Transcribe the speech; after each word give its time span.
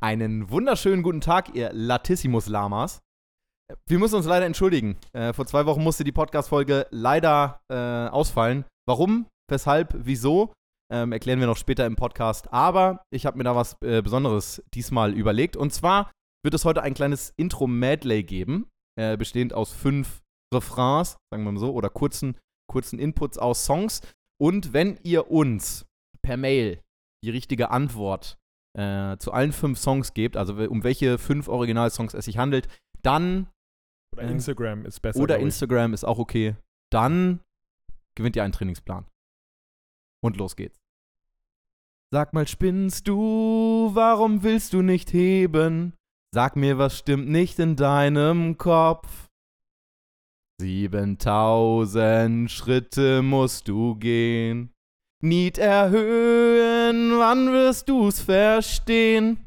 Einen 0.00 0.48
wunderschönen 0.48 1.02
guten 1.02 1.20
Tag, 1.20 1.56
ihr 1.56 1.72
Latissimus-Lamas. 1.72 3.00
Wir 3.88 3.98
müssen 3.98 4.14
uns 4.14 4.26
leider 4.26 4.46
entschuldigen. 4.46 4.96
Äh, 5.12 5.32
vor 5.32 5.44
zwei 5.44 5.66
Wochen 5.66 5.82
musste 5.82 6.04
die 6.04 6.12
Podcast-Folge 6.12 6.86
leider 6.92 7.58
äh, 7.68 7.74
ausfallen. 7.74 8.64
Warum, 8.86 9.26
weshalb, 9.50 9.92
wieso, 9.98 10.52
ähm, 10.92 11.10
erklären 11.10 11.40
wir 11.40 11.48
noch 11.48 11.56
später 11.56 11.84
im 11.84 11.96
Podcast. 11.96 12.52
Aber 12.52 13.02
ich 13.12 13.26
habe 13.26 13.38
mir 13.38 13.42
da 13.42 13.56
was 13.56 13.76
äh, 13.82 14.00
Besonderes 14.00 14.62
diesmal 14.72 15.14
überlegt. 15.14 15.56
Und 15.56 15.72
zwar 15.72 16.12
wird 16.44 16.54
es 16.54 16.64
heute 16.64 16.82
ein 16.82 16.94
kleines 16.94 17.32
Intro-Medley 17.36 18.22
geben, 18.22 18.68
äh, 18.96 19.16
bestehend 19.16 19.52
aus 19.52 19.72
fünf 19.72 20.20
Refrains, 20.54 21.16
sagen 21.32 21.42
wir 21.42 21.50
mal 21.50 21.58
so, 21.58 21.72
oder 21.72 21.90
kurzen, 21.90 22.36
kurzen 22.70 23.00
Inputs 23.00 23.36
aus 23.36 23.64
Songs. 23.64 24.02
Und 24.40 24.72
wenn 24.72 24.96
ihr 25.02 25.28
uns 25.28 25.86
per 26.22 26.36
Mail 26.36 26.78
die 27.24 27.30
richtige 27.30 27.72
Antwort 27.72 28.38
äh, 28.78 29.18
zu 29.18 29.32
allen 29.32 29.52
fünf 29.52 29.78
Songs 29.78 30.14
gebt, 30.14 30.36
also 30.36 30.54
um 30.54 30.84
welche 30.84 31.18
fünf 31.18 31.48
Originalsongs 31.48 32.14
es 32.14 32.26
sich 32.26 32.38
handelt, 32.38 32.68
dann. 33.02 33.48
Oder 34.14 34.22
äh, 34.22 34.30
Instagram 34.30 34.86
ist 34.86 35.00
besser. 35.00 35.20
Oder 35.20 35.38
Instagram 35.38 35.92
ist 35.94 36.04
auch 36.04 36.18
okay. 36.18 36.54
Dann 36.90 37.40
gewinnt 38.14 38.36
ihr 38.36 38.44
einen 38.44 38.52
Trainingsplan. 38.52 39.04
Und 40.20 40.36
los 40.36 40.54
geht's. 40.56 40.78
Sag 42.10 42.32
mal, 42.32 42.46
spinnst 42.46 43.06
du? 43.08 43.90
Warum 43.92 44.42
willst 44.42 44.72
du 44.72 44.82
nicht 44.82 45.12
heben? 45.12 45.92
Sag 46.32 46.56
mir, 46.56 46.78
was 46.78 46.98
stimmt 46.98 47.28
nicht 47.28 47.58
in 47.58 47.76
deinem 47.76 48.58
Kopf? 48.58 49.28
7000 50.60 52.50
Schritte 52.50 53.22
musst 53.22 53.68
du 53.68 53.96
gehen. 53.96 54.72
Niet 55.20 55.58
erhöhen, 55.58 57.18
wann 57.18 57.52
wirst 57.52 57.88
du's 57.88 58.20
verstehen? 58.20 59.38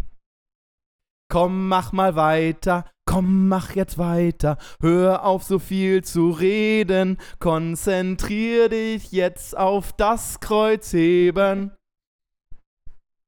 Komm, 1.30 1.70
mach 1.70 1.94
mal 1.94 2.18
weiter, 2.18 2.84
komm, 3.06 3.48
mach 3.48 3.74
jetzt 3.74 3.98
weiter. 3.98 4.58
Hör 4.82 5.24
auf, 5.24 5.44
so 5.44 5.60
viel 5.60 6.04
zu 6.04 6.32
reden. 6.32 7.18
Konzentrier 7.40 8.68
dich 8.68 9.14
jetzt 9.14 9.58
auf 9.58 9.94
das 9.94 10.42
Kreuzheben. 10.42 11.72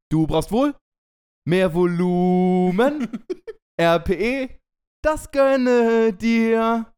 Du 0.09 0.27
brauchst 0.27 0.51
wohl 0.51 0.75
mehr 1.45 1.73
Volumen. 1.73 3.07
RPE, 3.79 4.49
das 5.01 5.31
gönne 5.31 6.11
dir. 6.11 6.92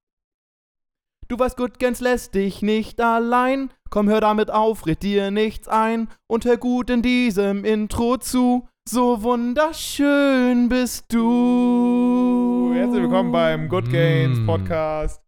Du 1.27 1.39
weißt 1.39 1.57
gut, 1.57 1.79
Gens 1.79 2.01
lässt 2.01 2.35
dich 2.35 2.61
nicht 2.61 3.01
allein. 3.01 3.71
Komm, 3.89 4.07
hör 4.09 4.21
damit 4.21 4.51
auf, 4.51 4.85
red 4.85 5.01
dir 5.01 5.31
nichts 5.31 5.67
ein 5.67 6.07
und 6.27 6.45
hör 6.45 6.55
gut 6.55 6.91
in 6.91 7.01
diesem 7.01 7.65
Intro 7.65 8.17
zu. 8.17 8.67
So 8.87 9.23
wunderschön 9.23 10.69
bist 10.69 11.11
du. 11.11 12.71
Herzlich 12.75 13.01
willkommen 13.01 13.31
beim 13.31 13.69
Good 13.69 13.91
Gains 13.91 14.37
mm. 14.37 14.45
Podcast, 14.45 15.23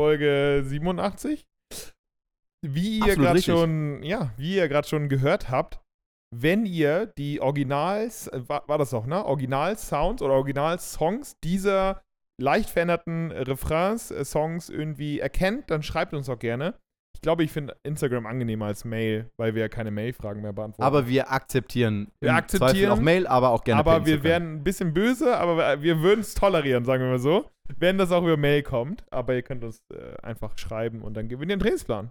Folge 0.00 0.62
87. 0.64 1.46
Wie 2.62 3.00
ihr 3.00 3.16
gerade 3.16 3.42
schon, 3.42 4.02
ja, 4.02 4.30
wie 4.38 4.56
ihr 4.56 4.68
gerade 4.68 4.88
schon 4.88 5.10
gehört 5.10 5.50
habt, 5.50 5.82
wenn 6.34 6.64
ihr 6.64 7.04
die 7.18 7.42
Originals, 7.42 8.28
äh, 8.28 8.48
war, 8.48 8.66
war 8.68 8.78
das 8.78 8.94
auch, 8.94 9.04
ne? 9.04 9.22
Original-Sounds 9.22 10.22
oder 10.22 10.32
Original-Songs 10.32 11.36
dieser 11.44 12.00
leicht 12.42 12.68
veränderten 12.68 13.30
Refrains, 13.30 14.10
äh, 14.10 14.24
Songs 14.24 14.68
irgendwie 14.68 15.20
erkennt, 15.20 15.70
dann 15.70 15.82
schreibt 15.82 16.12
uns 16.12 16.28
auch 16.28 16.38
gerne. 16.38 16.74
Ich 17.14 17.20
glaube, 17.20 17.44
ich 17.44 17.52
finde 17.52 17.76
Instagram 17.84 18.26
angenehmer 18.26 18.66
als 18.66 18.84
Mail, 18.84 19.30
weil 19.38 19.54
wir 19.54 19.62
ja 19.62 19.68
keine 19.68 19.92
Mail-Fragen 19.92 20.42
mehr 20.42 20.52
beantworten. 20.52 20.82
Aber 20.82 21.06
wir 21.06 21.30
akzeptieren, 21.30 22.10
wir 22.20 22.34
akzeptieren 22.34 22.90
auch 22.90 23.00
Mail, 23.00 23.28
aber 23.28 23.50
auch 23.50 23.62
gerne 23.62 23.78
Aber 23.78 24.04
wir 24.06 24.24
werden 24.24 24.56
ein 24.56 24.64
bisschen 24.64 24.92
böse, 24.92 25.36
aber 25.38 25.80
wir 25.82 26.00
würden 26.00 26.20
es 26.20 26.34
tolerieren, 26.34 26.84
sagen 26.84 27.04
wir 27.04 27.10
mal 27.10 27.18
so, 27.20 27.48
wenn 27.78 27.96
das 27.96 28.10
auch 28.10 28.22
über 28.22 28.36
Mail 28.36 28.62
kommt. 28.62 29.04
Aber 29.12 29.34
ihr 29.34 29.42
könnt 29.42 29.62
uns 29.62 29.78
äh, 29.94 30.16
einfach 30.22 30.58
schreiben 30.58 31.02
und 31.02 31.14
dann 31.14 31.28
gewinnen 31.28 31.50
wir 31.50 31.56
den 31.56 31.60
Trainingsplan. 31.60 32.10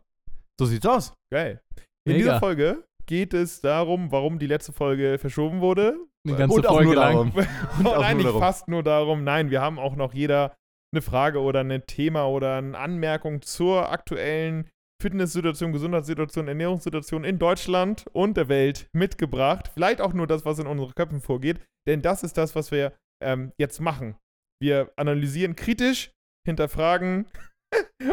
So 0.58 0.66
sieht's 0.66 0.86
aus. 0.86 1.14
Geil. 1.34 1.62
In 2.08 2.14
Mega. 2.14 2.18
dieser 2.18 2.40
Folge 2.40 2.84
geht 3.06 3.34
es 3.34 3.62
darum, 3.62 4.12
warum 4.12 4.40
die 4.40 4.48
letzte 4.48 4.74
Folge 4.74 5.18
verschoben 5.18 5.62
wurde. 5.62 5.98
Eine 6.28 6.38
ganze 6.38 6.58
und 6.58 6.66
Folge 6.66 6.94
lang. 6.94 7.32
und 7.78 7.84
nein, 7.84 8.18
nicht 8.18 8.30
fast 8.30 8.68
nur 8.68 8.84
darum. 8.84 9.24
Nein, 9.24 9.50
wir 9.50 9.62
haben 9.62 9.80
auch 9.80 9.96
noch 9.96 10.14
jeder 10.14 10.56
eine 10.94 11.02
Frage 11.02 11.40
oder 11.40 11.62
ein 11.62 11.86
Thema 11.86 12.28
oder 12.28 12.58
eine 12.58 12.78
Anmerkung 12.78 13.42
zur 13.42 13.92
aktuellen 13.92 14.70
Fitnesssituation, 15.02 15.74
Gesundheitssituation, 15.74 16.48
Ernährungssituation 16.48 17.24
in 17.24 17.40
Deutschland 17.40 18.06
und 18.14 18.38
der 18.38 18.50
Welt 18.50 18.88
mitgebracht. 18.94 19.72
Vielleicht 19.74 20.00
auch 20.00 20.14
nur 20.14 20.28
das, 20.28 20.46
was 20.46 20.60
in 20.60 20.68
unseren 20.68 20.94
Köpfen 20.94 21.22
vorgeht, 21.22 21.60
denn 21.88 22.02
das 22.02 22.24
ist 22.24 22.38
das, 22.38 22.56
was 22.56 22.72
wir 22.72 22.94
ähm, 23.24 23.52
jetzt 23.58 23.82
machen. 23.82 24.16
Wir 24.62 24.92
analysieren 24.96 25.56
kritisch, 25.56 26.12
hinterfragen. 26.46 27.26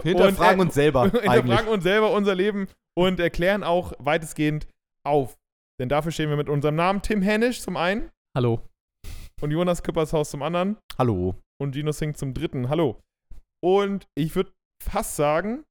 hinterfragen 0.02 0.60
uns 0.60 0.74
selber. 0.74 1.02
hinterfragen 1.10 1.50
eigentlich. 1.50 1.68
uns 1.68 1.84
selber 1.84 2.12
unser 2.12 2.34
Leben 2.34 2.68
und 2.96 3.20
erklären 3.20 3.62
auch 3.62 3.92
weitestgehend 3.98 4.66
auf. 5.08 5.36
Denn 5.80 5.88
dafür 5.88 6.12
stehen 6.12 6.30
wir 6.30 6.36
mit 6.36 6.48
unserem 6.48 6.76
Namen 6.76 7.02
Tim 7.02 7.22
Hennisch 7.22 7.60
zum 7.60 7.76
einen. 7.76 8.10
Hallo. 8.36 8.60
Und 9.40 9.50
Jonas 9.50 9.82
Küppershaus 9.82 10.30
zum 10.30 10.42
anderen. 10.42 10.78
Hallo. 10.98 11.36
Und 11.60 11.74
Gino 11.74 11.92
Singh 11.92 12.16
zum 12.16 12.34
dritten. 12.34 12.68
Hallo. 12.68 13.00
Und 13.64 14.06
ich 14.16 14.34
würde 14.34 14.52
fast 14.82 15.16
sagen, 15.16 15.64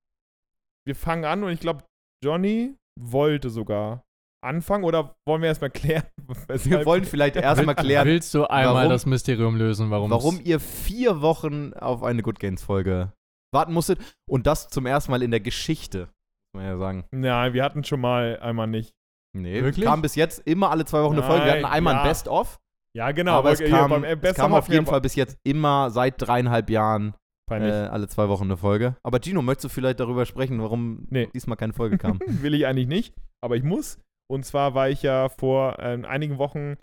wir 0.85 0.95
fangen 0.95 1.25
an 1.25 1.43
und 1.43 1.51
ich 1.51 1.59
glaube, 1.59 1.83
Johnny 2.23 2.75
wollte 2.99 3.49
sogar 3.49 4.03
anfangen 4.43 4.83
oder 4.83 5.15
wollen 5.27 5.41
wir 5.41 5.49
erstmal 5.49 5.69
klären? 5.69 6.05
Wir 6.63 6.85
wollen 6.85 7.05
vielleicht 7.05 7.35
erstmal 7.37 7.75
klären. 7.75 8.05
Willst 8.07 8.33
du 8.33 8.45
einmal 8.45 8.75
warum, 8.75 8.89
das 8.89 9.05
Mysterium 9.05 9.55
lösen, 9.55 9.89
warum 9.89 10.09
Warum 10.11 10.41
ihr 10.43 10.59
vier 10.59 11.21
Wochen 11.21 11.73
auf 11.73 12.03
eine 12.03 12.21
Good 12.21 12.39
Games 12.39 12.63
Folge 12.63 13.13
warten 13.53 13.73
musstet 13.73 13.99
und 14.29 14.45
das 14.45 14.67
zum 14.67 14.85
ersten 14.85 15.11
Mal 15.11 15.23
in 15.23 15.31
der 15.31 15.39
Geschichte, 15.39 16.09
muss 16.53 16.61
man 16.61 16.65
ja 16.65 16.77
sagen. 16.77 17.05
Nein, 17.11 17.53
wir 17.53 17.63
hatten 17.63 17.83
schon 17.83 18.01
mal 18.01 18.39
einmal 18.39 18.67
nicht. 18.67 18.93
Nee, 19.41 19.63
Wirklich? 19.63 19.85
kam 19.85 20.01
bis 20.01 20.15
jetzt 20.15 20.45
immer 20.47 20.71
alle 20.71 20.85
zwei 20.85 21.03
Wochen 21.03 21.13
eine 21.13 21.23
Folge. 21.23 21.45
Wir 21.45 21.51
hatten 21.53 21.65
einmal 21.65 21.95
ja. 21.95 22.01
ein 22.01 22.07
Best-of. 22.07 22.59
Ja, 22.93 23.11
genau. 23.11 23.33
Aber 23.33 23.51
es 23.51 23.63
kam, 23.63 24.03
es 24.03 24.35
kam 24.35 24.53
auf 24.53 24.69
jeden 24.69 24.85
Fall 24.85 25.01
bis 25.01 25.15
jetzt 25.15 25.37
immer 25.43 25.91
seit 25.91 26.15
dreieinhalb 26.17 26.69
Jahren 26.69 27.13
äh, 27.49 27.55
alle 27.55 28.07
zwei 28.07 28.27
Wochen 28.29 28.45
eine 28.45 28.57
Folge. 28.57 28.95
Aber 29.03 29.19
Gino, 29.21 29.41
möchtest 29.41 29.65
du 29.65 29.69
vielleicht 29.69 29.99
darüber 29.99 30.25
sprechen, 30.25 30.61
warum 30.61 31.07
nee. 31.09 31.29
diesmal 31.33 31.57
keine 31.57 31.73
Folge 31.73 31.97
kam? 31.97 32.19
Will 32.25 32.53
ich 32.53 32.65
eigentlich 32.65 32.87
nicht, 32.87 33.15
aber 33.41 33.55
ich 33.55 33.63
muss. 33.63 33.99
Und 34.29 34.45
zwar 34.45 34.73
war 34.73 34.89
ich 34.89 35.03
ja 35.03 35.29
vor 35.29 35.79
äh, 35.79 36.03
einigen 36.05 36.37
Wochen 36.37 36.75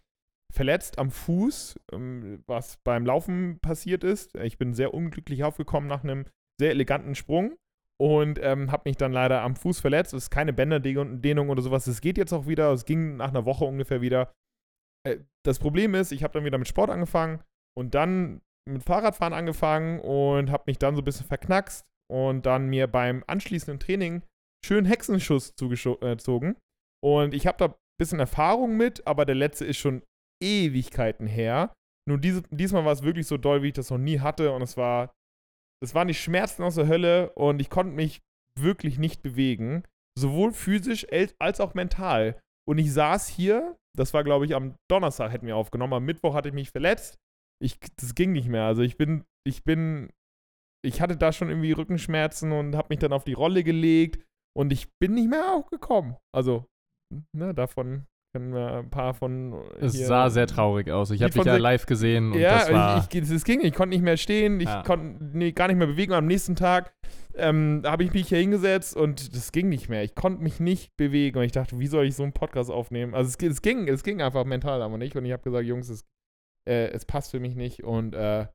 verletzt 0.52 0.98
am 0.98 1.10
Fuß, 1.10 1.80
ähm, 1.92 2.42
was 2.46 2.78
beim 2.84 3.04
Laufen 3.04 3.58
passiert 3.60 4.04
ist. 4.04 4.36
Ich 4.36 4.56
bin 4.56 4.72
sehr 4.72 4.94
unglücklich 4.94 5.44
aufgekommen 5.44 5.88
nach 5.88 6.04
einem 6.04 6.26
sehr 6.60 6.70
eleganten 6.70 7.14
Sprung 7.14 7.56
und 8.00 8.40
ähm, 8.42 8.72
habe 8.72 8.88
mich 8.88 8.96
dann 8.96 9.12
leider 9.12 9.42
am 9.42 9.56
Fuß 9.56 9.80
verletzt. 9.80 10.14
Es 10.14 10.24
ist 10.24 10.30
keine 10.30 10.52
Bänderdehnung 10.52 11.48
oder 11.48 11.62
sowas. 11.62 11.86
Es 11.86 12.00
geht 12.00 12.18
jetzt 12.18 12.32
auch 12.32 12.46
wieder. 12.46 12.72
Es 12.72 12.84
ging 12.84 13.16
nach 13.16 13.28
einer 13.28 13.44
Woche 13.44 13.64
ungefähr 13.64 14.00
wieder. 14.00 14.32
Äh, 15.06 15.18
das 15.44 15.58
Problem 15.58 15.94
ist, 15.94 16.12
ich 16.12 16.22
habe 16.22 16.32
dann 16.32 16.44
wieder 16.44 16.58
mit 16.58 16.68
Sport 16.68 16.90
angefangen 16.90 17.42
und 17.76 17.94
dann 17.94 18.40
mit 18.68 18.82
Fahrradfahren 18.82 19.34
angefangen 19.34 20.00
und 20.00 20.50
habe 20.50 20.64
mich 20.66 20.78
dann 20.78 20.94
so 20.96 21.02
ein 21.02 21.04
bisschen 21.04 21.26
verknackst 21.26 21.84
und 22.10 22.46
dann 22.46 22.68
mir 22.68 22.86
beim 22.86 23.22
anschließenden 23.26 23.78
Training 23.78 24.22
schön 24.64 24.86
Hexenschuss 24.86 25.54
zugezogen. 25.56 26.56
Und 27.04 27.34
ich 27.34 27.46
habe 27.46 27.58
da 27.58 27.66
ein 27.66 27.74
bisschen 28.00 28.20
Erfahrung 28.20 28.76
mit, 28.76 29.06
aber 29.06 29.26
der 29.26 29.34
letzte 29.34 29.66
ist 29.66 29.76
schon 29.76 30.02
Ewigkeiten 30.42 31.26
her. 31.26 31.74
Nur 32.08 32.18
diese, 32.18 32.42
diesmal 32.50 32.84
war 32.84 32.92
es 32.92 33.02
wirklich 33.02 33.26
so 33.26 33.36
doll, 33.36 33.62
wie 33.62 33.68
ich 33.68 33.74
das 33.74 33.90
noch 33.90 33.98
nie 33.98 34.20
hatte. 34.20 34.52
Und 34.52 34.62
es 34.62 34.76
war 34.76 35.12
das 35.82 35.94
waren 35.94 36.08
die 36.08 36.14
Schmerzen 36.14 36.62
aus 36.62 36.76
der 36.76 36.88
Hölle 36.88 37.30
und 37.34 37.60
ich 37.60 37.70
konnte 37.70 37.94
mich 37.94 38.22
wirklich 38.58 38.98
nicht 38.98 39.22
bewegen. 39.22 39.82
Sowohl 40.18 40.52
physisch 40.52 41.06
als 41.38 41.60
auch 41.60 41.74
mental. 41.74 42.40
Und 42.68 42.78
ich 42.78 42.92
saß 42.92 43.28
hier, 43.28 43.76
das 43.96 44.14
war 44.14 44.24
glaube 44.24 44.46
ich 44.46 44.54
am 44.54 44.76
Donnerstag 44.90 45.32
hätten 45.32 45.46
wir 45.46 45.56
aufgenommen, 45.56 45.94
am 45.94 46.04
Mittwoch 46.04 46.34
hatte 46.34 46.48
ich 46.48 46.54
mich 46.54 46.70
verletzt. 46.70 47.18
Ich, 47.62 47.78
das 47.96 48.14
ging 48.14 48.32
nicht 48.32 48.48
mehr. 48.48 48.64
Also 48.64 48.82
ich 48.82 48.96
bin, 48.96 49.24
ich 49.46 49.64
bin, 49.64 50.10
ich 50.84 51.00
hatte 51.00 51.16
da 51.16 51.32
schon 51.32 51.48
irgendwie 51.48 51.72
Rückenschmerzen 51.72 52.52
und 52.52 52.76
habe 52.76 52.88
mich 52.90 52.98
dann 52.98 53.12
auf 53.12 53.24
die 53.24 53.32
Rolle 53.32 53.64
gelegt 53.64 54.24
und 54.56 54.72
ich 54.72 54.88
bin 54.98 55.14
nicht 55.14 55.28
mehr 55.28 55.52
aufgekommen. 55.52 56.16
Also, 56.34 56.66
ne, 57.34 57.54
davon 57.54 58.06
können 58.34 58.52
wir 58.52 58.78
ein 58.78 58.90
paar 58.90 59.14
von. 59.14 59.54
Es 59.78 59.92
sah 59.92 60.28
sehr 60.28 60.48
traurig 60.48 60.90
aus. 60.90 61.12
Ich 61.12 61.22
habe 61.22 61.32
dich 61.32 61.44
ja 61.44 61.56
live 61.56 61.86
gesehen 61.86 62.32
und 62.32 62.40
ja, 62.40 62.58
das 62.58 62.72
war. 62.72 63.08
Ich, 63.08 63.30
es 63.30 63.44
ging, 63.44 63.60
ich 63.60 63.72
konnte 63.72 63.94
nicht 63.94 64.02
mehr 64.02 64.16
stehen, 64.16 64.58
ich 64.58 64.66
ja. 64.66 64.82
konnte 64.82 65.24
nee, 65.24 65.52
gar 65.52 65.68
nicht 65.68 65.76
mehr 65.76 65.86
bewegen. 65.86 66.10
Und 66.10 66.18
am 66.18 66.26
nächsten 66.26 66.56
Tag 66.56 66.92
ähm, 67.36 67.82
habe 67.86 68.02
ich 68.02 68.12
mich 68.12 68.28
hier 68.28 68.38
hingesetzt 68.38 68.96
und 68.96 69.36
das 69.36 69.52
ging 69.52 69.68
nicht 69.68 69.88
mehr. 69.88 70.02
Ich 70.02 70.16
konnte 70.16 70.42
mich 70.42 70.58
nicht 70.58 70.96
bewegen 70.96 71.38
und 71.38 71.44
ich 71.44 71.52
dachte, 71.52 71.78
wie 71.78 71.86
soll 71.86 72.06
ich 72.06 72.16
so 72.16 72.24
einen 72.24 72.32
Podcast 72.32 72.72
aufnehmen? 72.72 73.14
Also 73.14 73.28
es, 73.28 73.50
es 73.50 73.62
ging, 73.62 73.86
es 73.86 74.02
ging 74.02 74.20
einfach 74.20 74.44
mental 74.44 74.82
aber 74.82 74.98
nicht. 74.98 75.14
Und 75.14 75.24
ich 75.24 75.32
habe 75.32 75.44
gesagt, 75.44 75.64
Jungs, 75.64 75.88
es, 75.88 76.04
äh, 76.68 76.88
es 76.88 77.04
passt 77.04 77.30
für 77.30 77.38
mich 77.38 77.54
nicht. 77.54 77.84
Und 77.84 78.16
äh, 78.16 78.48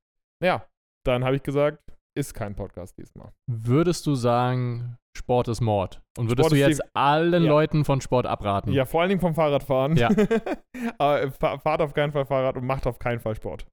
ja, 0.44 0.68
dann 1.06 1.24
habe 1.24 1.38
ich 1.38 1.44
gesagt, 1.44 1.81
ist 2.18 2.34
kein 2.34 2.54
Podcast 2.54 2.98
diesmal. 2.98 3.31
Würdest 3.48 4.06
du 4.06 4.16
sagen, 4.16 4.98
Sport 5.19 5.50
ist 5.50 5.62
Mord. 5.62 6.01
Und 6.18 6.30
würdest 6.30 6.50
Sport 6.50 6.51
du 6.54 6.68
jetzt 6.68 6.81
allen 6.95 7.44
ja. 7.44 7.50
Leuten 7.50 7.86
von 7.86 8.01
Sport 8.01 8.25
abraten? 8.25 8.71
Ja, 8.71 8.86
vor 8.86 9.01
allen 9.01 9.10
Dingen 9.10 9.21
vom 9.21 9.36
Fahrradfahren. 9.36 9.98
Ja. 9.98 10.10
Aber 10.98 11.30
fahrt 11.31 11.81
auf 11.81 11.94
keinen 11.94 12.12
Fall 12.12 12.25
Fahrrad 12.25 12.56
und 12.56 12.66
macht 12.66 12.88
auf 12.88 13.00
keinen 13.00 13.19
Fall 13.19 13.36
Sport. 13.36 13.68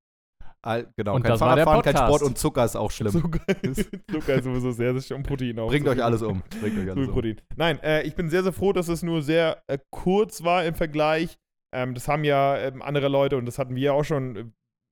All, 0.63 0.93
genau, 0.97 1.15
und 1.15 1.23
kein 1.23 1.39
Fahrradfahren, 1.39 1.83
kein 1.83 1.97
Sport 1.97 2.23
und 2.23 2.37
Zucker 2.37 2.65
ist 2.65 2.75
auch 2.75 2.91
schlimm. 2.91 3.13
Zucker 3.13 3.41
ist, 3.63 3.89
Zucker 4.11 4.35
ist 4.35 4.45
sowieso 4.45 4.73
sehr, 4.73 4.93
sehr 4.95 5.03
schlimm. 5.03 5.23
Protein 5.23 5.61
auch. 5.61 5.69
Bringt 5.69 5.87
euch 5.87 6.03
alles 6.03 6.23
um. 6.23 6.43
Bringt 6.61 6.79
euch 6.79 6.91
alles 6.91 7.09
um. 7.09 7.37
Nein, 7.55 7.79
äh, 7.85 8.03
ich 8.03 8.17
bin 8.17 8.29
sehr, 8.29 8.43
sehr 8.43 8.53
froh, 8.53 8.73
dass 8.73 8.89
es 8.89 9.05
nur 9.05 9.23
sehr 9.23 9.63
äh, 9.69 9.79
kurz 9.91 10.43
war 10.43 10.65
im 10.65 10.75
Vergleich. 10.75 11.39
Ähm, 11.73 11.95
das 11.95 12.09
haben 12.09 12.25
ja 12.25 12.59
ähm, 12.59 12.83
andere 12.83 13.07
Leute 13.07 13.37
und 13.37 13.47
das 13.47 13.61
hatten 13.61 13.77
wir 13.77 13.83
ja 13.83 13.93
auch 13.93 14.05
schon. 14.05 14.37
Äh, 14.37 14.45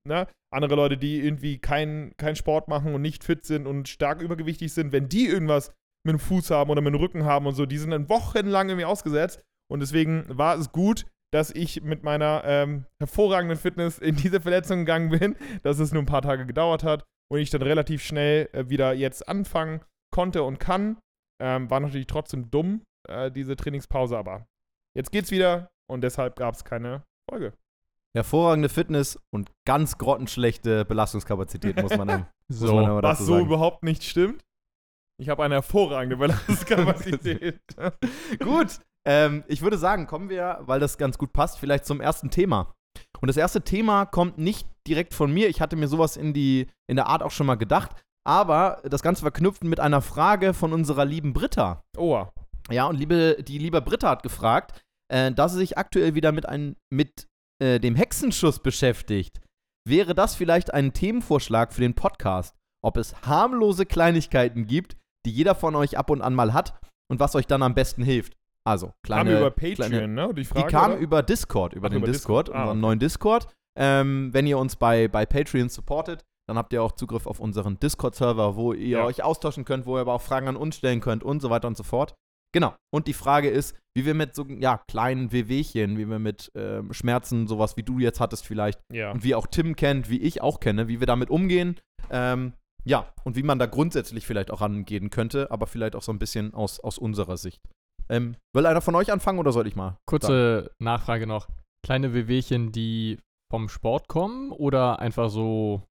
ne? 0.07 0.29
Andere 0.53 0.77
Leute, 0.77 0.97
die 0.97 1.19
irgendwie 1.19 1.59
keinen 1.59 2.17
kein 2.17 2.37
Sport 2.37 2.69
machen 2.69 2.95
und 2.95 3.03
nicht 3.03 3.25
fit 3.25 3.45
sind 3.45 3.67
und 3.67 3.89
stark 3.89 4.23
übergewichtig 4.23 4.73
sind, 4.73 4.93
wenn 4.93 5.09
die 5.09 5.27
irgendwas 5.27 5.73
mit 6.05 6.13
dem 6.13 6.19
Fuß 6.21 6.51
haben 6.51 6.71
oder 6.71 6.81
mit 6.81 6.93
dem 6.93 7.01
Rücken 7.01 7.25
haben 7.25 7.47
und 7.47 7.55
so, 7.55 7.67
die 7.67 7.79
sind 7.79 7.91
dann 7.91 8.09
wochenlang 8.09 8.69
irgendwie 8.69 8.85
ausgesetzt. 8.85 9.43
Und 9.71 9.81
deswegen 9.81 10.25
war 10.29 10.57
es 10.57 10.73
gut, 10.73 11.07
dass 11.33 11.51
ich 11.51 11.83
mit 11.83 12.05
meiner 12.05 12.43
ähm, 12.45 12.87
hervorragenden 13.01 13.59
Fitness 13.59 13.99
in 13.99 14.15
diese 14.15 14.41
Verletzung 14.41 14.81
gegangen 14.81 15.11
bin, 15.11 15.37
dass 15.63 15.79
es 15.79 15.93
nur 15.93 16.03
ein 16.03 16.07
paar 16.07 16.23
Tage 16.23 16.47
gedauert 16.47 16.85
hat 16.85 17.05
und 17.33 17.41
ich 17.41 17.51
dann 17.51 17.63
relativ 17.63 18.03
schnell 18.03 18.49
äh, 18.53 18.69
wieder 18.69 18.93
jetzt 18.93 19.29
anfangen 19.29 19.81
konnte 20.13 20.43
und 20.43 20.61
kann. 20.61 20.99
Ähm, 21.43 21.69
war 21.71 21.81
natürlich 21.81 22.07
trotzdem 22.07 22.51
dumm, 22.51 22.83
äh, 23.09 23.33
diese 23.33 23.57
Trainingspause, 23.57 24.17
aber 24.17 24.47
jetzt 24.97 25.11
geht's 25.11 25.33
wieder 25.33 25.71
und 25.91 26.03
deshalb 26.03 26.37
gab 26.37 26.55
es 26.55 26.65
keine 26.65 27.03
Folge. 27.29 27.53
Hervorragende 28.17 28.69
Fitness 28.69 29.19
und 29.33 29.51
ganz 29.67 29.99
grottenschlechte 29.99 30.85
Belastungskapazität, 30.85 31.83
muss 31.83 31.97
man 31.97 32.09
dann. 32.09 32.27
so, 32.49 32.81
man 32.81 33.03
was 33.03 33.19
so 33.19 33.41
überhaupt 33.41 33.83
nicht 33.83 34.05
stimmt. 34.05 34.41
Ich 35.21 35.29
habe 35.29 35.45
eine 35.45 35.55
hervorragende 35.57 36.17
Belastungskapazität. 36.17 37.61
Gut, 38.41 38.81
ähm, 39.07 39.45
ich 39.47 39.63
würde 39.63 39.79
sagen, 39.79 40.07
kommen 40.07 40.29
wir, 40.29 40.59
weil 40.63 40.81
das 40.81 40.99
ganz 40.99 41.19
gut 41.19 41.33
passt, 41.33 41.59
vielleicht 41.59 41.87
zum 41.87 42.01
ersten 42.01 42.31
Thema. 42.31 42.75
Und 43.21 43.29
das 43.29 43.37
erste 43.37 43.63
Thema 43.63 44.07
kommt 44.07 44.39
nicht 44.39 44.69
direkt 44.87 45.15
von 45.15 45.33
mir. 45.33 45.49
Ich 45.49 45.61
hatte 45.61 45.77
mir 45.77 45.89
sowas 45.89 46.17
in, 46.17 46.33
die, 46.33 46.69
in 46.89 46.97
der 46.97 47.07
Art 47.07 47.23
auch 47.23 47.31
schon 47.31 47.47
mal 47.47 47.55
gedacht. 47.57 47.93
Aber 48.27 48.81
das 48.85 49.03
Ganze 49.03 49.23
verknüpft 49.23 49.65
mit 49.65 49.81
einer 49.81 50.01
Frage 50.01 50.55
von 50.55 50.73
unserer 50.73 51.05
lieben 51.05 51.33
Britta. 51.33 51.85
Oh. 51.97 52.27
Ja, 52.71 52.87
und 52.87 52.97
liebe, 52.97 53.37
die 53.43 53.59
liebe 53.59 53.83
Britta 53.83 54.09
hat 54.09 54.23
gefragt, 54.23 54.85
äh, 55.13 55.31
dass 55.33 55.53
sie 55.53 55.59
sich 55.59 55.77
aktuell 55.77 56.15
wieder 56.15 56.33
mit, 56.33 56.49
ein, 56.49 56.77
mit 56.91 57.29
äh, 57.63 57.79
dem 57.79 57.95
Hexenschuss 57.95 58.61
beschäftigt. 58.61 59.41
Wäre 59.87 60.15
das 60.15 60.35
vielleicht 60.35 60.73
ein 60.73 60.95
Themenvorschlag 60.95 61.75
für 61.75 61.83
den 61.83 61.95
Podcast? 61.95 62.57
Ob 62.83 62.97
es 62.97 63.15
harmlose 63.23 63.85
Kleinigkeiten 63.85 64.67
gibt, 64.67 64.97
die 65.27 65.31
jeder 65.31 65.55
von 65.55 65.75
euch 65.77 65.99
ab 65.99 66.11
und 66.11 66.23
an 66.23 66.35
mal 66.35 66.53
hat 66.53 66.79
und 67.11 67.21
was 67.21 67.35
euch 67.35 67.47
dann 67.47 67.63
am 67.63 67.75
besten 67.75 68.03
hilft? 68.03 68.37
Also, 68.67 68.93
kleine. 69.03 69.31
Kam 69.31 69.39
über 69.39 69.51
Patreon, 69.51 69.91
kleine, 69.91 70.09
ne? 70.09 70.35
Die, 70.35 70.45
Frage, 70.45 70.67
die 70.67 70.73
kam 70.73 70.93
oder? 70.93 71.01
über 71.01 71.23
Discord, 71.23 71.75
über 71.75 71.89
Ach, 71.89 71.91
den 71.91 71.99
über 71.99 72.07
Discord, 72.07 72.49
Discord. 72.49 72.59
Ah, 72.59 72.63
unseren 72.63 72.79
okay. 72.79 72.87
neuen 72.87 72.99
Discord. 72.99 73.49
Ähm, 73.77 74.31
wenn 74.33 74.47
ihr 74.47 74.59
uns 74.59 74.77
bei, 74.77 75.09
bei 75.09 75.27
Patreon 75.27 75.69
supportet, 75.69 76.25
dann 76.49 76.57
habt 76.57 76.73
ihr 76.73 76.83
auch 76.83 76.93
Zugriff 76.93 77.27
auf 77.27 77.41
unseren 77.41 77.79
Discord-Server, 77.79 78.57
wo 78.57 78.73
ihr 78.73 78.99
ja. 78.99 79.05
euch 79.05 79.23
austauschen 79.23 79.65
könnt, 79.65 79.87
wo 79.87 79.97
ihr 79.97 80.03
aber 80.03 80.15
auch 80.15 80.23
Fragen 80.23 80.49
an 80.49 80.57
uns 80.57 80.77
stellen 80.77 81.01
könnt 81.01 81.23
und 81.23 81.41
so 81.41 81.51
weiter 81.51 81.69
und 81.69 81.77
so 81.77 81.83
fort. 81.83 82.15
Genau. 82.53 82.75
Und 82.93 83.09
die 83.09 83.15
Frage 83.15 83.51
ist, 83.51 83.77
wie 83.97 84.07
wir 84.07 84.15
mit 84.15 84.35
so 84.35 84.47
ja, 84.47 84.79
kleinen 84.89 85.33
Wehwehchen, 85.33 85.99
wie 85.99 86.09
wir 86.09 86.21
mit 86.21 86.53
ähm, 86.55 86.93
Schmerzen, 86.93 87.49
sowas 87.49 87.77
wie 87.77 87.83
du 87.83 87.99
jetzt 87.99 88.21
hattest 88.21 88.47
vielleicht, 88.47 88.81
ja. 88.93 89.11
und 89.11 89.25
wie 89.25 89.35
auch 89.35 89.49
Tim 89.49 89.75
kennt, 89.75 90.09
wie 90.09 90.21
ich 90.21 90.41
auch 90.41 90.61
kenne, 90.61 90.87
wie 90.87 91.01
wir 91.01 91.07
damit 91.07 91.31
umgehen. 91.31 91.81
Ähm, 92.11 92.53
ja, 92.85 93.13
und 93.25 93.37
wie 93.37 93.43
man 93.43 93.59
da 93.59 93.67
grundsätzlich 93.67 94.27
vielleicht 94.27 94.51
auch 94.51 94.61
rangehen 94.61 95.11
könnte, 95.11 95.51
aber 95.51 95.67
vielleicht 95.67 95.97
auch 95.97 96.03
so 96.03 96.13
ein 96.13 96.19
bisschen 96.19 96.55
aus, 96.55 96.81
aus 96.81 96.99
unserer 96.99 97.37
Sicht. 97.37 97.61
Ähm, 98.09 98.37
will 98.55 98.67
einer 98.67 98.83
von 98.83 98.95
euch 98.95 99.11
anfangen 99.11 99.39
oder 99.39 99.53
soll 99.53 99.67
ich 99.67 99.77
mal? 99.77 99.97
Kurze 100.07 100.63
sagen? 100.65 100.75
Nachfrage 100.79 101.27
noch. 101.27 101.49
Kleine 101.85 102.13
Wehwehchen, 102.13 102.73
die 102.73 103.19
vom 103.51 103.69
Sport 103.69 104.09
kommen 104.09 104.51
oder 104.51 104.99
einfach 104.99 105.31
so 105.31 105.83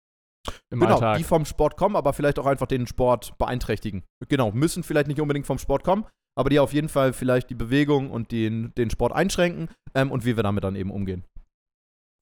im 0.71 0.79
genau, 0.79 0.95
Alltag? 0.95 1.17
die 1.17 1.23
vom 1.23 1.45
Sport 1.45 1.77
kommen, 1.77 1.95
aber 1.95 2.13
vielleicht 2.13 2.37
auch 2.37 2.45
einfach 2.45 2.67
den 2.67 2.87
Sport 2.87 3.37
beeinträchtigen. 3.37 4.03
Genau, 4.27 4.51
müssen 4.51 4.83
vielleicht 4.83 5.07
nicht 5.07 5.21
unbedingt 5.21 5.47
vom 5.47 5.57
Sport 5.57 5.83
kommen, 5.83 6.05
aber 6.37 6.49
die 6.49 6.59
auf 6.59 6.73
jeden 6.73 6.89
Fall 6.89 7.13
vielleicht 7.13 7.49
die 7.49 7.55
Bewegung 7.55 8.11
und 8.11 8.31
den, 8.31 8.73
den 8.75 8.89
Sport 8.89 9.13
einschränken 9.13 9.69
ähm, 9.95 10.11
und 10.11 10.25
wie 10.25 10.35
wir 10.35 10.43
damit 10.43 10.63
dann 10.63 10.75
eben 10.75 10.91
umgehen. 10.91 11.23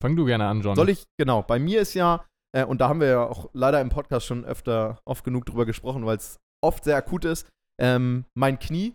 Fang 0.01 0.15
du 0.15 0.25
gerne 0.25 0.47
an, 0.47 0.61
John. 0.61 0.75
Soll 0.75 0.89
ich, 0.89 1.05
genau, 1.17 1.43
bei 1.43 1.59
mir 1.59 1.81
ist 1.81 1.93
ja, 1.93 2.25
äh, 2.55 2.65
und 2.65 2.81
da 2.81 2.89
haben 2.89 2.99
wir 2.99 3.07
ja 3.07 3.23
auch 3.25 3.49
leider 3.53 3.81
im 3.81 3.89
Podcast 3.89 4.25
schon 4.25 4.45
öfter, 4.45 4.99
oft 5.05 5.23
genug 5.23 5.45
drüber 5.45 5.65
gesprochen, 5.65 6.05
weil 6.05 6.17
es 6.17 6.39
oft 6.63 6.83
sehr 6.83 6.97
akut 6.97 7.25
ist, 7.25 7.47
ähm, 7.81 8.25
mein 8.35 8.59
Knie 8.59 8.93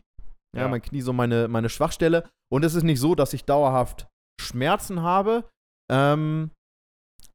ja, 0.56 0.62
ja, 0.62 0.68
mein 0.68 0.82
Knie 0.82 1.02
so 1.02 1.12
meine, 1.12 1.48
meine 1.48 1.68
Schwachstelle. 1.68 2.28
Und 2.50 2.64
es 2.64 2.74
ist 2.74 2.82
nicht 2.82 3.00
so, 3.00 3.14
dass 3.14 3.32
ich 3.32 3.44
dauerhaft 3.44 4.06
Schmerzen 4.40 5.02
habe, 5.02 5.44
ähm, 5.90 6.50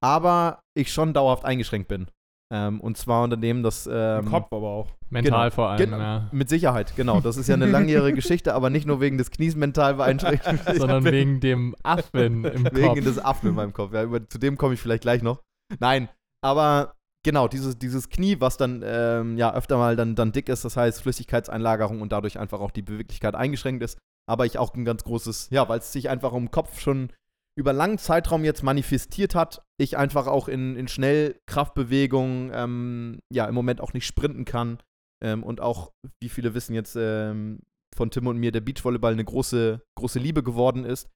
aber 0.04 0.60
ich 0.76 0.92
schon 0.92 1.14
dauerhaft 1.14 1.46
eingeschränkt 1.46 1.88
bin. 1.88 2.08
Ähm, 2.54 2.82
und 2.82 2.98
zwar 2.98 3.24
unter 3.24 3.38
dem, 3.38 3.64
dass. 3.64 3.88
Ähm, 3.92 4.26
Im 4.26 4.32
Kopf 4.32 4.48
aber 4.52 4.68
auch. 4.68 4.88
Mental 5.10 5.50
genau, 5.50 5.56
vor 5.56 5.70
allem, 5.70 5.78
genau, 5.78 6.00
ja. 6.00 6.30
Mit 6.32 6.50
Sicherheit, 6.50 6.96
genau. 6.96 7.20
Das 7.20 7.38
ist 7.38 7.48
ja 7.48 7.56
eine 7.56 7.66
langjährige 7.66 8.16
Geschichte, 8.16 8.54
aber 8.54 8.70
nicht 8.70 8.88
nur 8.88 9.02
wegen 9.02 9.18
des 9.18 9.30
Knies 9.30 9.56
mental 9.56 9.96
beeinträchtigt. 9.96 10.64
Sondern 10.76 11.04
wegen 11.04 11.40
dem 11.42 11.76
Affen 11.84 12.46
im 12.46 12.64
Kopf. 12.64 12.74
Wegen 12.74 13.04
des 13.04 13.24
Affen 13.24 13.50
in 13.50 13.56
meinem 13.56 13.74
Kopf. 13.74 13.94
Ja, 13.94 14.04
über, 14.04 14.28
zu 14.28 14.38
dem 14.38 14.58
komme 14.58 14.74
ich 14.74 14.82
vielleicht 14.82 15.04
gleich 15.04 15.22
noch. 15.22 15.42
Nein, 15.80 16.10
aber 16.44 16.96
Genau, 17.24 17.48
dieses, 17.48 17.78
dieses 17.78 18.10
Knie, 18.10 18.38
was 18.40 18.58
dann 18.58 18.82
ähm, 18.84 19.38
ja 19.38 19.54
öfter 19.54 19.78
mal 19.78 19.96
dann, 19.96 20.16
dann 20.16 20.32
dick 20.32 20.50
ist, 20.50 20.66
das 20.66 20.76
heißt 20.76 21.04
Flüssigkeitseinlagerung 21.04 22.02
und 22.02 22.12
dadurch 22.12 22.40
einfach 22.40 22.60
auch 22.60 22.72
die 22.72 22.82
Beweglichkeit 22.82 23.36
eingeschränkt 23.36 23.84
ist. 23.84 24.00
Aber 24.28 24.46
ich 24.46 24.58
auch 24.58 24.74
ein 24.74 24.86
ganz 24.86 25.04
großes, 25.04 25.50
ja, 25.52 25.70
weil 25.70 25.80
es 25.80 25.92
sich 25.92 26.10
einfach 26.10 26.34
im 26.34 26.50
Kopf 26.50 26.80
schon 26.80 27.12
über 27.56 27.74
langen 27.74 28.00
Zeitraum 28.00 28.44
jetzt 28.44 28.64
manifestiert 28.64 29.36
hat, 29.36 29.62
ich 29.80 29.98
einfach 29.98 30.26
auch 30.26 30.48
in, 30.48 30.76
in 30.76 30.88
Schnellkraftbewegungen 30.88 32.52
ähm, 32.54 33.20
ja 33.32 33.46
im 33.46 33.54
Moment 33.54 33.82
auch 33.82 33.94
nicht 33.94 34.08
sprinten 34.08 34.46
kann. 34.46 34.80
Ähm, 35.24 35.44
und 35.44 35.62
auch, 35.62 35.92
wie 36.22 36.30
viele 36.30 36.56
wissen 36.56 36.74
jetzt 36.74 36.96
ähm, 36.96 37.60
von 37.96 38.10
Tim 38.10 38.26
und 38.28 38.38
mir, 38.38 38.52
der 38.52 38.62
Beachvolleyball 38.62 39.14
eine 39.14 39.26
große, 39.26 39.82
große 39.96 40.18
Liebe 40.18 40.42
geworden 40.42 40.86
ist. 40.86 41.08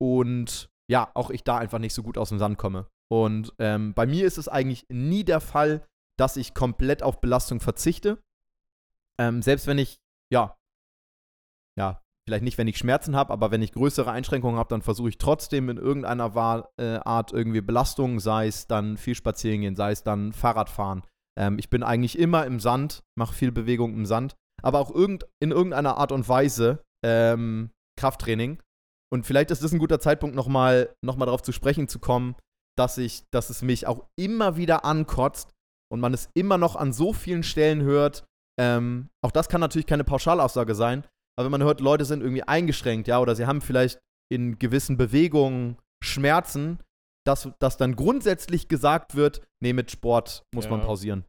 Und 0.00 0.70
ja, 0.90 1.12
auch 1.14 1.30
ich 1.30 1.44
da 1.44 1.58
einfach 1.58 1.78
nicht 1.78 1.94
so 1.94 2.02
gut 2.02 2.18
aus 2.18 2.30
dem 2.30 2.40
Sand 2.40 2.58
komme. 2.58 2.88
Und 3.12 3.52
ähm, 3.58 3.92
bei 3.92 4.06
mir 4.06 4.24
ist 4.24 4.38
es 4.38 4.48
eigentlich 4.48 4.86
nie 4.88 5.22
der 5.22 5.40
Fall, 5.40 5.86
dass 6.18 6.38
ich 6.38 6.54
komplett 6.54 7.02
auf 7.02 7.20
Belastung 7.20 7.60
verzichte. 7.60 8.22
Ähm, 9.20 9.42
selbst 9.42 9.66
wenn 9.66 9.76
ich, 9.76 10.00
ja, 10.32 10.56
ja, 11.78 12.00
vielleicht 12.26 12.42
nicht, 12.42 12.56
wenn 12.56 12.68
ich 12.68 12.78
Schmerzen 12.78 13.14
habe, 13.14 13.30
aber 13.30 13.50
wenn 13.50 13.60
ich 13.60 13.72
größere 13.72 14.10
Einschränkungen 14.10 14.58
habe, 14.58 14.70
dann 14.70 14.80
versuche 14.80 15.10
ich 15.10 15.18
trotzdem 15.18 15.68
in 15.68 15.76
irgendeiner 15.76 16.34
Wahl, 16.34 16.70
äh, 16.80 17.00
Art 17.04 17.34
irgendwie 17.34 17.60
Belastung, 17.60 18.18
sei 18.18 18.46
es 18.46 18.66
dann 18.66 18.96
viel 18.96 19.14
spazieren 19.14 19.60
gehen, 19.60 19.76
sei 19.76 19.92
es 19.92 20.02
dann 20.02 20.32
Fahrradfahren. 20.32 21.02
Ähm, 21.38 21.58
ich 21.58 21.68
bin 21.68 21.82
eigentlich 21.82 22.18
immer 22.18 22.46
im 22.46 22.60
Sand, 22.60 23.04
mache 23.14 23.34
viel 23.34 23.52
Bewegung 23.52 23.92
im 23.92 24.06
Sand, 24.06 24.36
aber 24.62 24.78
auch 24.78 24.90
irgend, 24.90 25.26
in 25.38 25.50
irgendeiner 25.50 25.98
Art 25.98 26.12
und 26.12 26.26
Weise 26.30 26.82
ähm, 27.04 27.72
Krafttraining. 28.00 28.62
Und 29.12 29.26
vielleicht 29.26 29.50
ist 29.50 29.62
das 29.62 29.74
ein 29.74 29.78
guter 29.78 30.00
Zeitpunkt, 30.00 30.34
nochmal 30.34 30.96
noch 31.04 31.16
mal 31.16 31.26
darauf 31.26 31.42
zu 31.42 31.52
sprechen 31.52 31.88
zu 31.88 31.98
kommen, 31.98 32.36
dass 32.78 32.98
ich, 32.98 33.24
dass 33.30 33.50
es 33.50 33.62
mich 33.62 33.86
auch 33.86 34.06
immer 34.16 34.56
wieder 34.56 34.84
ankotzt 34.84 35.50
und 35.92 36.00
man 36.00 36.14
es 36.14 36.28
immer 36.34 36.58
noch 36.58 36.76
an 36.76 36.92
so 36.92 37.12
vielen 37.12 37.42
Stellen 37.42 37.82
hört. 37.82 38.24
Ähm, 38.58 39.08
auch 39.22 39.30
das 39.30 39.48
kann 39.48 39.60
natürlich 39.60 39.86
keine 39.86 40.04
Pauschalaussage 40.04 40.74
sein, 40.74 41.04
aber 41.36 41.46
wenn 41.46 41.52
man 41.52 41.62
hört, 41.62 41.80
Leute 41.80 42.04
sind 42.04 42.22
irgendwie 42.22 42.42
eingeschränkt, 42.42 43.08
ja, 43.08 43.18
oder 43.20 43.34
sie 43.34 43.46
haben 43.46 43.60
vielleicht 43.60 43.98
in 44.30 44.58
gewissen 44.58 44.96
Bewegungen 44.96 45.78
Schmerzen, 46.02 46.78
dass, 47.26 47.48
dass 47.58 47.76
dann 47.76 47.96
grundsätzlich 47.96 48.68
gesagt 48.68 49.14
wird, 49.14 49.42
nee, 49.62 49.72
mit 49.72 49.90
Sport 49.90 50.44
muss 50.54 50.64
ja. 50.64 50.70
man 50.70 50.82
pausieren. 50.82 51.24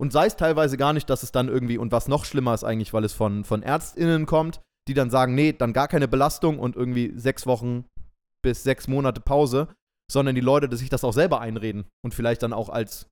Und 0.00 0.12
sei 0.12 0.26
es 0.26 0.36
teilweise 0.36 0.76
gar 0.76 0.92
nicht, 0.92 1.08
dass 1.10 1.22
es 1.22 1.32
dann 1.32 1.48
irgendwie, 1.48 1.78
und 1.78 1.92
was 1.92 2.08
noch 2.08 2.24
schlimmer 2.24 2.54
ist 2.54 2.64
eigentlich, 2.64 2.92
weil 2.92 3.04
es 3.04 3.12
von, 3.12 3.44
von 3.44 3.62
ÄrztInnen 3.62 4.26
kommt, 4.26 4.60
die 4.88 4.94
dann 4.94 5.10
sagen, 5.10 5.34
nee, 5.34 5.52
dann 5.52 5.72
gar 5.72 5.88
keine 5.88 6.08
Belastung 6.08 6.58
und 6.58 6.76
irgendwie 6.76 7.12
sechs 7.16 7.46
Wochen 7.46 7.84
bis 8.42 8.64
sechs 8.64 8.88
Monate 8.88 9.20
Pause, 9.20 9.68
sondern 10.12 10.34
die 10.34 10.40
Leute, 10.40 10.68
dass 10.68 10.80
sich 10.80 10.90
das 10.90 11.04
auch 11.04 11.12
selber 11.12 11.40
einreden 11.40 11.84
und 12.04 12.14
vielleicht 12.14 12.42
dann 12.42 12.52
auch 12.52 12.68
als 12.68 13.08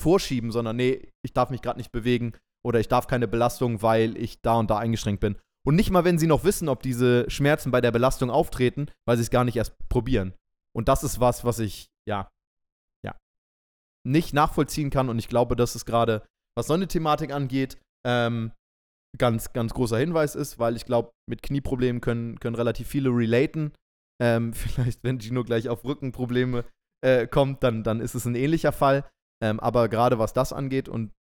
vorschieben, 0.00 0.50
sondern 0.50 0.76
nee, 0.76 1.12
ich 1.22 1.32
darf 1.32 1.50
mich 1.50 1.62
gerade 1.62 1.78
nicht 1.78 1.92
bewegen 1.92 2.32
oder 2.64 2.80
ich 2.80 2.88
darf 2.88 3.06
keine 3.06 3.28
Belastung, 3.28 3.82
weil 3.82 4.16
ich 4.16 4.40
da 4.42 4.54
und 4.54 4.70
da 4.70 4.78
eingeschränkt 4.78 5.20
bin. 5.20 5.36
Und 5.66 5.76
nicht 5.76 5.90
mal, 5.90 6.04
wenn 6.04 6.18
sie 6.18 6.26
noch 6.26 6.44
wissen, 6.44 6.68
ob 6.68 6.82
diese 6.82 7.28
Schmerzen 7.30 7.70
bei 7.70 7.80
der 7.80 7.90
Belastung 7.90 8.30
auftreten, 8.30 8.86
weil 9.06 9.16
sie 9.16 9.22
es 9.22 9.30
gar 9.30 9.44
nicht 9.44 9.56
erst 9.56 9.76
probieren. 9.88 10.34
Und 10.74 10.88
das 10.88 11.04
ist 11.04 11.20
was, 11.20 11.44
was 11.44 11.58
ich, 11.58 11.90
ja, 12.08 12.30
ja, 13.04 13.14
nicht 14.06 14.32
nachvollziehen 14.32 14.90
kann. 14.90 15.10
Und 15.10 15.18
ich 15.18 15.28
glaube, 15.28 15.56
dass 15.56 15.74
es 15.74 15.84
gerade, 15.84 16.22
was 16.56 16.66
so 16.66 16.74
eine 16.74 16.88
Thematik 16.88 17.32
angeht, 17.32 17.78
ähm, 18.06 18.52
ganz, 19.18 19.52
ganz 19.52 19.74
großer 19.74 19.98
Hinweis 19.98 20.34
ist, 20.34 20.58
weil 20.58 20.76
ich 20.76 20.86
glaube, 20.86 21.12
mit 21.28 21.42
Knieproblemen 21.42 22.00
können, 22.00 22.40
können 22.40 22.56
relativ 22.56 22.88
viele 22.88 23.10
relaten. 23.10 23.72
Ähm, 24.20 24.52
vielleicht, 24.54 25.02
wenn 25.02 25.20
Gino 25.20 25.44
gleich 25.44 25.68
auf 25.68 25.84
Rückenprobleme 25.84 26.64
äh, 27.04 27.26
kommt, 27.26 27.62
dann, 27.62 27.82
dann 27.82 28.00
ist 28.00 28.14
es 28.14 28.24
ein 28.24 28.34
ähnlicher 28.34 28.72
Fall. 28.72 29.08
Ähm, 29.42 29.58
aber 29.60 29.88
gerade 29.88 30.18
was 30.18 30.32
das 30.32 30.52
angeht, 30.52 30.88
und 30.88 31.12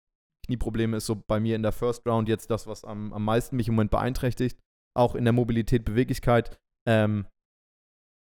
Knieprobleme 0.46 0.98
ist 0.98 1.06
so 1.06 1.16
bei 1.28 1.40
mir 1.40 1.56
in 1.56 1.64
der 1.64 1.72
First 1.72 2.06
Round 2.08 2.28
jetzt 2.28 2.50
das, 2.50 2.68
was 2.68 2.84
am, 2.84 3.14
am 3.14 3.24
meisten 3.24 3.56
mich 3.56 3.68
im 3.68 3.76
Moment 3.76 3.92
beeinträchtigt. 3.92 4.60
Auch 4.98 5.16
in 5.16 5.24
der 5.24 5.34
Mobilität, 5.34 5.86
Beweglichkeit. 5.86 6.60
Ähm, 6.88 7.28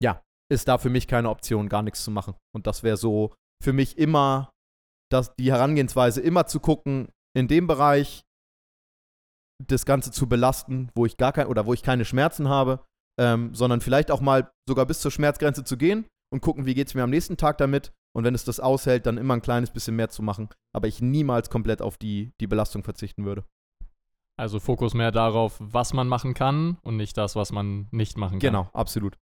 ja, 0.01 0.24
ist 0.51 0.67
da 0.67 0.77
für 0.77 0.89
mich 0.89 1.07
keine 1.07 1.29
Option, 1.29 1.69
gar 1.69 1.84
nichts 1.84 2.03
zu 2.03 2.12
machen. 2.12 2.36
Und 2.55 2.67
das 2.67 2.84
wäre 2.84 2.98
so 2.98 3.36
für 3.62 3.74
mich 3.74 3.98
immer 3.98 4.51
das, 5.12 5.36
die 5.36 5.51
Herangehensweise, 5.51 6.22
immer 6.22 6.48
zu 6.48 6.60
gucken, 6.60 7.10
in 7.36 7.48
dem 7.48 7.67
Bereich 7.67 8.24
das 9.65 9.86
Ganze 9.86 10.12
zu 10.12 10.27
belasten, 10.27 10.89
wo 10.95 11.05
ich 11.05 11.17
gar 11.17 11.34
kein 11.34 11.48
oder 11.48 11.65
wo 11.65 11.74
ich 11.74 11.84
keine 11.84 12.05
Schmerzen 12.05 12.50
habe, 12.50 12.86
ähm, 13.17 13.53
sondern 13.53 13.81
vielleicht 13.81 14.12
auch 14.12 14.22
mal 14.22 14.51
sogar 14.67 14.86
bis 14.86 15.01
zur 15.01 15.12
Schmerzgrenze 15.12 15.63
zu 15.63 15.77
gehen 15.77 16.05
und 16.31 16.41
gucken, 16.41 16.65
wie 16.65 16.74
geht 16.74 16.88
es 16.88 16.93
mir 16.93 17.03
am 17.03 17.10
nächsten 17.10 17.38
Tag 17.38 17.57
damit. 17.57 17.93
Und 18.13 18.24
wenn 18.24 18.36
es 18.36 18.45
das 18.45 18.60
aushält, 18.60 19.05
dann 19.05 19.17
immer 19.17 19.34
ein 19.34 19.41
kleines 19.41 19.72
bisschen 19.72 19.95
mehr 19.95 20.10
zu 20.10 20.24
machen. 20.24 20.50
Aber 20.74 20.88
ich 20.88 21.01
niemals 21.01 21.50
komplett 21.50 21.81
auf 21.81 21.98
die, 21.98 22.31
die 22.39 22.48
Belastung 22.48 22.84
verzichten 22.84 23.25
würde. 23.25 23.43
Also 24.38 24.60
Fokus 24.60 24.93
mehr 24.93 25.12
darauf, 25.12 25.57
was 25.60 25.93
man 25.93 26.07
machen 26.07 26.34
kann 26.34 26.77
und 26.81 26.98
nicht 26.98 27.17
das, 27.17 27.36
was 27.36 27.51
man 27.51 27.88
nicht 27.91 28.17
machen 28.17 28.39
kann. 28.39 28.51
Genau, 28.51 28.69
absolut. 28.74 29.17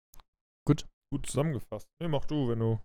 Gut 0.66 1.28
zusammengefasst. 1.28 1.88
Nee, 2.00 2.08
mach 2.08 2.26
du, 2.26 2.50
wenn 2.50 2.60
du. 2.60 2.80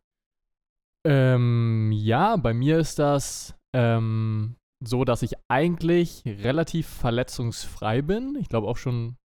Ähm, 1.06 1.90
ja, 1.92 2.36
bei 2.36 2.52
mir 2.52 2.78
ist 2.78 2.98
das 2.98 3.54
ähm, 3.74 4.56
so, 4.84 5.04
dass 5.04 5.22
ich 5.22 5.32
eigentlich 5.48 6.22
relativ 6.26 6.86
verletzungsfrei 6.86 8.02
bin. 8.02 8.36
Ich 8.38 8.50
glaube 8.50 8.68
auch 8.68 8.76
schon 8.76 9.16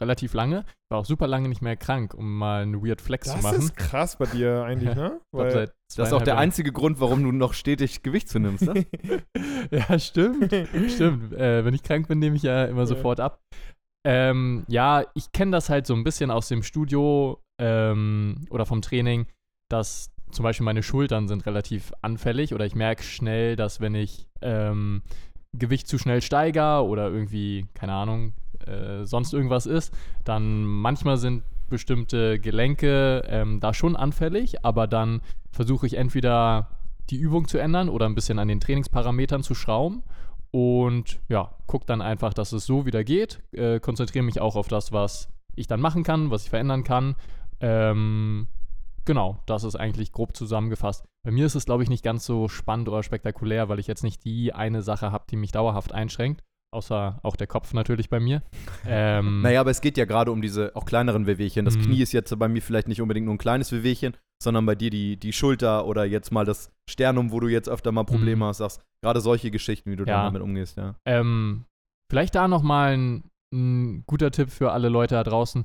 relativ 0.00 0.34
lange. 0.34 0.60
Ich 0.60 0.90
war 0.90 0.98
auch 0.98 1.04
super 1.04 1.26
lange 1.26 1.48
nicht 1.48 1.62
mehr 1.62 1.76
krank, 1.76 2.14
um 2.14 2.38
mal 2.38 2.62
einen 2.62 2.84
Weird 2.84 3.00
Flex 3.00 3.26
das 3.28 3.36
zu 3.36 3.42
machen. 3.42 3.56
Das 3.56 3.64
ist 3.64 3.76
krass 3.76 4.16
bei 4.16 4.26
dir 4.26 4.64
eigentlich, 4.64 4.94
ne? 4.94 5.20
Weil 5.32 5.72
das 5.94 6.08
ist 6.08 6.12
auch 6.12 6.22
der 6.22 6.38
einzige 6.38 6.72
Grund, 6.72 7.00
warum 7.00 7.22
du 7.22 7.32
noch 7.32 7.54
stetig 7.54 8.02
Gewicht 8.02 8.28
zunimmst, 8.28 8.62
ne? 8.62 8.86
ja, 9.70 9.98
stimmt. 9.98 10.54
stimmt. 10.88 11.32
Äh, 11.34 11.64
wenn 11.64 11.74
ich 11.74 11.82
krank 11.82 12.08
bin, 12.08 12.18
nehme 12.18 12.36
ich 12.36 12.42
ja 12.42 12.64
immer 12.64 12.86
sofort 12.86 13.20
ab. 13.20 13.40
Ähm, 14.04 14.64
ja, 14.68 15.04
ich 15.14 15.32
kenne 15.32 15.52
das 15.52 15.68
halt 15.68 15.86
so 15.86 15.94
ein 15.94 16.04
bisschen 16.04 16.30
aus 16.30 16.48
dem 16.48 16.62
Studio 16.62 17.40
ähm, 17.60 18.46
oder 18.50 18.66
vom 18.66 18.82
Training, 18.82 19.26
dass 19.70 20.10
zum 20.32 20.42
Beispiel 20.42 20.64
meine 20.64 20.82
Schultern 20.82 21.28
sind 21.28 21.46
relativ 21.46 21.92
anfällig 22.02 22.54
oder 22.54 22.66
ich 22.66 22.74
merke 22.74 23.02
schnell, 23.02 23.54
dass 23.54 23.80
wenn 23.80 23.94
ich 23.94 24.26
ähm, 24.40 25.02
Gewicht 25.56 25.86
zu 25.86 25.98
schnell 25.98 26.22
steigere 26.22 26.84
oder 26.84 27.10
irgendwie, 27.10 27.66
keine 27.74 27.92
Ahnung, 27.92 28.32
äh, 28.66 29.04
sonst 29.04 29.32
irgendwas 29.32 29.66
ist, 29.66 29.92
dann 30.24 30.64
manchmal 30.64 31.16
sind 31.16 31.42
bestimmte 31.68 32.38
Gelenke 32.38 33.22
ähm, 33.26 33.60
da 33.60 33.72
schon 33.72 33.96
anfällig, 33.96 34.64
aber 34.64 34.86
dann 34.86 35.22
versuche 35.50 35.86
ich 35.86 35.94
entweder 35.94 36.68
die 37.10 37.16
Übung 37.16 37.48
zu 37.48 37.58
ändern 37.58 37.88
oder 37.88 38.06
ein 38.06 38.14
bisschen 38.14 38.38
an 38.38 38.48
den 38.48 38.60
Trainingsparametern 38.60 39.42
zu 39.42 39.54
schrauben 39.54 40.02
und 40.50 41.20
ja, 41.28 41.54
gucke 41.66 41.86
dann 41.86 42.02
einfach, 42.02 42.34
dass 42.34 42.52
es 42.52 42.66
so 42.66 42.84
wieder 42.84 43.04
geht, 43.04 43.42
äh, 43.52 43.80
konzentriere 43.80 44.24
mich 44.24 44.40
auch 44.40 44.56
auf 44.56 44.68
das, 44.68 44.92
was 44.92 45.28
ich 45.54 45.66
dann 45.66 45.80
machen 45.80 46.02
kann, 46.02 46.30
was 46.30 46.44
ich 46.44 46.50
verändern 46.50 46.84
kann 46.84 47.16
ähm, 47.62 48.48
genau, 49.04 49.38
das 49.46 49.64
ist 49.64 49.76
eigentlich 49.76 50.12
grob 50.12 50.36
zusammengefasst. 50.36 51.04
Bei 51.24 51.30
mir 51.30 51.46
ist 51.46 51.54
es, 51.54 51.64
glaube 51.64 51.84
ich, 51.84 51.88
nicht 51.88 52.02
ganz 52.02 52.26
so 52.26 52.48
spannend 52.48 52.88
oder 52.88 53.04
spektakulär, 53.04 53.68
weil 53.68 53.78
ich 53.78 53.86
jetzt 53.86 54.02
nicht 54.02 54.24
die 54.24 54.52
eine 54.52 54.82
Sache 54.82 55.12
habe, 55.12 55.24
die 55.30 55.36
mich 55.36 55.52
dauerhaft 55.52 55.92
einschränkt. 55.92 56.42
Außer 56.72 57.20
auch 57.22 57.36
der 57.36 57.46
Kopf 57.46 57.74
natürlich 57.74 58.08
bei 58.08 58.20
mir. 58.20 58.42
Ähm, 58.84 59.42
naja, 59.42 59.60
aber 59.60 59.70
es 59.70 59.80
geht 59.80 59.96
ja 59.96 60.06
gerade 60.06 60.32
um 60.32 60.42
diese 60.42 60.74
auch 60.74 60.84
kleineren 60.84 61.26
Wehwehchen. 61.26 61.64
Das 61.64 61.76
mhm. 61.76 61.82
Knie 61.82 62.02
ist 62.02 62.12
jetzt 62.12 62.36
bei 62.36 62.48
mir 62.48 62.60
vielleicht 62.60 62.88
nicht 62.88 63.00
unbedingt 63.00 63.26
nur 63.26 63.34
ein 63.34 63.38
kleines 63.38 63.70
Wehwehchen, 63.70 64.16
sondern 64.42 64.66
bei 64.66 64.74
dir 64.74 64.90
die, 64.90 65.16
die 65.16 65.32
Schulter 65.32 65.86
oder 65.86 66.04
jetzt 66.04 66.32
mal 66.32 66.44
das 66.44 66.72
Sternum, 66.90 67.30
wo 67.30 67.38
du 67.38 67.46
jetzt 67.46 67.68
öfter 67.68 67.92
mal 67.92 68.02
Probleme 68.02 68.44
mhm. 68.44 68.48
hast, 68.48 68.58
sagst. 68.58 68.82
Gerade 69.02 69.20
solche 69.20 69.52
Geschichten, 69.52 69.90
wie 69.92 69.96
du 69.96 70.04
ja. 70.04 70.24
damit 70.24 70.42
umgehst, 70.42 70.76
ja. 70.76 70.96
Ähm, 71.06 71.64
vielleicht 72.10 72.34
da 72.34 72.48
nochmal 72.48 72.96
ein, 72.96 73.24
ein 73.54 74.04
guter 74.06 74.32
Tipp 74.32 74.50
für 74.50 74.72
alle 74.72 74.88
Leute 74.88 75.14
da 75.14 75.22
draußen. 75.22 75.64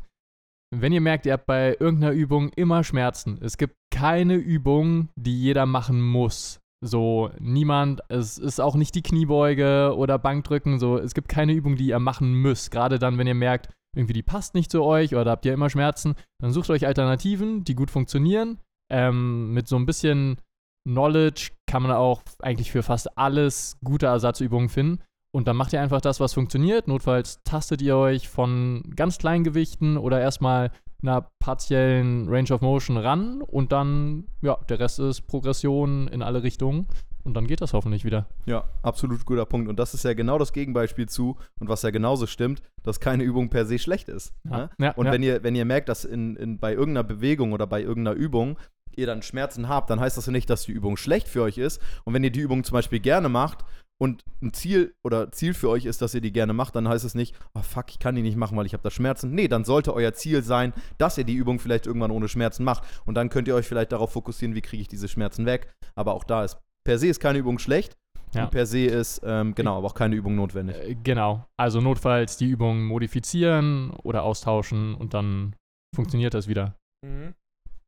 Wenn 0.76 0.94
ihr 0.94 1.02
merkt, 1.02 1.26
ihr 1.26 1.34
habt 1.34 1.48
bei 1.48 1.76
irgendeiner 1.80 2.14
Übung 2.14 2.50
immer 2.56 2.84
Schmerzen, 2.84 3.40
es 3.42 3.58
gibt 3.58 3.76
keine 3.92 4.36
Übung, 4.36 5.10
die 5.16 5.42
jeder 5.42 5.66
machen 5.66 6.02
muss. 6.02 6.60
So, 6.80 7.32
niemand, 7.40 8.02
es 8.10 8.38
ist 8.38 8.62
auch 8.62 8.76
nicht 8.76 8.94
die 8.94 9.02
Kniebeuge 9.02 9.96
oder 9.98 10.20
Bankdrücken, 10.20 10.78
so, 10.78 10.98
es 10.98 11.16
gibt 11.16 11.28
keine 11.28 11.54
Übung, 11.54 11.76
die 11.76 11.88
ihr 11.88 12.00
machen 12.00 12.34
müsst. 12.34 12.70
Gerade 12.70 13.00
dann, 13.00 13.18
wenn 13.18 13.26
ihr 13.26 13.34
merkt, 13.34 13.70
irgendwie 13.96 14.14
die 14.14 14.24
passt 14.24 14.54
nicht 14.54 14.70
zu 14.70 14.84
euch 14.84 15.16
oder 15.16 15.32
habt 15.32 15.46
ihr 15.46 15.54
immer 15.54 15.72
Schmerzen, 15.72 16.16
dann 16.40 16.52
sucht 16.52 16.70
euch 16.70 16.86
Alternativen, 16.86 17.64
die 17.64 17.74
gut 17.74 17.90
funktionieren. 17.90 18.60
Ähm, 18.92 19.54
mit 19.54 19.68
so 19.68 19.76
ein 19.76 19.88
bisschen 19.88 20.40
Knowledge 20.88 21.52
kann 21.66 21.82
man 21.82 21.92
auch 21.92 22.22
eigentlich 22.40 22.72
für 22.72 22.84
fast 22.84 23.18
alles 23.18 23.78
gute 23.84 24.06
Ersatzübungen 24.06 24.70
finden. 24.70 25.04
Und 25.38 25.48
dann 25.48 25.56
macht 25.56 25.72
ihr 25.72 25.82
einfach 25.82 26.02
das, 26.02 26.20
was 26.20 26.34
funktioniert. 26.34 26.88
Notfalls 26.88 27.44
tastet 27.44 27.84
ihr 27.84 27.96
euch 27.96 28.28
von 28.28 28.82
ganz 28.96 29.20
kleinen 29.20 29.44
Gewichten 29.44 29.96
oder 29.96 30.20
erstmal 30.20 30.72
einer 31.04 31.30
partiellen 31.38 32.28
Range 32.28 32.52
of 32.52 32.62
Motion 32.62 32.98
ran 32.98 33.44
und 33.44 33.72
dann, 33.72 34.24
ja, 34.42 34.58
der 34.68 34.80
Rest 34.80 34.98
ist 34.98 35.28
Progression 35.28 36.08
in 36.08 36.24
alle 36.24 36.42
Richtungen 36.42 36.88
und 37.24 37.36
dann 37.36 37.46
geht 37.46 37.62
das 37.62 37.74
hoffentlich 37.74 38.04
wieder. 38.04 38.26
Ja, 38.48 38.64
absolut 38.82 39.28
guter 39.28 39.46
Punkt. 39.46 39.70
Und 39.70 39.78
das 39.78 39.94
ist 39.94 40.04
ja 40.04 40.16
genau 40.16 40.40
das 40.40 40.54
Gegenbeispiel 40.54 41.08
zu 41.08 41.38
und 41.60 41.70
was 41.70 41.84
ja 41.84 41.92
genauso 41.92 42.26
stimmt, 42.26 42.64
dass 42.82 43.00
keine 43.00 43.24
Übung 43.24 43.52
per 43.52 43.68
se 43.68 43.78
schlecht 43.78 44.10
ist. 44.10 44.34
Ja. 44.44 44.58
Ne? 44.58 44.70
Ja, 44.80 44.92
und 44.94 45.06
ja. 45.06 45.12
Wenn, 45.12 45.22
ihr, 45.22 45.44
wenn 45.44 45.54
ihr 45.54 45.66
merkt, 45.66 45.88
dass 45.88 46.04
in, 46.04 46.36
in, 46.36 46.58
bei 46.58 46.74
irgendeiner 46.74 47.04
Bewegung 47.04 47.52
oder 47.52 47.68
bei 47.68 47.84
irgendeiner 47.84 48.18
Übung 48.18 48.58
ihr 48.96 49.06
dann 49.06 49.22
Schmerzen 49.22 49.70
habt, 49.70 49.92
dann 49.92 50.00
heißt 50.00 50.18
das 50.18 50.26
ja 50.26 50.32
nicht, 50.32 50.50
dass 50.50 50.64
die 50.64 50.72
Übung 50.72 50.98
schlecht 50.98 51.28
für 51.28 51.44
euch 51.44 51.60
ist. 51.60 51.80
Und 52.06 52.16
wenn 52.16 52.24
ihr 52.24 52.32
die 52.32 52.40
Übung 52.40 52.64
zum 52.64 52.74
Beispiel 52.74 53.00
gerne 53.00 53.30
macht 53.30 53.64
und 54.00 54.24
ein 54.42 54.54
Ziel 54.54 54.94
oder 55.04 55.32
Ziel 55.32 55.54
für 55.54 55.70
euch 55.70 55.86
ist, 55.86 56.02
dass 56.02 56.14
ihr 56.14 56.22
die 56.22 56.32
gerne 56.32 56.54
macht, 56.54 56.76
dann 56.76 56.88
heißt 56.88 57.04
es 57.04 57.16
nicht, 57.16 57.36
oh 57.56 57.62
fuck, 57.62 57.86
ich 57.90 58.00
kann 58.00 58.16
die 58.16 58.22
nicht 58.22 58.38
machen, 58.38 58.56
weil 58.58 58.66
ich 58.66 58.74
habe 58.74 58.84
da 58.84 58.92
Schmerzen. 58.92 59.32
Nee, 59.32 59.48
dann 59.48 59.66
sollte 59.66 59.94
euer 59.94 60.14
Ziel 60.14 60.44
sein, 60.44 60.74
dass 60.98 61.18
ihr 61.18 61.24
die 61.24 61.34
Übung 61.34 61.60
vielleicht 61.60 61.88
irgendwann 61.88 62.12
ohne 62.12 62.28
Schmerzen 62.28 62.64
macht. 62.64 62.84
Und 63.06 63.16
dann 63.16 63.30
könnt 63.30 63.48
ihr 63.48 63.56
euch 63.56 63.68
vielleicht 63.68 63.92
darauf 63.92 64.12
fokussieren, 64.12 64.56
wie 64.56 64.62
kriege 64.62 64.82
ich 64.82 64.88
diese 64.88 65.08
Schmerzen 65.08 65.46
weg. 65.46 65.74
Aber 65.96 66.14
auch 66.14 66.24
da 66.24 66.44
ist, 66.44 66.58
per 66.84 67.00
se 67.00 67.08
ist 67.08 67.20
keine 67.20 67.40
Übung 67.40 67.58
schlecht. 67.58 67.98
Ja. 68.34 68.44
Und 68.44 68.52
per 68.52 68.66
se 68.66 68.86
ist, 68.86 69.22
ähm, 69.24 69.56
genau, 69.56 69.78
aber 69.78 69.88
auch 69.88 69.96
keine 69.96 70.16
Übung 70.16 70.36
notwendig. 70.36 70.76
Äh, 70.76 70.96
genau. 71.02 71.46
Also 71.58 71.82
notfalls 71.82 72.38
die 72.38 72.46
Übung 72.46 72.84
modifizieren 72.84 73.92
oder 74.04 74.24
austauschen 74.24 74.94
und 74.96 75.14
dann 75.14 75.56
funktioniert 75.96 76.34
das 76.34 76.48
wieder. 76.48 76.76
Mhm. 77.06 77.34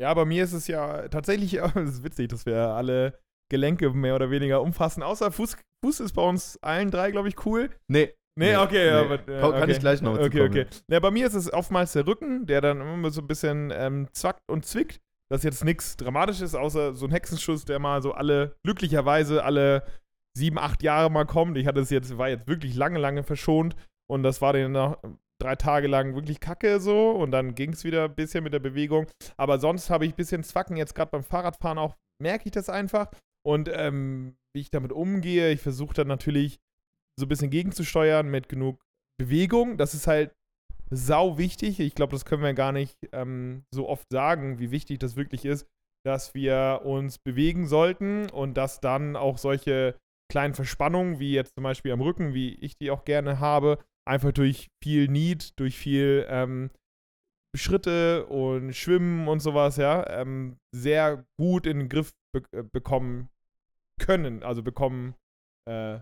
Ja, 0.01 0.13
bei 0.13 0.23
mir 0.25 0.43
ist 0.45 0.53
es 0.53 0.67
ja 0.67 1.07
tatsächlich, 1.09 1.53
es 1.75 1.75
ist 1.75 2.03
witzig, 2.03 2.29
dass 2.29 2.45
wir 2.45 2.69
alle 2.69 3.19
Gelenke 3.49 3.89
mehr 3.91 4.15
oder 4.15 4.31
weniger 4.31 4.61
umfassen. 4.61 5.03
Außer 5.03 5.31
Fuß, 5.31 5.57
Fuß 5.83 5.99
ist 6.01 6.13
bei 6.13 6.21
uns 6.21 6.57
allen 6.61 6.91
drei, 6.91 7.11
glaube 7.11 7.27
ich, 7.27 7.45
cool. 7.45 7.69
Nee. 7.87 8.13
Nee, 8.37 8.55
okay, 8.55 8.85
nee. 8.85 8.97
aber. 8.97 9.27
Äh, 9.27 9.43
okay. 9.43 9.59
Kann 9.59 9.69
ich 9.69 9.79
gleich 9.79 10.01
noch 10.01 10.17
Okay, 10.17 10.41
okay. 10.41 10.65
Ja, 10.89 10.99
bei 10.99 11.11
mir 11.11 11.27
ist 11.27 11.33
es 11.33 11.51
oftmals 11.51 11.91
der 11.93 12.07
Rücken, 12.07 12.45
der 12.45 12.61
dann 12.61 12.79
immer 12.79 13.09
so 13.09 13.21
ein 13.21 13.27
bisschen 13.27 13.71
ähm, 13.75 14.07
zwackt 14.13 14.41
und 14.49 14.65
zwickt. 14.65 15.01
Das 15.29 15.39
ist 15.39 15.43
jetzt 15.43 15.65
nichts 15.65 15.97
Dramatisches, 15.97 16.55
außer 16.55 16.95
so 16.95 17.05
ein 17.05 17.11
Hexenschuss, 17.11 17.65
der 17.65 17.79
mal 17.79 18.01
so 18.01 18.13
alle, 18.13 18.55
glücklicherweise 18.63 19.43
alle 19.43 19.83
sieben, 20.35 20.57
acht 20.57 20.81
Jahre 20.83 21.11
mal 21.11 21.25
kommt. 21.25 21.57
Ich 21.57 21.67
hatte 21.67 21.81
es 21.81 21.89
jetzt, 21.89 22.17
war 22.17 22.29
jetzt 22.29 22.47
wirklich 22.47 22.75
lange, 22.75 22.97
lange 22.97 23.23
verschont. 23.23 23.75
Und 24.09 24.23
das 24.23 24.41
war 24.41 24.53
dann 24.53 24.71
noch 24.71 24.97
drei 25.39 25.55
Tage 25.55 25.87
lang 25.87 26.15
wirklich 26.15 26.39
kacke 26.39 26.79
so. 26.79 27.11
Und 27.11 27.31
dann 27.31 27.55
ging 27.55 27.73
es 27.73 27.83
wieder 27.83 28.05
ein 28.05 28.15
bisschen 28.15 28.43
mit 28.43 28.53
der 28.53 28.59
Bewegung. 28.59 29.07
Aber 29.37 29.59
sonst 29.59 29.89
habe 29.89 30.05
ich 30.05 30.13
ein 30.13 30.17
bisschen 30.17 30.43
Zwacken. 30.43 30.77
Jetzt 30.77 30.95
gerade 30.95 31.11
beim 31.11 31.23
Fahrradfahren 31.23 31.77
auch 31.77 31.95
merke 32.21 32.45
ich 32.45 32.51
das 32.51 32.69
einfach. 32.69 33.11
Und 33.45 33.69
ähm, 33.71 34.35
wie 34.53 34.61
ich 34.61 34.71
damit 34.71 34.91
umgehe, 34.91 35.51
ich 35.51 35.61
versuche 35.61 35.93
dann 35.93 36.07
natürlich 36.07 36.59
so 37.19 37.25
ein 37.25 37.29
bisschen 37.29 37.51
gegenzusteuern 37.51 38.29
mit 38.29 38.49
genug 38.49 38.81
Bewegung. 39.19 39.77
Das 39.77 39.93
ist 39.93 40.07
halt 40.07 40.33
sau 40.89 41.37
wichtig. 41.37 41.79
Ich 41.79 41.95
glaube, 41.95 42.13
das 42.13 42.25
können 42.25 42.43
wir 42.43 42.53
gar 42.53 42.71
nicht 42.71 42.97
ähm, 43.11 43.63
so 43.73 43.87
oft 43.87 44.07
sagen, 44.11 44.59
wie 44.59 44.71
wichtig 44.71 44.99
das 44.99 45.15
wirklich 45.15 45.45
ist, 45.45 45.67
dass 46.05 46.33
wir 46.33 46.81
uns 46.85 47.19
bewegen 47.19 47.67
sollten 47.67 48.29
und 48.29 48.55
dass 48.55 48.79
dann 48.79 49.15
auch 49.15 49.37
solche 49.37 49.99
kleinen 50.31 50.53
Verspannungen, 50.53 51.19
wie 51.19 51.33
jetzt 51.33 51.55
zum 51.55 51.63
Beispiel 51.63 51.91
am 51.91 52.01
Rücken, 52.01 52.33
wie 52.33 52.55
ich 52.55 52.77
die 52.77 52.91
auch 52.91 53.03
gerne 53.03 53.39
habe, 53.39 53.79
einfach 54.07 54.31
durch 54.31 54.69
viel 54.83 55.07
Need, 55.07 55.59
durch 55.59 55.77
viel 55.77 56.25
ähm, 56.29 56.71
Schritte 57.55 58.27
und 58.27 58.73
Schwimmen 58.73 59.27
und 59.27 59.39
sowas, 59.39 59.77
ja, 59.77 60.07
ähm, 60.09 60.57
sehr 60.73 61.25
gut 61.39 61.65
in 61.65 61.79
den 61.79 61.89
Griff 61.89 62.11
be 62.31 62.43
äh, 62.51 62.63
bekommen 62.63 63.29
können, 63.99 64.43
also 64.43 64.63
bekommen, 64.63 65.15
äh, 65.65 65.99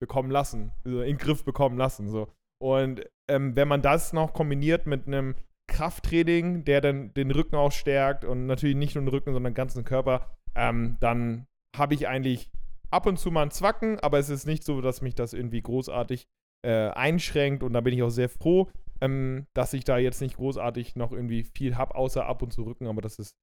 bekommen 0.00 0.30
lassen, 0.30 0.72
also 0.84 1.00
in 1.00 1.16
den 1.16 1.18
Griff 1.18 1.44
bekommen 1.44 1.76
lassen, 1.76 2.08
so. 2.08 2.32
Und 2.62 3.04
ähm, 3.28 3.56
wenn 3.56 3.68
man 3.68 3.82
das 3.82 4.12
noch 4.12 4.32
kombiniert 4.32 4.86
mit 4.86 5.06
einem 5.06 5.34
Krafttraining, 5.66 6.64
der 6.64 6.80
dann 6.80 7.14
den 7.14 7.30
Rücken 7.30 7.56
auch 7.56 7.72
stärkt 7.72 8.24
und 8.24 8.46
natürlich 8.46 8.76
nicht 8.76 8.94
nur 8.94 9.04
den 9.04 9.08
Rücken, 9.08 9.32
sondern 9.32 9.52
den 9.52 9.56
ganzen 9.56 9.84
Körper, 9.84 10.36
ähm, 10.54 10.96
dann 11.00 11.46
habe 11.76 11.94
ich 11.94 12.08
eigentlich 12.08 12.50
ab 12.90 13.06
und 13.06 13.18
zu 13.18 13.30
mal 13.30 13.42
ein 13.42 13.50
Zwacken, 13.50 13.98
aber 14.00 14.18
es 14.18 14.28
ist 14.28 14.46
nicht 14.46 14.64
so, 14.64 14.80
dass 14.80 15.00
mich 15.00 15.14
das 15.14 15.32
irgendwie 15.32 15.62
großartig 15.62 16.26
äh, 16.62 16.88
einschränkt 16.90 17.62
und 17.62 17.72
da 17.72 17.80
bin 17.80 17.94
ich 17.94 18.02
auch 18.02 18.10
sehr 18.10 18.28
froh, 18.28 18.68
ähm, 19.00 19.46
dass 19.54 19.72
ich 19.72 19.84
da 19.84 19.98
jetzt 19.98 20.20
nicht 20.20 20.36
großartig 20.36 20.96
noch 20.96 21.12
irgendwie 21.12 21.44
viel 21.44 21.76
habe, 21.76 21.94
außer 21.94 22.26
ab 22.26 22.42
und 22.42 22.52
zu 22.52 22.64
Rücken, 22.64 22.86
aber 22.86 23.00
das 23.00 23.18
ist, 23.18 23.36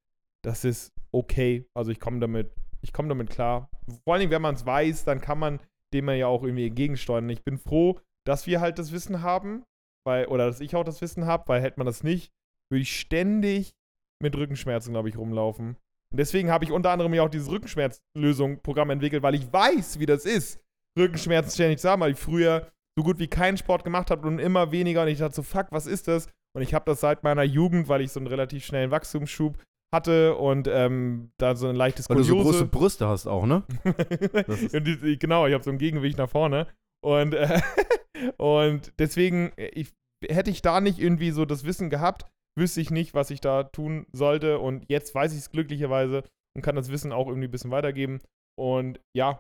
das 0.44 0.64
ist 0.64 0.94
okay. 1.12 1.66
Also 1.76 1.92
ich 1.92 2.00
komme 2.00 2.20
damit, 2.20 2.52
ich 2.82 2.94
komme 2.94 3.10
damit 3.10 3.30
klar. 3.30 3.70
vor 4.04 4.14
allen 4.14 4.22
Dingen, 4.22 4.32
wenn 4.32 4.42
man 4.42 4.56
es 4.56 4.66
weiß, 4.66 5.06
dann 5.06 5.22
kann 5.22 5.40
man 5.40 5.60
dem 5.94 6.10
ja 6.10 6.28
auch 6.28 6.44
irgendwie 6.44 6.68
entgegensteuern. 6.68 7.30
Ich 7.30 7.44
bin 7.44 7.58
froh, 7.58 8.00
dass 8.26 8.48
wir 8.48 8.60
halt 8.60 8.78
das 8.78 8.92
Wissen 8.92 9.22
haben, 9.22 9.64
weil, 10.06 10.28
oder 10.28 10.48
dass 10.48 10.60
ich 10.60 10.76
auch 10.76 10.84
das 10.84 11.02
Wissen 11.02 11.26
habe, 11.26 11.48
weil 11.48 11.62
hätte 11.62 11.80
man 11.80 11.86
das 11.86 12.04
nicht, 12.04 12.32
würde 12.70 12.82
ich 12.82 13.00
ständig 13.00 13.74
mit 14.22 14.36
Rückenschmerzen, 14.36 14.92
glaube 14.92 15.10
ich, 15.10 15.18
rumlaufen. 15.18 15.78
Und 16.12 16.18
deswegen 16.20 16.50
habe 16.50 16.66
ich 16.66 16.72
unter 16.72 16.92
anderem 16.92 17.14
ja 17.14 17.24
auch 17.24 17.30
dieses 17.30 17.50
Rückenschmerzlösung-Programm 17.50 18.90
entwickelt, 18.90 19.24
weil 19.24 19.36
ich 19.36 19.52
weiß, 19.52 20.00
wie 20.00 20.06
das 20.06 20.26
ist, 20.26 20.62
Rückenschmerzen 20.98 21.52
ständig 21.52 21.80
zu 21.80 21.90
haben, 21.90 22.02
weil 22.02 22.12
ich 22.12 22.20
früher 22.20 22.72
so 22.98 23.04
gut 23.04 23.20
wie 23.20 23.28
keinen 23.28 23.58
Sport 23.58 23.84
gemacht 23.84 24.10
habe 24.10 24.28
und 24.28 24.40
immer 24.40 24.72
weniger. 24.72 25.04
Und 25.04 25.10
ich 25.10 25.20
dachte 25.20 25.36
so, 25.36 25.44
fuck, 25.44 25.68
was 25.72 25.86
ist 25.86 26.08
das? 26.08 26.28
Und 26.56 26.64
ich 26.64 26.74
habe 26.74 26.86
das 26.86 27.02
seit 27.02 27.24
meiner 27.24 27.44
Jugend, 27.44 27.88
weil 27.88 28.02
ich 28.02 28.12
so 28.12 28.20
einen 28.20 28.28
relativ 28.28 28.66
schnellen 28.66 28.92
Wachstumsschub 28.92 29.58
hatte 29.94 30.36
und 30.36 30.68
ähm, 30.68 31.32
da 31.38 31.56
so 31.56 31.68
ein 31.68 31.76
leichtes 31.76 32.10
Weil 32.10 32.18
du 32.18 32.24
so 32.24 32.36
große 32.36 32.66
Brüste 32.66 33.08
hast 33.08 33.28
auch, 33.28 33.46
ne? 33.46 33.64
die, 34.74 35.18
genau, 35.18 35.48
ich 35.48 35.54
habe 35.54 35.64
so 35.64 35.72
ein 35.72 35.78
Gegengewicht 35.78 36.18
nach 36.18 36.30
vorne. 36.30 36.68
Und, 37.04 37.34
äh, 37.34 37.62
und 38.38 38.92
deswegen, 39.00 39.52
äh, 39.58 39.68
ich, 39.68 39.94
hätte 40.28 40.52
ich 40.52 40.62
da 40.62 40.82
nicht 40.82 41.00
irgendwie 41.00 41.32
so 41.32 41.46
das 41.46 41.64
Wissen 41.64 41.90
gehabt, 41.90 42.26
wüsste 42.58 42.82
ich 42.82 42.92
nicht, 42.92 43.14
was 43.14 43.30
ich 43.30 43.40
da 43.40 43.64
tun 43.64 44.08
sollte. 44.12 44.60
Und 44.60 44.86
jetzt 44.90 45.16
weiß 45.16 45.32
ich 45.32 45.40
es 45.40 45.52
glücklicherweise 45.52 46.24
und 46.56 46.64
kann 46.64 46.76
das 46.76 46.90
Wissen 46.90 47.14
auch 47.14 47.28
irgendwie 47.28 47.48
ein 47.48 47.52
bisschen 47.52 47.72
weitergeben. 47.72 48.20
Und 48.60 49.00
ja, 49.16 49.40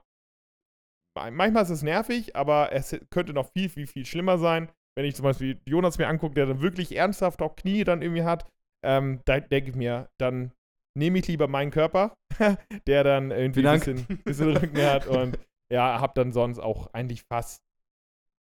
ma- 1.17 1.31
manchmal 1.31 1.63
ist 1.63 1.71
es 1.71 1.83
nervig, 1.83 2.35
aber 2.35 2.71
es 2.71 2.97
könnte 3.09 3.33
noch 3.33 3.49
viel, 3.51 3.69
viel, 3.69 3.87
viel 3.87 4.05
schlimmer 4.05 4.37
sein. 4.37 4.69
Wenn 4.95 5.05
ich 5.05 5.15
zum 5.15 5.23
Beispiel 5.23 5.59
Jonas 5.67 5.97
mir 5.97 6.07
angucke, 6.07 6.35
der 6.35 6.45
dann 6.45 6.61
wirklich 6.61 6.95
ernsthaft 6.95 7.41
auch 7.41 7.55
Knie 7.55 7.83
dann 7.83 8.01
irgendwie 8.01 8.23
hat, 8.23 8.47
ähm, 8.83 9.21
da 9.25 9.39
denke 9.39 9.71
ich 9.71 9.75
mir, 9.75 10.09
dann 10.19 10.51
nehme 10.97 11.19
ich 11.19 11.27
lieber 11.27 11.47
meinen 11.47 11.71
Körper, 11.71 12.15
der 12.87 13.03
dann 13.03 13.31
irgendwie 13.31 13.67
ein 13.67 13.79
bisschen, 13.79 14.05
bisschen 14.23 14.57
Rücken 14.57 14.81
hat 14.81 15.07
und 15.07 15.37
ja, 15.71 15.99
hab 15.99 16.15
dann 16.15 16.31
sonst 16.31 16.59
auch 16.59 16.93
eigentlich 16.93 17.23
fast, 17.23 17.61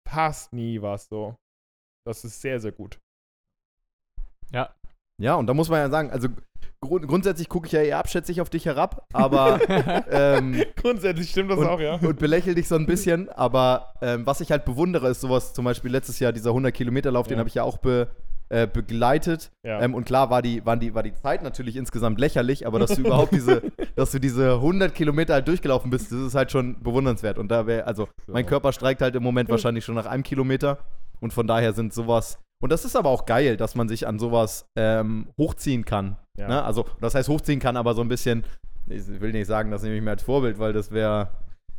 fast 0.08 0.52
nie 0.52 0.82
was 0.82 1.08
so. 1.08 1.36
Das 2.06 2.24
ist 2.24 2.40
sehr, 2.40 2.60
sehr 2.60 2.72
gut. 2.72 3.00
Ja. 4.52 4.74
Ja, 5.20 5.36
und 5.36 5.46
da 5.46 5.54
muss 5.54 5.68
man 5.68 5.78
ja 5.78 5.90
sagen, 5.90 6.10
also 6.10 6.28
grund 6.80 7.06
grundsätzlich 7.06 7.48
gucke 7.48 7.66
ich 7.66 7.72
ja 7.72 7.80
eher 7.82 7.98
abschätzig 7.98 8.40
auf 8.40 8.50
dich 8.50 8.66
herab, 8.66 9.06
aber 9.12 9.60
ähm, 10.10 10.62
Grundsätzlich 10.76 11.30
stimmt 11.30 11.50
das 11.50 11.58
und, 11.58 11.66
auch, 11.66 11.80
ja. 11.80 11.94
und 11.94 12.18
belächel 12.18 12.54
dich 12.54 12.68
so 12.68 12.74
ein 12.74 12.84
bisschen. 12.86 13.30
Aber 13.30 13.94
ähm, 14.02 14.26
was 14.26 14.40
ich 14.40 14.50
halt 14.50 14.64
bewundere, 14.64 15.08
ist 15.08 15.20
sowas, 15.20 15.54
zum 15.54 15.64
Beispiel 15.64 15.90
letztes 15.90 16.18
Jahr 16.18 16.32
dieser 16.32 16.50
100-Kilometer-Lauf, 16.50 17.26
den 17.26 17.34
Ja. 17.34 17.38
habe 17.38 17.48
ich 17.48 17.54
ja 17.54 17.62
auch 17.62 17.78
be, 17.78 18.08
äh, 18.48 18.66
begleitet. 18.66 19.50
ja. 19.62 19.80
Ähm, 19.80 19.94
und 19.94 20.04
klar 20.04 20.30
war 20.30 20.42
die, 20.42 20.64
waren 20.66 20.80
die, 20.80 20.94
war 20.94 21.02
die 21.02 21.14
Zeit 21.14 21.42
natürlich 21.42 21.76
insgesamt 21.76 22.20
lächerlich, 22.20 22.66
aber 22.66 22.78
dass 22.78 22.94
du 22.94 23.00
überhaupt 23.00 23.32
diese, 23.32 23.62
dass 23.96 24.10
du 24.10 24.18
diese 24.18 24.54
100 24.54 24.94
Kilometer 24.94 25.34
halt 25.34 25.48
durchgelaufen 25.48 25.90
bist, 25.90 26.12
das 26.12 26.20
ist 26.20 26.34
halt 26.34 26.50
schon 26.50 26.82
bewundernswert. 26.82 27.38
Und 27.38 27.48
da 27.48 27.66
wäre, 27.66 27.86
also 27.86 28.08
mein 28.26 28.46
Körper 28.46 28.72
streikt 28.72 29.02
halt 29.02 29.14
im 29.14 29.22
Moment 29.22 29.48
wahrscheinlich 29.48 29.84
schon 29.84 29.94
nach 29.94 30.06
einem 30.06 30.22
Kilometer. 30.22 30.78
Und 31.20 31.32
von 31.32 31.46
daher 31.46 31.72
sind 31.72 31.94
sowas. 31.94 32.38
Und 32.62 32.70
das 32.70 32.84
ist 32.84 32.96
aber 32.96 33.08
auch 33.08 33.24
geil, 33.24 33.56
dass 33.56 33.74
man 33.74 33.88
sich 33.88 34.06
an 34.06 34.18
sowas 34.18 34.66
ähm, 34.76 35.28
hochziehen 35.38 35.84
kann. 35.84 36.16
Ja. 36.36 36.48
Ne? 36.48 36.62
Also, 36.62 36.86
das 37.00 37.14
heißt 37.14 37.28
hochziehen 37.28 37.60
kann, 37.60 37.76
aber 37.76 37.94
so 37.94 38.02
ein 38.02 38.08
bisschen. 38.08 38.44
Ich 38.88 39.20
will 39.20 39.32
nicht 39.32 39.46
sagen, 39.46 39.70
das 39.70 39.82
nehme 39.82 39.96
ich 39.96 40.02
mir 40.02 40.10
als 40.10 40.22
Vorbild, 40.22 40.58
weil 40.58 40.72
das 40.72 40.90
wäre. 40.90 41.30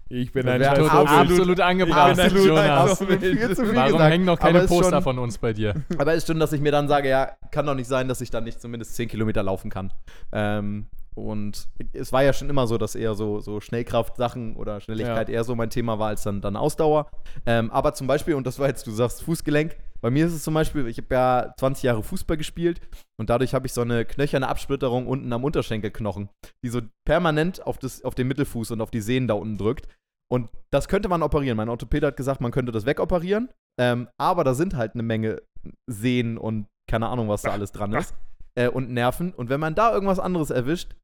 Ich 0.07 0.31
bin 0.31 0.47
ein 0.47 0.61
scheiß 0.61 0.77
absolut- 0.79 1.09
absolut 1.09 1.59
angebracht, 1.61 2.19
absolut 2.19 2.45
Jonas. 2.47 2.91
absolut 2.91 3.19
viel 3.21 3.55
zu 3.55 3.65
viel 3.65 3.75
Warum 3.75 3.93
gesagt. 3.93 4.11
hängen 4.13 4.25
noch 4.25 4.39
keine 4.39 4.59
ist 4.59 4.67
Poster 4.69 4.91
schon- 4.97 5.01
von 5.03 5.19
uns 5.19 5.37
bei 5.39 5.51
dir? 5.53 5.73
Aber 5.97 6.13
es 6.13 6.23
stimmt, 6.23 6.41
dass 6.41 6.53
ich 6.53 6.61
mir 6.61 6.71
dann 6.71 6.87
sage, 6.87 7.09
ja, 7.09 7.31
kann 7.51 7.65
doch 7.65 7.73
nicht 7.73 7.87
sein, 7.87 8.07
dass 8.07 8.21
ich 8.21 8.29
dann 8.29 8.43
nicht 8.43 8.61
zumindest 8.61 8.95
10 8.95 9.07
Kilometer 9.09 9.41
laufen 9.41 9.71
kann. 9.71 9.91
Ähm, 10.31 10.87
und 11.15 11.67
es 11.93 12.11
war 12.13 12.23
ja 12.23 12.33
schon 12.33 12.49
immer 12.49 12.67
so, 12.67 12.77
dass 12.77 12.93
eher 12.93 13.15
so, 13.15 13.39
so 13.39 13.59
Schnellkraft-Sachen 13.61 14.55
oder 14.57 14.79
Schnelligkeit 14.81 15.29
eher 15.29 15.43
so 15.43 15.55
mein 15.55 15.69
Thema 15.69 15.97
war 15.97 16.09
als 16.09 16.23
dann, 16.23 16.41
dann 16.41 16.55
Ausdauer. 16.55 17.07
Ähm, 17.45 17.71
aber 17.71 17.93
zum 17.93 18.05
Beispiel, 18.05 18.35
und 18.35 18.45
das 18.45 18.59
war 18.59 18.67
jetzt, 18.67 18.85
du 18.85 18.91
sagst 18.91 19.23
Fußgelenk, 19.23 19.75
bei 20.05 20.11
mir 20.11 20.27
ist 20.27 20.33
es 20.33 20.43
zum 20.43 20.53
Beispiel, 20.53 20.85
ich 20.85 20.99
habe 20.99 21.15
ja 21.15 21.53
20 21.57 21.81
Jahre 21.81 22.03
Fußball 22.03 22.37
gespielt 22.37 22.79
und 23.17 23.31
dadurch 23.31 23.55
habe 23.55 23.65
ich 23.65 23.73
so 23.73 23.81
eine 23.81 24.05
knöcherne 24.05 24.47
Absplitterung 24.47 25.07
unten 25.07 25.33
am 25.33 25.43
Unterschenkelknochen, 25.43 26.29
die 26.63 26.69
so 26.69 26.81
permanent 27.07 27.65
auf, 27.65 27.79
das, 27.79 28.03
auf 28.03 28.13
den 28.13 28.27
Mittelfuß 28.27 28.69
und 28.69 28.81
auf 28.81 28.91
die 28.91 29.01
Sehnen 29.01 29.27
da 29.27 29.33
unten 29.33 29.57
drückt. 29.57 29.87
Und 30.31 30.51
das 30.69 30.89
könnte 30.89 31.09
man 31.09 31.23
operieren. 31.23 31.57
Mein 31.57 31.69
Orthopäde 31.69 32.05
hat 32.05 32.17
gesagt, 32.17 32.39
man 32.39 32.51
könnte 32.51 32.71
das 32.71 32.85
wegoperieren. 32.85 33.49
Ähm, 33.79 34.07
aber 34.19 34.43
da 34.43 34.53
sind 34.53 34.75
halt 34.75 34.93
eine 34.93 35.01
Menge 35.01 35.41
Sehnen 35.87 36.37
und 36.37 36.67
keine 36.87 37.07
Ahnung, 37.07 37.27
was 37.27 37.41
da 37.41 37.49
alles 37.49 37.71
dran 37.71 37.93
ist. 37.93 38.13
Äh, 38.57 38.69
und 38.69 38.91
Nerven. 38.91 39.33
Und 39.33 39.49
wenn 39.49 39.59
man 39.59 39.75
da 39.75 39.91
irgendwas 39.91 40.19
anderes 40.19 40.49
erwischt, 40.49 40.95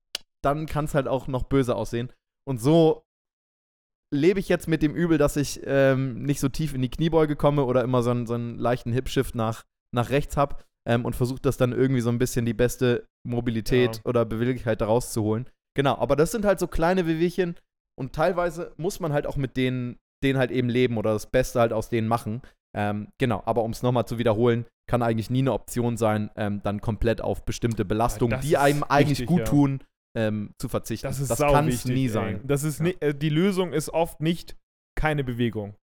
dann 0.42 0.68
kann 0.68 0.86
es 0.86 0.94
halt 0.94 1.10
auch 1.10 1.28
noch 1.28 1.44
böse 1.44 1.76
aussehen. 1.76 2.14
Und 2.48 2.62
so 2.62 3.04
lebe 4.14 4.40
ich 4.40 4.50
jetzt 4.50 4.68
mit 4.68 4.82
dem 4.84 4.94
Übel, 4.94 5.18
dass 5.18 5.38
ich 5.38 5.62
ähm, 5.66 6.24
nicht 6.24 6.40
so 6.40 6.50
tief 6.50 6.74
in 6.74 6.82
die 6.82 6.90
Kniebeuge 6.90 7.36
komme 7.36 7.64
oder 7.66 7.84
immer 7.84 8.04
so 8.04 8.12
einen, 8.12 8.28
so 8.28 8.34
einen 8.34 8.58
leichten 8.58 8.92
Hip-Shift 8.92 9.36
nach, 9.36 9.64
nach 9.96 10.10
rechts 10.10 10.38
habe 10.38 10.58
ähm, 10.88 11.06
und 11.06 11.16
versuche 11.16 11.42
das 11.42 11.58
dann 11.58 11.72
irgendwie 11.72 12.02
so 12.02 12.10
ein 12.10 12.20
bisschen 12.20 12.46
die 12.46 12.54
beste 12.54 13.08
Mobilität 13.26 13.98
Ja. 13.98 14.02
oder 14.06 14.26
Beweglichkeit 14.26 14.82
daraus 14.82 15.12
zu 15.14 15.24
holen. 15.24 15.48
Genau, 15.76 15.96
aber 15.98 16.16
das 16.16 16.32
sind 16.32 16.46
halt 16.46 16.60
so 16.60 16.68
kleine 16.68 17.08
Wehwehchen 17.08 17.56
und 17.98 18.14
teilweise 18.14 18.74
muss 18.78 19.00
man 19.00 19.14
halt 19.14 19.26
auch 19.26 19.38
mit 19.38 19.56
denen, 19.56 19.98
denen 20.24 20.38
halt 20.38 20.52
eben 20.52 20.70
leben 20.70 20.98
oder 20.98 21.14
das 21.14 21.28
Beste 21.28 21.60
halt 21.60 21.72
aus 21.72 21.90
denen 21.90 22.08
machen. 22.08 22.42
Ähm, 22.76 23.10
genau, 23.18 23.42
aber 23.46 23.64
um 23.64 23.72
es 23.72 23.84
nochmal 23.84 24.06
zu 24.06 24.18
wiederholen, 24.18 24.66
kann 24.90 25.02
eigentlich 25.04 25.30
nie 25.30 25.40
eine 25.40 25.54
Option 25.54 25.98
sein, 25.98 26.30
ähm, 26.36 26.62
dann 26.64 26.82
komplett 26.82 27.22
auf 27.22 27.46
bestimmte 27.46 27.86
Belastungen, 27.86 28.38
das 28.38 28.46
die 28.46 28.58
einem 28.58 28.84
eigentlich 28.84 29.20
wichtig, 29.20 29.28
gut 29.28 29.40
ja. 29.40 29.46
tun, 29.46 29.84
ähm, 30.18 30.54
zu 30.60 30.68
verzichten. 30.70 31.08
Das 31.08 31.26
das 31.28 31.40
kann 31.40 31.68
es 31.68 31.86
nie 31.86 32.04
ey. 32.04 32.10
sein. 32.10 32.42
Das 32.46 32.64
ist 32.64 32.80
Ja. 32.80 32.86
ni- 32.86 32.98
äh, 33.00 33.14
die 33.14 33.30
Lösung 33.30 33.74
ist 33.74 33.90
oft 33.90 34.20
nicht 34.22 34.58
keine 34.98 35.24
Bewegung. 35.24 35.76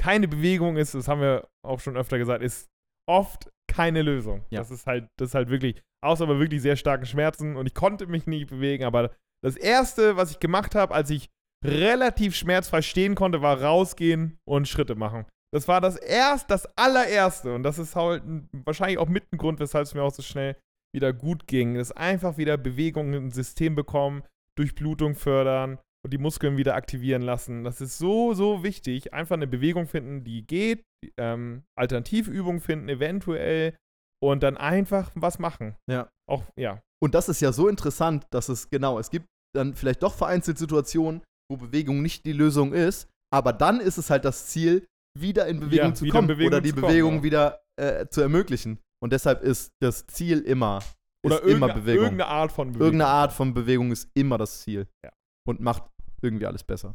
Keine 0.00 0.28
Bewegung 0.28 0.76
ist, 0.76 0.94
das 0.94 1.08
haben 1.08 1.20
wir 1.20 1.48
auch 1.64 1.80
schon 1.80 1.96
öfter 1.96 2.18
gesagt, 2.18 2.42
ist 2.42 2.68
oft 3.08 3.50
keine 3.70 4.02
Lösung. 4.02 4.44
Ja. 4.50 4.60
Das 4.60 4.70
ist 4.70 4.86
halt, 4.86 5.08
das 5.18 5.30
ist 5.30 5.34
halt 5.34 5.48
wirklich, 5.50 5.82
außer 6.04 6.26
bei 6.26 6.38
wirklich 6.38 6.62
sehr 6.62 6.76
starken 6.76 7.06
Schmerzen 7.06 7.56
und 7.56 7.66
ich 7.66 7.74
konnte 7.74 8.06
mich 8.06 8.26
nicht 8.26 8.48
bewegen, 8.50 8.84
aber 8.84 9.10
das 9.42 9.56
erste, 9.56 10.16
was 10.16 10.30
ich 10.30 10.40
gemacht 10.40 10.74
habe, 10.74 10.94
als 10.94 11.10
ich 11.10 11.28
relativ 11.64 12.34
schmerzfrei 12.36 12.82
stehen 12.82 13.14
konnte, 13.14 13.42
war 13.42 13.60
rausgehen 13.62 14.38
und 14.48 14.68
Schritte 14.68 14.94
machen. 14.94 15.26
Das 15.52 15.68
war 15.68 15.80
das 15.80 15.96
erst, 15.96 16.50
das 16.50 16.66
allererste 16.76 17.54
und 17.54 17.62
das 17.62 17.78
ist 17.78 17.94
halt 17.96 18.24
ein- 18.24 18.48
wahrscheinlich 18.52 18.98
auch 18.98 19.08
mit 19.08 19.24
ein 19.32 19.38
Grund, 19.38 19.60
weshalb 19.60 19.84
es 19.84 19.94
mir 19.94 20.02
auch 20.02 20.12
so 20.12 20.22
schnell 20.22 20.56
wieder 20.94 21.12
gut 21.12 21.46
ging. 21.46 21.74
Das 21.74 21.92
einfach 21.92 22.38
wieder 22.38 22.56
Bewegung 22.56 23.12
ins 23.12 23.34
System 23.34 23.74
bekommen, 23.74 24.22
Durchblutung 24.56 25.14
fördern 25.14 25.78
und 26.04 26.12
die 26.12 26.18
Muskeln 26.18 26.56
wieder 26.56 26.74
aktivieren 26.74 27.22
lassen. 27.22 27.64
Das 27.64 27.80
ist 27.80 27.98
so, 27.98 28.34
so 28.34 28.62
wichtig. 28.62 29.12
Einfach 29.12 29.34
eine 29.34 29.46
Bewegung 29.46 29.86
finden, 29.86 30.24
die 30.24 30.46
geht, 30.46 30.84
ähm, 31.18 31.64
Alternativübungen 31.76 32.60
finden, 32.60 32.88
eventuell 32.88 33.76
und 34.22 34.42
dann 34.42 34.56
einfach 34.56 35.10
was 35.14 35.38
machen. 35.38 35.76
Ja. 35.90 36.08
Auch, 36.30 36.44
ja. 36.56 36.80
Und 37.02 37.14
das 37.14 37.28
ist 37.28 37.40
ja 37.40 37.52
so 37.52 37.68
interessant, 37.68 38.26
dass 38.30 38.48
es 38.48 38.70
genau, 38.70 38.98
es 38.98 39.10
gibt 39.10 39.26
dann 39.54 39.74
vielleicht 39.74 40.02
doch 40.02 40.14
vereinzelt 40.14 40.58
Situationen, 40.58 41.22
wo 41.50 41.56
Bewegung 41.56 42.00
nicht 42.00 42.24
die 42.24 42.32
Lösung 42.32 42.72
ist, 42.72 43.08
aber 43.32 43.52
dann 43.52 43.80
ist 43.80 43.98
es 43.98 44.10
halt 44.10 44.24
das 44.24 44.46
Ziel, 44.46 44.86
wieder 45.18 45.46
in 45.46 45.60
Bewegung 45.60 45.90
Ja, 45.90 45.94
zu 45.94 46.04
wieder 46.04 46.12
kommen 46.12 46.28
Bewegung 46.28 46.46
oder 46.46 46.60
die 46.60 46.70
zu 46.70 46.74
kommen, 46.76 46.88
Bewegung 46.88 47.16
ja. 47.16 47.22
wieder 47.22 47.60
äh, 47.76 48.06
zu 48.08 48.20
ermöglichen. 48.20 48.78
Und 49.04 49.12
deshalb 49.12 49.42
ist 49.42 49.74
das 49.80 50.06
Ziel 50.06 50.40
immer, 50.40 50.78
Oder 51.22 51.34
ist 51.36 51.42
immer 51.42 51.50
irgendeine, 51.66 51.74
Bewegung. 51.74 52.04
irgendeine 52.04 52.30
Art 52.30 52.52
von 52.52 52.68
Bewegung. 52.68 52.86
Irgendeine 52.86 53.10
Art 53.10 53.32
von 53.34 53.52
Bewegung 53.52 53.92
ist 53.92 54.08
immer 54.14 54.38
das 54.38 54.62
Ziel. 54.62 54.88
Ja. 55.04 55.10
Und 55.46 55.60
macht 55.60 55.82
irgendwie 56.22 56.46
alles 56.46 56.64
besser. 56.64 56.94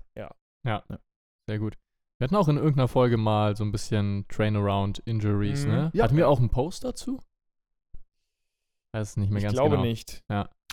Sehr 1.48 1.60
gut. 1.60 1.78
Wir 2.17 2.26
hatten 2.26 2.36
auch 2.36 2.48
in 2.48 2.58
irgendeiner 2.58 2.88
Folge 2.88 3.17
mal 3.17 3.56
so 3.56 3.63
ein 3.63 3.72
bisschen 3.72 4.26
Train-Around 4.28 5.00
Injuries, 5.06 5.65
Mhm. 5.65 5.72
ne? 5.72 5.91
Ja. 5.93 6.04
Hatten 6.04 6.17
wir 6.17 6.28
auch 6.28 6.39
einen 6.39 6.50
Post 6.50 6.84
dazu? 6.84 7.19
Weiß 8.91 9.17
nicht 9.17 9.30
mehr 9.30 9.38
Ich 9.38 9.43
ganz 9.43 9.54
glaube 9.54 9.76
genau. 9.78 9.84
nicht. 9.84 10.24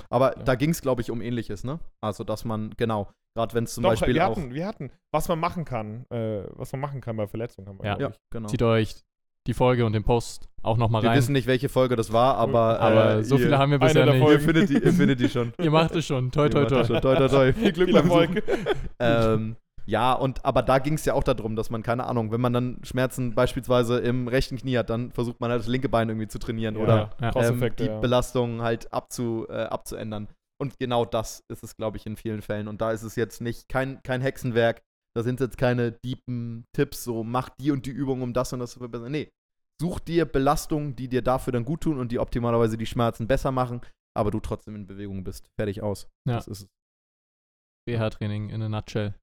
Aber 0.09 0.37
Ja. 0.38 0.42
da 0.42 0.55
ging 0.55 0.70
es, 0.70 0.81
glaube 0.81 1.03
ich, 1.03 1.11
um 1.11 1.20
Ähnliches, 1.20 1.64
ne? 1.64 1.81
Also, 2.01 2.25
dass 2.25 2.44
man, 2.46 2.70
genau, 2.79 3.11
gerade 3.35 3.55
wenn 3.55 3.64
es 3.64 3.75
zum 3.75 3.83
Doch, 3.83 3.90
Beispiel 3.90 4.14
wir 4.14 4.27
auch. 4.27 4.37
hatten, 4.37 4.55
wir 4.55 4.66
hatten, 4.66 4.90
was 5.12 5.29
man 5.29 5.38
machen 5.38 5.64
kann, 5.66 6.07
äh, 6.11 6.44
was 6.51 6.72
man 6.72 6.81
machen 6.81 7.01
kann 7.03 7.16
bei 7.16 7.27
Verletzungen. 7.27 7.68
Haben 7.68 7.79
wir, 7.79 7.85
Ja. 7.87 7.99
Ja, 7.99 8.09
ich. 8.09 8.16
genau. 8.31 8.49
Zieht 8.49 8.62
euch 8.62 9.05
die 9.46 9.54
Folge 9.54 9.85
und 9.87 9.92
den 9.92 10.04
Post 10.04 10.48
auch 10.62 10.76
nochmal 10.76 11.02
Wir 11.02 11.11
rein. 11.11 11.18
wissen 11.18 11.32
nicht, 11.32 11.46
welche 11.46 11.68
Folge 11.68 11.96
das 11.96 12.12
war, 12.12 12.37
aber. 12.37 12.80
aber 12.80 13.16
äh, 13.16 13.24
so 13.24 13.37
ihr, 13.37 13.44
viele 13.44 13.59
haben 13.59 13.70
wir 13.70 13.78
bisher 13.78 14.04
der 14.04 14.14
nicht. 14.14 14.28
Ihr 14.28 14.40
findet, 14.40 14.68
die, 14.68 14.74
ihr 14.74 14.92
findet 14.92 15.20
die 15.20 15.28
schon. 15.28 15.52
Ihr 15.62 15.70
macht 15.70 15.94
es 15.94 16.06
schon. 16.06 16.30
Toi, 16.30 16.48
toi, 16.48 16.64
toi. 16.64 16.85
schon. 16.85 17.00
Toi, 17.00 17.14
toi, 17.14 17.28
toi. 17.28 17.52
Viel 17.52 17.72
Glück 17.72 17.92
beim. 17.92 18.09
Suchen. 18.09 18.42
ähm, 18.98 19.56
ja, 19.87 20.12
und 20.14 20.44
aber 20.44 20.62
da 20.62 20.80
ging 20.80 20.94
es 20.94 21.04
ja 21.04 21.14
auch 21.14 21.22
darum, 21.22 21.54
dass 21.54 21.70
man, 21.70 21.85
keine 21.85 22.04
Ahnung, 22.06 22.32
wenn 22.32 22.40
man 22.40 22.52
dann 22.52 22.80
Schmerzen 22.82 23.35
beispielsweise 23.35 23.98
im 24.00 24.26
rechten 24.26 24.56
Knie 24.56 24.76
hat, 24.78 24.90
dann 24.90 25.12
versucht 25.12 25.40
man 25.40 25.50
halt 25.50 25.61
das 25.61 25.68
linke 25.68 25.88
Bein 25.88 26.09
irgendwie 26.09 26.26
zu 26.26 26.40
trainieren 26.40 26.74
Ja, 26.74 26.80
oder 26.82 27.11
ja. 27.20 27.37
ähm, 27.37 27.70
die 27.78 27.85
ja. 27.85 28.00
Belastung 28.00 28.62
halt 28.62 28.92
abzu, 28.92 29.46
äh, 29.48 29.62
abzuändern. 29.62 30.26
Und 30.61 30.78
genau 30.78 31.04
das 31.04 31.44
ist 31.48 31.62
es, 31.62 31.76
glaube 31.76 31.98
ich, 31.98 32.06
in 32.06 32.16
vielen 32.16 32.42
Fällen. 32.42 32.66
Und 32.66 32.80
da 32.80 32.90
ist 32.90 33.02
es 33.02 33.14
jetzt 33.14 33.40
nicht 33.40 33.68
kein, 33.68 34.02
kein 34.02 34.20
Hexenwerk. 34.20 34.82
Da 35.14 35.22
sind 35.22 35.40
jetzt 35.40 35.56
keine 35.56 35.92
deepen 35.92 36.66
Tipps, 36.74 37.04
so 37.04 37.22
mach 37.22 37.48
die 37.48 37.70
und 37.70 37.87
die 37.87 37.90
Übung, 37.90 38.22
um 38.22 38.32
das 38.32 38.52
und 38.52 38.59
das 38.59 38.72
zu 38.72 38.80
verbessern. 38.80 39.12
Nee, 39.12 39.30
such 39.80 40.00
dir 40.00 40.24
Belastungen, 40.24 40.96
die 40.96 41.08
dir 41.08 41.22
dafür 41.22 41.52
dann 41.52 41.64
gut 41.64 41.82
tun 41.82 41.98
und 41.98 42.12
die 42.12 42.18
optimalerweise 42.18 42.76
die 42.78 42.86
Schmerzen 42.86 43.26
besser 43.26 43.52
machen, 43.52 43.80
aber 44.16 44.30
du 44.30 44.40
trotzdem 44.40 44.74
in 44.76 44.86
Bewegung 44.86 45.22
bist. 45.24 45.48
Fertig 45.60 45.82
aus. 45.82 46.08
Ja. 46.28 46.36
Das 46.36 46.48
ist 46.48 46.60
es. 46.62 46.68
Reha-Training 47.88 48.50
in 48.50 48.62
a 48.62 48.68
nutshell. 48.68 49.14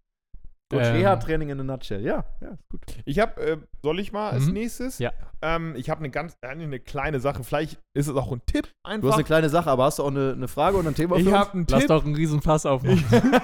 Gut, 0.72 0.82
Ähm, 0.82 0.96
Reha-Training 0.96 1.50
in 1.50 1.60
a 1.60 1.64
nutshell. 1.64 2.02
Ja, 2.04 2.26
ja, 2.42 2.50
ist 2.52 2.70
gut. 2.70 2.82
Ich 3.06 3.20
habe, 3.20 3.42
äh, 3.42 3.58
soll 3.84 4.00
ich 4.00 4.12
mal 4.14 4.30
als 4.32 4.46
Mhm. 4.46 4.54
nächstes? 4.54 5.00
Ja. 5.00 5.12
Ähm, 5.42 5.76
ich 5.76 5.90
habe 5.90 6.00
eine 6.00 6.10
ganz, 6.10 6.38
äh, 6.42 6.48
eine 6.48 6.80
kleine 6.80 7.20
Sache. 7.20 7.44
Vielleicht 7.44 7.80
ist 7.96 8.08
es 8.08 8.16
auch 8.16 8.32
ein 8.32 8.42
Tipp 8.46 8.70
einfach. 8.84 9.02
Du 9.02 9.08
hast 9.10 9.16
eine 9.16 9.24
kleine 9.26 9.50
Sache, 9.50 9.70
aber 9.70 9.84
hast 9.84 10.00
du 10.00 10.04
auch 10.04 10.08
eine, 10.12 10.32
eine 10.32 10.48
Frage 10.48 10.78
und 10.78 10.88
ein 10.88 10.96
Thema 10.96 11.18
ich 11.18 11.24
für 11.24 11.30
uns? 11.30 11.38
habe 11.38 11.54
einen 11.54 11.68
Lass 11.70 11.80
Tipp. 11.82 11.88
doch 11.90 12.06
einen 12.06 12.16
riesen 12.16 12.42
Fass 12.42 12.66
aufmachen. 12.66 13.04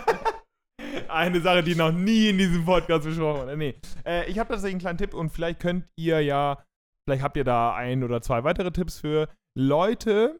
Eine 1.10 1.42
Sache, 1.42 1.64
die 1.64 1.74
noch 1.74 1.92
nie 1.92 2.30
in 2.30 2.38
diesem 2.38 2.66
Podcast 2.66 3.04
besprochen 3.04 3.42
wurde. 3.42 3.58
Nee. 3.58 3.76
Äh, 4.06 4.30
ich 4.30 4.38
habe 4.38 4.50
tatsächlich 4.50 4.76
einen 4.76 4.80
kleinen 4.82 4.98
Tipp 5.00 5.16
und 5.16 5.32
vielleicht 5.32 5.60
könnt 5.60 5.86
ihr 5.98 6.22
ja, 6.22 6.64
vielleicht 7.10 7.24
habt 7.24 7.38
ihr 7.38 7.44
da 7.44 7.74
ein 7.74 8.04
oder 8.04 8.22
zwei 8.22 8.44
weitere 8.44 8.72
Tipps 8.72 9.00
für 9.00 9.28
Leute, 9.58 10.40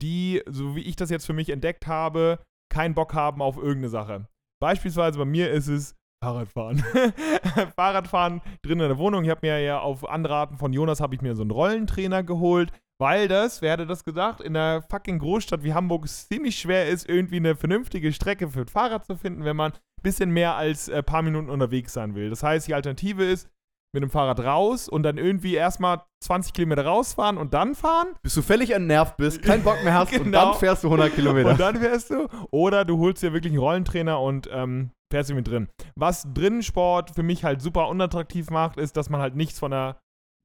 die, 0.00 0.42
so 0.46 0.76
wie 0.76 0.82
ich 0.82 0.94
das 0.94 1.10
jetzt 1.10 1.26
für 1.26 1.32
mich 1.32 1.50
entdeckt 1.50 1.88
habe, 1.88 2.38
keinen 2.72 2.94
Bock 2.94 3.14
haben 3.14 3.42
auf 3.42 3.56
irgendeine 3.56 3.88
Sache. 3.88 4.28
Beispielsweise 4.62 5.18
bei 5.18 5.24
mir 5.24 5.50
ist 5.50 5.66
es 5.66 5.96
Fahrradfahren. 6.22 6.84
Fahrradfahren 7.76 8.42
drin 8.62 8.78
in 8.80 8.88
der 8.88 8.98
Wohnung. 8.98 9.24
Ich 9.24 9.30
habe 9.30 9.40
mir 9.42 9.58
ja 9.60 9.80
auf 9.80 10.08
Anraten 10.08 10.56
von 10.56 10.72
Jonas 10.72 11.00
habe 11.00 11.16
ich 11.16 11.20
mir 11.20 11.34
so 11.34 11.42
einen 11.42 11.50
Rollentrainer 11.50 12.22
geholt, 12.22 12.70
weil 13.00 13.26
das, 13.26 13.60
wer 13.60 13.72
hätte 13.72 13.86
das 13.86 14.04
gedacht, 14.04 14.40
in 14.40 14.56
einer 14.56 14.82
fucking 14.82 15.18
Großstadt 15.18 15.64
wie 15.64 15.74
Hamburg 15.74 16.04
es 16.04 16.28
ziemlich 16.28 16.56
schwer 16.56 16.88
ist, 16.88 17.08
irgendwie 17.08 17.36
eine 17.36 17.56
vernünftige 17.56 18.12
Strecke 18.12 18.48
für 18.48 18.60
ein 18.60 18.68
Fahrrad 18.68 19.04
zu 19.04 19.16
finden, 19.16 19.44
wenn 19.44 19.56
man 19.56 19.72
ein 19.72 20.02
bisschen 20.02 20.30
mehr 20.30 20.54
als 20.54 20.88
ein 20.88 21.04
paar 21.04 21.22
Minuten 21.22 21.50
unterwegs 21.50 21.92
sein 21.92 22.14
will. 22.14 22.30
Das 22.30 22.44
heißt, 22.44 22.68
die 22.68 22.74
Alternative 22.74 23.24
ist, 23.24 23.48
mit 23.94 24.02
dem 24.02 24.10
Fahrrad 24.10 24.40
raus 24.40 24.88
und 24.88 25.02
dann 25.04 25.16
irgendwie 25.16 25.54
erstmal 25.54 26.02
20 26.22 26.52
Kilometer 26.52 26.84
rausfahren 26.84 27.38
und 27.38 27.54
dann 27.54 27.74
fahren. 27.74 28.08
Bis 28.22 28.34
du 28.34 28.42
völlig 28.42 28.70
entnervt 28.72 29.16
bist, 29.16 29.42
keinen 29.42 29.62
Bock 29.62 29.82
mehr 29.84 29.94
hast 29.94 30.12
und 30.18 30.24
Genau. 30.24 30.50
dann 30.52 30.58
fährst 30.58 30.84
du 30.84 30.88
100 30.88 31.14
Kilometer. 31.14 31.50
Und 31.52 31.60
dann 31.60 31.76
fährst 31.76 32.10
du. 32.10 32.26
Oder 32.50 32.84
du 32.84 32.98
holst 32.98 33.22
dir 33.22 33.32
wirklich 33.32 33.52
einen 33.52 33.60
Rollentrainer 33.60 34.20
und 34.20 34.48
ähm, 34.52 34.90
fährst 35.12 35.32
mit 35.32 35.48
drin. 35.48 35.68
Was 35.94 36.26
Drinnensport 36.34 37.12
für 37.14 37.22
mich 37.22 37.44
halt 37.44 37.62
super 37.62 37.88
unattraktiv 37.88 38.50
macht, 38.50 38.78
ist, 38.78 38.96
dass 38.96 39.08
man 39.10 39.20
halt 39.20 39.36
nichts 39.36 39.58
von 39.58 39.70
der 39.70 39.96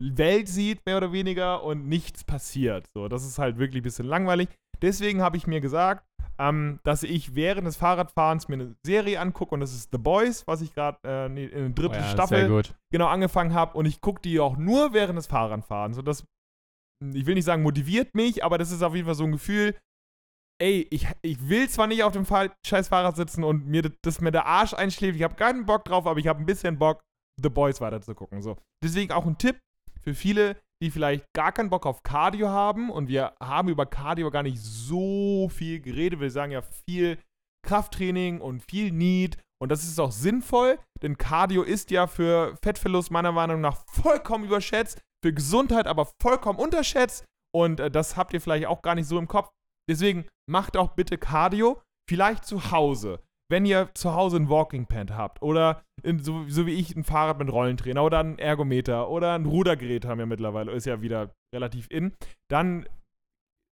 Welt 0.01 0.47
sieht, 0.47 0.85
mehr 0.85 0.97
oder 0.97 1.11
weniger, 1.11 1.63
und 1.63 1.87
nichts 1.87 2.23
passiert. 2.23 2.85
So, 2.95 3.07
das 3.09 3.25
ist 3.25 3.39
halt 3.39 3.57
wirklich 3.57 3.81
ein 3.81 3.83
bisschen 3.83 4.05
langweilig. 4.05 4.47
Deswegen 4.81 5.21
habe 5.21 5.35
ich 5.37 5.47
mir 5.47 5.59
gesagt, 5.59 6.05
ähm, 6.39 6.79
dass 6.83 7.03
ich 7.03 7.35
während 7.35 7.67
des 7.67 7.75
Fahrradfahrens 7.75 8.47
mir 8.47 8.55
eine 8.55 8.75
Serie 8.85 9.19
angucke 9.19 9.53
und 9.53 9.59
das 9.59 9.73
ist 9.73 9.89
The 9.91 9.97
Boys, 9.97 10.47
was 10.47 10.61
ich 10.61 10.73
gerade 10.73 10.97
äh, 11.05 11.25
in 11.25 11.35
der 11.35 11.65
Oh 11.65 11.73
dritten 11.73 11.95
ja, 11.95 12.09
Staffel 12.09 12.63
genau 12.91 13.07
angefangen 13.07 13.53
habe 13.53 13.77
und 13.77 13.85
ich 13.85 13.99
gucke 13.99 14.21
die 14.21 14.39
auch 14.39 14.55
nur 14.55 14.93
während 14.93 15.17
des 15.17 15.27
Fahrradfahrens. 15.27 15.97
Und 15.97 16.07
das, 16.07 16.25
ich 17.13 17.25
will 17.25 17.35
nicht 17.35 17.45
sagen, 17.45 17.61
motiviert 17.61 18.15
mich, 18.15 18.43
aber 18.43 18.57
das 18.57 18.71
ist 18.71 18.81
auf 18.81 18.95
jeden 18.95 19.05
Fall 19.05 19.15
so 19.15 19.25
ein 19.25 19.33
Gefühl, 19.33 19.75
ey, 20.61 20.87
ich, 20.89 21.07
ich 21.21 21.49
will 21.49 21.67
zwar 21.69 21.87
nicht 21.87 22.03
auf 22.03 22.13
dem 22.13 22.25
Fahr 22.25 22.49
scheiß 22.65 22.87
Fahrrad 22.87 23.17
sitzen 23.17 23.43
und 23.43 23.67
mir 23.67 23.81
das, 23.81 23.91
das 24.01 24.21
mir 24.21 24.31
der 24.31 24.45
Arsch 24.45 24.73
einschläft, 24.73 25.17
ich 25.17 25.23
habe 25.23 25.35
keinen 25.35 25.65
Bock 25.65 25.83
drauf, 25.85 26.07
aber 26.07 26.19
ich 26.19 26.27
habe 26.27 26.39
ein 26.39 26.45
bisschen 26.45 26.79
Bock, 26.79 27.01
The 27.41 27.49
Boys 27.49 27.81
weiterzugucken. 27.81 28.41
So. 28.41 28.57
Deswegen 28.83 29.11
auch 29.11 29.25
ein 29.25 29.37
Tipp 29.37 29.59
für 30.03 30.13
viele, 30.13 30.57
die 30.81 30.91
vielleicht 30.91 31.25
gar 31.35 31.51
keinen 31.51 31.69
Bock 31.69 31.85
auf 31.85 32.03
Cardio 32.03 32.49
haben 32.49 32.89
und 32.89 33.07
wir 33.07 33.33
haben 33.41 33.69
über 33.69 33.85
Cardio 33.85 34.31
gar 34.31 34.43
nicht 34.43 34.59
so 34.61 35.49
viel 35.49 35.81
geredet. 35.81 36.19
Wir 36.19 36.31
sagen 36.31 36.51
ja 36.51 36.61
viel 36.61 37.17
Krafttraining 37.67 38.39
und 38.39 38.63
viel 38.69 38.91
Need 38.91 39.37
und 39.61 39.69
das 39.69 39.83
ist 39.83 39.99
auch 39.99 40.11
sinnvoll, 40.11 40.79
denn 41.01 41.17
Cardio 41.17 41.63
ist 41.63 41.91
ja 41.91 42.07
für 42.07 42.55
Fettverlust 42.63 43.11
meiner 43.11 43.33
Meinung 43.33 43.59
nach 43.59 43.83
vollkommen 43.91 44.45
überschätzt, 44.45 45.01
für 45.23 45.33
Gesundheit 45.33 45.85
aber 45.85 46.09
vollkommen 46.21 46.59
unterschätzt 46.59 47.25
und 47.53 47.79
äh, 47.79 47.91
das 47.91 48.15
habt 48.15 48.33
ihr 48.33 48.41
vielleicht 48.41 48.67
auch 48.67 48.81
gar 48.81 48.95
nicht 48.95 49.07
so 49.07 49.19
im 49.19 49.27
Kopf. 49.27 49.49
Deswegen 49.89 50.27
macht 50.49 50.77
auch 50.77 50.95
bitte 50.95 51.17
Cardio, 51.17 51.81
vielleicht 52.09 52.45
zu 52.45 52.71
Hause. 52.71 53.19
Wenn 53.51 53.65
ihr 53.65 53.89
zu 53.95 54.13
Hause 54.13 54.37
ein 54.37 54.49
Walking 54.49 54.85
Pad 54.85 55.11
habt 55.11 55.41
oder 55.41 55.81
in, 56.03 56.19
so, 56.19 56.45
so 56.47 56.65
wie 56.65 56.73
ich 56.73 56.95
ein 56.95 57.03
Fahrrad 57.03 57.39
mit 57.39 57.51
Rollentrainer 57.51 58.03
oder 58.03 58.19
ein 58.19 58.37
Ergometer 58.37 59.09
oder 59.09 59.33
ein 59.33 59.45
Rudergerät 59.45 60.05
haben 60.05 60.19
wir 60.19 60.25
mittlerweile, 60.25 60.71
ist 60.71 60.85
ja 60.85 61.01
wieder 61.01 61.33
relativ 61.53 61.87
in, 61.89 62.13
dann 62.49 62.87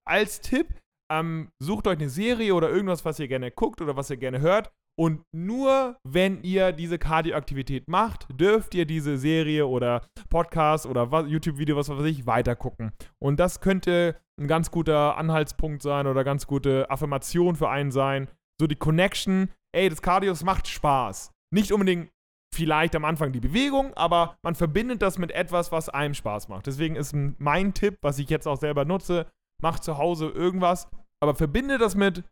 als 0.08 0.42
Tipp, 0.42 0.80
ähm, 1.12 1.50
sucht 1.62 1.88
euch 1.88 1.98
eine 1.98 2.10
Serie 2.10 2.56
oder 2.56 2.70
irgendwas, 2.70 3.06
was 3.06 3.20
ihr 3.20 3.28
gerne 3.28 3.52
guckt 3.52 3.82
oder 3.82 3.96
was 3.96 4.10
ihr 4.10 4.18
gerne 4.18 4.42
hört. 4.42 4.72
Und 5.00 5.22
nur 5.32 5.98
wenn 6.04 6.42
ihr 6.42 6.72
diese 6.72 6.98
Kardioaktivität 6.98 7.88
macht, 7.88 8.28
dürft 8.34 8.74
ihr 8.74 8.86
diese 8.86 9.18
Serie 9.18 9.68
oder 9.68 10.08
Podcast 10.30 10.88
oder 10.88 11.26
YouTube-Video, 11.28 11.76
was 11.76 11.90
weiß 11.90 12.06
ich, 12.06 12.26
weitergucken. 12.26 12.92
Und 13.20 13.40
das 13.40 13.62
könnte 13.62 14.20
ein 14.42 14.48
ganz 14.48 14.72
guter 14.72 15.18
Anhaltspunkt 15.18 15.84
sein 15.84 16.08
oder 16.08 16.24
ganz 16.24 16.48
gute 16.48 16.90
Affirmation 16.90 17.56
für 17.56 17.70
einen 17.70 17.92
sein. 17.92 18.28
So 18.60 18.66
die 18.66 18.76
Connection, 18.76 19.50
ey, 19.78 19.90
das 19.90 20.02
Cardio, 20.02 20.34
macht 20.44 20.68
Spaß. 20.68 21.32
Nicht 21.54 21.72
unbedingt 21.72 22.12
vielleicht 22.54 22.96
am 22.96 23.06
Anfang 23.06 23.32
die 23.32 23.40
Bewegung, 23.40 23.94
aber 23.94 24.38
man 24.42 24.56
verbindet 24.56 25.02
das 25.02 25.18
mit 25.18 25.32
etwas, 25.32 25.72
was 25.72 25.90
einem 25.90 26.14
Spaß 26.14 26.48
macht. 26.48 26.66
Deswegen 26.66 26.96
ist 26.96 27.14
mein 27.14 27.74
Tipp, 27.74 28.00
was 28.02 28.20
ich 28.20 28.30
jetzt 28.30 28.48
auch 28.48 28.58
selber 28.58 28.86
nutze, 28.86 29.30
macht 29.62 29.84
zu 29.84 29.98
Hause 29.98 30.30
irgendwas, 30.30 30.90
aber 31.22 31.36
verbinde 31.36 31.78
das 31.78 31.96
mit 31.96 32.24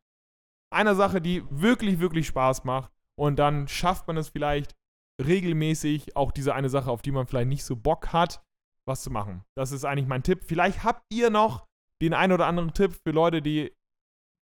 einer 0.73 0.95
Sache, 0.95 1.21
die 1.21 1.43
wirklich, 1.49 1.99
wirklich 1.99 2.27
Spaß 2.27 2.63
macht. 2.63 2.91
Und 3.17 3.38
dann 3.38 3.67
schafft 3.67 4.08
man 4.08 4.17
es 4.17 4.29
vielleicht 4.29 4.75
regelmäßig, 5.23 6.15
auch 6.15 6.31
diese 6.31 6.53
eine 6.55 6.69
Sache, 6.69 6.91
auf 6.91 7.01
die 7.01 7.12
man 7.12 7.27
vielleicht 7.27 7.47
nicht 7.47 7.63
so 7.63 7.75
Bock 7.75 8.12
hat, 8.12 8.43
was 8.86 9.03
zu 9.03 9.12
machen. 9.12 9.43
Das 9.55 9.71
ist 9.71 9.86
eigentlich 9.86 10.08
mein 10.08 10.23
Tipp. 10.23 10.43
Vielleicht 10.45 10.84
habt 10.84 11.03
ihr 11.12 11.29
noch 11.29 11.67
den 12.01 12.13
einen 12.13 12.34
oder 12.34 12.47
anderen 12.47 12.73
Tipp 12.73 12.93
für 13.03 13.12
Leute, 13.12 13.41
die 13.41 13.73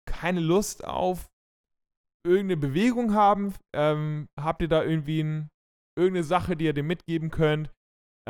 keine 0.06 0.40
Lust 0.40 0.84
auf 0.84 1.30
irgendeine 2.28 2.58
Bewegung 2.58 3.14
haben. 3.14 3.54
Ähm, 3.76 4.28
habt 4.40 4.62
ihr 4.62 4.68
da 4.68 4.84
irgendwie 4.84 5.24
ein, 5.24 5.50
irgendeine 5.98 6.24
Sache, 6.24 6.56
die 6.56 6.66
ihr 6.66 6.74
dem 6.74 6.88
mitgeben 6.88 7.32
könnt, 7.32 7.72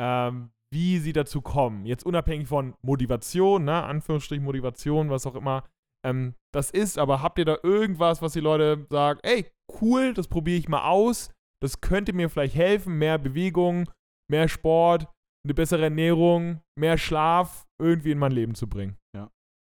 ähm, 0.00 0.50
wie 0.72 0.98
sie 0.98 1.12
dazu 1.12 1.40
kommen? 1.40 1.86
Jetzt 1.86 2.04
unabhängig 2.04 2.48
von 2.48 2.74
Motivation, 2.82 3.64
ne? 3.64 3.82
Anführungsstrich 3.84 4.40
Motivation, 4.40 5.10
was 5.10 5.26
auch 5.26 5.34
immer 5.34 5.64
ähm, 6.06 6.34
das 6.54 6.70
ist, 6.70 6.98
aber 6.98 7.22
habt 7.22 7.38
ihr 7.38 7.44
da 7.44 7.58
irgendwas, 7.62 8.22
was 8.22 8.32
die 8.32 8.40
Leute 8.40 8.86
sagen, 8.88 9.18
ey, 9.22 9.50
cool, 9.80 10.14
das 10.14 10.28
probiere 10.28 10.58
ich 10.58 10.68
mal 10.68 10.88
aus, 10.88 11.30
das 11.60 11.80
könnte 11.80 12.12
mir 12.12 12.30
vielleicht 12.30 12.54
helfen, 12.54 12.98
mehr 12.98 13.18
Bewegung, 13.18 13.90
mehr 14.30 14.48
Sport, 14.48 15.08
eine 15.44 15.54
bessere 15.54 15.84
Ernährung, 15.84 16.60
mehr 16.78 16.98
Schlaf 16.98 17.66
irgendwie 17.80 18.12
in 18.12 18.18
mein 18.18 18.32
Leben 18.32 18.54
zu 18.54 18.68
bringen. 18.68 18.96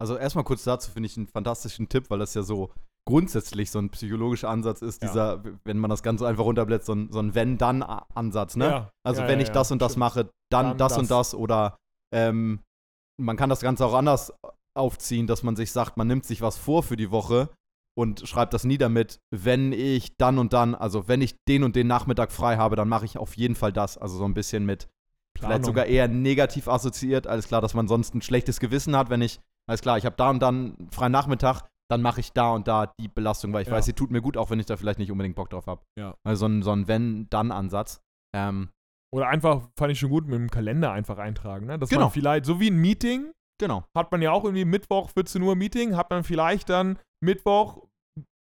Also 0.00 0.16
erstmal 0.16 0.44
kurz 0.44 0.64
dazu 0.64 0.90
finde 0.90 1.08
ich 1.08 1.16
einen 1.16 1.26
fantastischen 1.26 1.88
Tipp, 1.88 2.08
weil 2.08 2.18
das 2.18 2.32
ja 2.34 2.42
so 2.42 2.72
grundsätzlich 3.06 3.70
so 3.70 3.78
ein 3.78 3.90
psychologischer 3.90 4.48
Ansatz 4.48 4.82
ist, 4.82 5.02
Ja. 5.02 5.08
dieser, 5.08 5.42
wenn 5.64 5.78
man 5.78 5.90
das 5.90 6.02
Ganze 6.02 6.26
einfach 6.28 6.44
runterblättert, 6.44 6.86
so 6.86 6.94
ein, 6.94 7.10
so 7.12 7.18
ein 7.18 7.34
Wenn-Dann-Ansatz, 7.34 8.56
ne? 8.56 8.64
Ja, 8.66 8.90
Also 9.04 9.22
ja, 9.22 9.28
wenn 9.28 9.40
ich 9.40 9.50
das 9.50 9.70
und 9.72 9.82
das 9.82 9.96
mache, 9.96 10.24
dann, 10.50 10.66
Dann 10.68 10.78
das, 10.78 10.92
das. 10.92 10.98
und 10.98 11.10
das 11.10 11.34
oder 11.34 11.76
ähm, 12.14 12.60
man 13.20 13.36
kann 13.36 13.50
das 13.50 13.60
Ganze 13.60 13.84
auch 13.86 13.94
anders 13.94 14.32
aufziehen, 14.76 15.26
dass 15.26 15.42
man 15.42 15.56
sich 15.56 15.72
sagt, 15.72 15.96
man 15.96 16.06
nimmt 16.06 16.24
sich 16.24 16.40
was 16.42 16.56
vor 16.56 16.82
für 16.82 16.96
die 16.96 17.10
Woche 17.10 17.48
und 17.98 18.26
schreibt 18.28 18.54
das 18.54 18.64
nieder 18.64 18.88
mit, 18.88 19.18
wenn 19.34 19.72
ich 19.72 20.16
dann 20.16 20.38
und 20.38 20.52
dann, 20.52 20.74
also 20.74 21.08
wenn 21.08 21.20
ich 21.20 21.36
den 21.48 21.64
und 21.64 21.76
den 21.76 21.86
Nachmittag 21.86 22.30
frei 22.32 22.56
habe, 22.56 22.76
dann 22.76 22.88
mache 22.88 23.04
ich 23.04 23.18
auf 23.18 23.36
jeden 23.36 23.56
Fall 23.56 23.72
das. 23.72 23.98
Also 23.98 24.16
so 24.16 24.24
ein 24.24 24.34
bisschen 24.34 24.64
mit 24.64 24.88
vielleicht 25.36 25.48
Planung. 25.50 25.64
sogar 25.64 25.86
eher 25.86 26.08
negativ 26.08 26.68
assoziiert. 26.68 27.26
Alles 27.26 27.48
klar, 27.48 27.60
dass 27.60 27.74
man 27.74 27.88
sonst 27.88 28.14
ein 28.14 28.22
schlechtes 28.22 28.60
Gewissen 28.60 28.96
hat, 28.96 29.10
wenn 29.10 29.22
ich, 29.22 29.40
alles 29.68 29.82
klar, 29.82 29.98
ich 29.98 30.06
habe 30.06 30.16
da 30.16 30.30
und 30.30 30.40
dann 30.40 30.76
freien 30.92 31.12
Nachmittag, 31.12 31.62
dann 31.90 32.02
mache 32.02 32.20
ich 32.20 32.32
da 32.32 32.52
und 32.52 32.68
da 32.68 32.92
die 33.00 33.08
Belastung, 33.08 33.52
weil 33.52 33.62
ich 33.62 33.68
Ja. 33.68 33.74
weiß, 33.74 33.84
sie 33.86 33.92
tut 33.92 34.10
mir 34.10 34.20
gut, 34.22 34.36
auch 34.36 34.50
wenn 34.50 34.60
ich 34.60 34.66
da 34.66 34.76
vielleicht 34.76 34.98
nicht 34.98 35.10
unbedingt 35.10 35.36
Bock 35.36 35.50
drauf 35.50 35.66
habe. 35.66 35.82
Ja. 35.98 36.14
Also 36.24 36.40
so 36.40 36.46
ein, 36.46 36.62
so 36.62 36.70
ein 36.72 36.86
Wenn-Dann-Ansatz. 36.88 38.00
Ähm, 38.34 38.70
Oder 39.12 39.28
einfach, 39.28 39.68
fand 39.76 39.90
ich 39.92 39.98
schon 39.98 40.10
gut, 40.10 40.26
mit 40.26 40.34
dem 40.38 40.50
Kalender 40.50 40.92
einfach 40.92 41.18
eintragen. 41.18 41.66
Ne? 41.66 41.78
Dass 41.78 41.88
Genau. 41.90 42.02
man 42.02 42.10
vielleicht, 42.12 42.44
so 42.46 42.60
wie 42.60 42.70
ein 42.70 42.76
Meeting, 42.76 43.32
genau. 43.58 43.84
hat 43.96 44.12
man 44.12 44.22
ja 44.22 44.30
auch 44.30 44.44
irgendwie 44.44 44.64
Mittwoch 44.64 45.10
14 45.10 45.42
Uhr 45.42 45.56
Meeting, 45.56 45.96
hat 45.96 46.10
man 46.10 46.22
vielleicht 46.22 46.68
dann 46.68 46.96
Mittwoch 47.20 47.88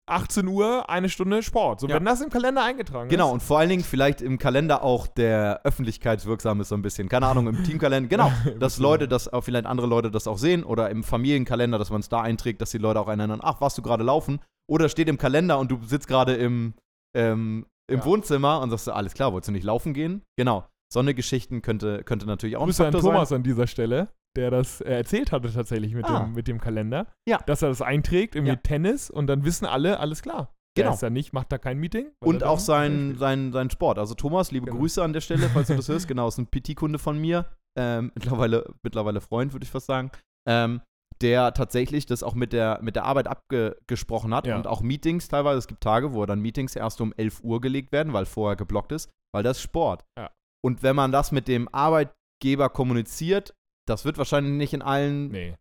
18 0.07 0.47
Uhr 0.49 0.89
eine 0.91 1.09
Stunde 1.09 1.43
Sport. 1.43 1.81
So, 1.81 1.87
Ja. 1.89 1.95
wenn 1.97 2.05
das 2.05 2.21
im 2.21 2.29
Kalender 2.31 2.63
eingetragen 2.65 3.09
Genau, 3.09 3.29
ist. 3.29 3.33
und 3.35 3.43
vor 3.43 3.59
allen 3.59 3.69
Dingen 3.69 3.85
vielleicht 3.85 4.21
im 4.21 4.39
Kalender 4.39 4.83
auch 4.83 5.07
der 5.07 5.61
öffentlichkeitswirksam 5.65 6.61
ist 6.61 6.69
so 6.71 6.75
ein 6.75 6.83
bisschen. 6.83 7.09
Keine 7.09 7.27
Ahnung, 7.27 7.47
im 7.47 7.63
Teamkalender. 7.65 8.09
Genau, 8.09 8.33
dass 8.59 8.79
Leute 8.79 9.07
das 9.09 9.33
auch, 9.33 9.43
vielleicht 9.43 9.67
andere 9.67 9.87
Leute 9.87 10.11
das 10.11 10.27
auch 10.27 10.39
sehen 10.39 10.65
oder 10.65 10.91
im 10.91 11.05
Familienkalender, 11.05 11.79
dass 11.79 11.91
man 11.91 12.01
es 12.01 12.09
da 12.09 12.21
einträgt, 12.21 12.61
dass 12.61 12.71
die 12.71 12.79
Leute 12.79 13.01
auch 13.01 13.07
erinnern, 13.09 13.41
ach, 13.43 13.61
warst 13.61 13.79
du 13.79 13.83
gerade 13.83 14.03
laufen? 14.05 14.41
Oder 14.69 14.89
steht 14.89 15.09
im 15.09 15.19
Kalender 15.19 15.59
und 15.59 15.71
du 15.71 15.79
sitzt 15.85 16.09
gerade 16.09 16.35
im, 16.35 16.75
ähm, 17.17 17.67
im 17.89 17.99
Ja. 18.01 18.05
Wohnzimmer 18.05 18.61
und 18.61 18.71
sagst, 18.71 18.89
alles 18.89 19.15
klar, 19.15 19.33
wolltest 19.33 19.49
du 19.49 19.53
nicht 19.53 19.65
laufen 19.65 19.95
gehen? 19.95 20.23
Genau. 20.37 20.65
So 20.93 21.01
eine 21.01 21.15
Geschichten 21.15 21.63
könnte, 21.63 22.05
könnte 22.05 22.27
natürlich 22.27 22.57
auch 22.57 22.63
ein 22.63 22.67
Grüße 22.67 22.87
an 22.87 22.93
Faktor 22.93 23.13
Thomas 23.13 23.29
sein. 23.31 23.37
an 23.37 23.43
dieser 23.45 23.67
Stelle, 23.67 24.09
der 24.37 24.51
das 24.51 24.81
äh, 24.81 24.93
erzählt 24.95 25.33
hatte 25.33 25.53
tatsächlich 25.53 25.95
mit, 25.95 26.05
Ah. 26.07 26.21
dem, 26.21 26.33
mit 26.35 26.49
dem 26.49 26.61
Kalender. 26.61 27.07
Ja. 27.29 27.39
Dass 27.47 27.63
er 27.63 27.69
das 27.69 27.83
einträgt, 27.83 28.35
irgendwie 28.35 28.53
Ja. 28.55 28.61
Tennis 28.63 29.11
und 29.11 29.27
dann 29.27 29.45
wissen 29.45 29.67
alle, 29.67 29.99
alles 30.01 30.23
klar. 30.23 30.55
Genau. 30.75 30.87
Der 30.89 30.95
ist 30.95 31.03
da 31.03 31.11
nicht, 31.11 31.33
macht 31.35 31.53
da 31.53 31.59
kein 31.59 31.77
Meeting. 31.79 32.13
Und 32.25 32.43
auch 32.45 32.59
sein, 32.59 33.17
sein, 33.19 33.53
sein 33.53 33.69
Sport. 33.69 33.99
Also 33.99 34.15
Thomas, 34.15 34.53
liebe 34.53 34.67
Genau. 34.67 34.79
Grüße 34.79 35.03
an 35.03 35.13
der 35.13 35.21
Stelle, 35.21 35.51
falls 35.51 35.67
du 35.69 35.77
das 35.77 35.89
hörst. 35.91 36.09
Genau, 36.09 36.29
ist 36.29 36.39
ein 36.39 36.47
PT-Kunde 36.51 36.99
von 36.99 37.19
mir. 37.19 37.45
Ähm, 37.79 38.11
mittlerweile, 38.15 38.73
mittlerweile 38.83 39.21
Freund, 39.21 39.53
würde 39.53 39.65
ich 39.65 39.71
fast 39.71 39.87
sagen. 39.87 40.11
Ähm, 40.49 40.81
der 41.21 41.53
tatsächlich 41.53 42.07
das 42.07 42.23
auch 42.23 42.35
mit 42.35 42.53
der, 42.55 42.81
mit 42.83 42.97
der 42.97 43.05
Arbeit 43.05 43.29
abgesprochen 43.29 44.35
hat 44.35 44.47
Ja. 44.47 44.57
und 44.57 44.67
auch 44.67 44.81
Meetings 44.81 45.29
teilweise. 45.29 45.59
Es 45.59 45.67
gibt 45.69 45.83
Tage, 45.83 46.15
wo 46.15 46.25
dann 46.27 46.41
Meetings 46.41 46.75
erst 46.75 47.01
um 47.03 47.13
11 47.17 47.41
Uhr 47.45 47.61
gelegt 47.61 47.93
werden, 47.93 48.13
weil 48.13 48.25
vorher 48.25 48.57
geblockt 48.57 48.93
ist, 48.93 49.11
weil 49.35 49.43
das 49.43 49.61
Sport. 49.61 50.05
Ja. 50.19 50.31
Und 50.65 50.83
wenn 50.83 50.97
man 50.97 51.13
das 51.13 51.33
mit 51.33 51.49
dem 51.49 51.69
Arbeitgeber 51.73 52.71
kommuniziert, 52.71 53.55
das 53.87 54.05
wird 54.05 54.19
wahrscheinlich 54.19 54.53
nicht 54.55 54.73
in 54.75 54.83
allen, 54.83 55.29
Nee. 55.29 55.57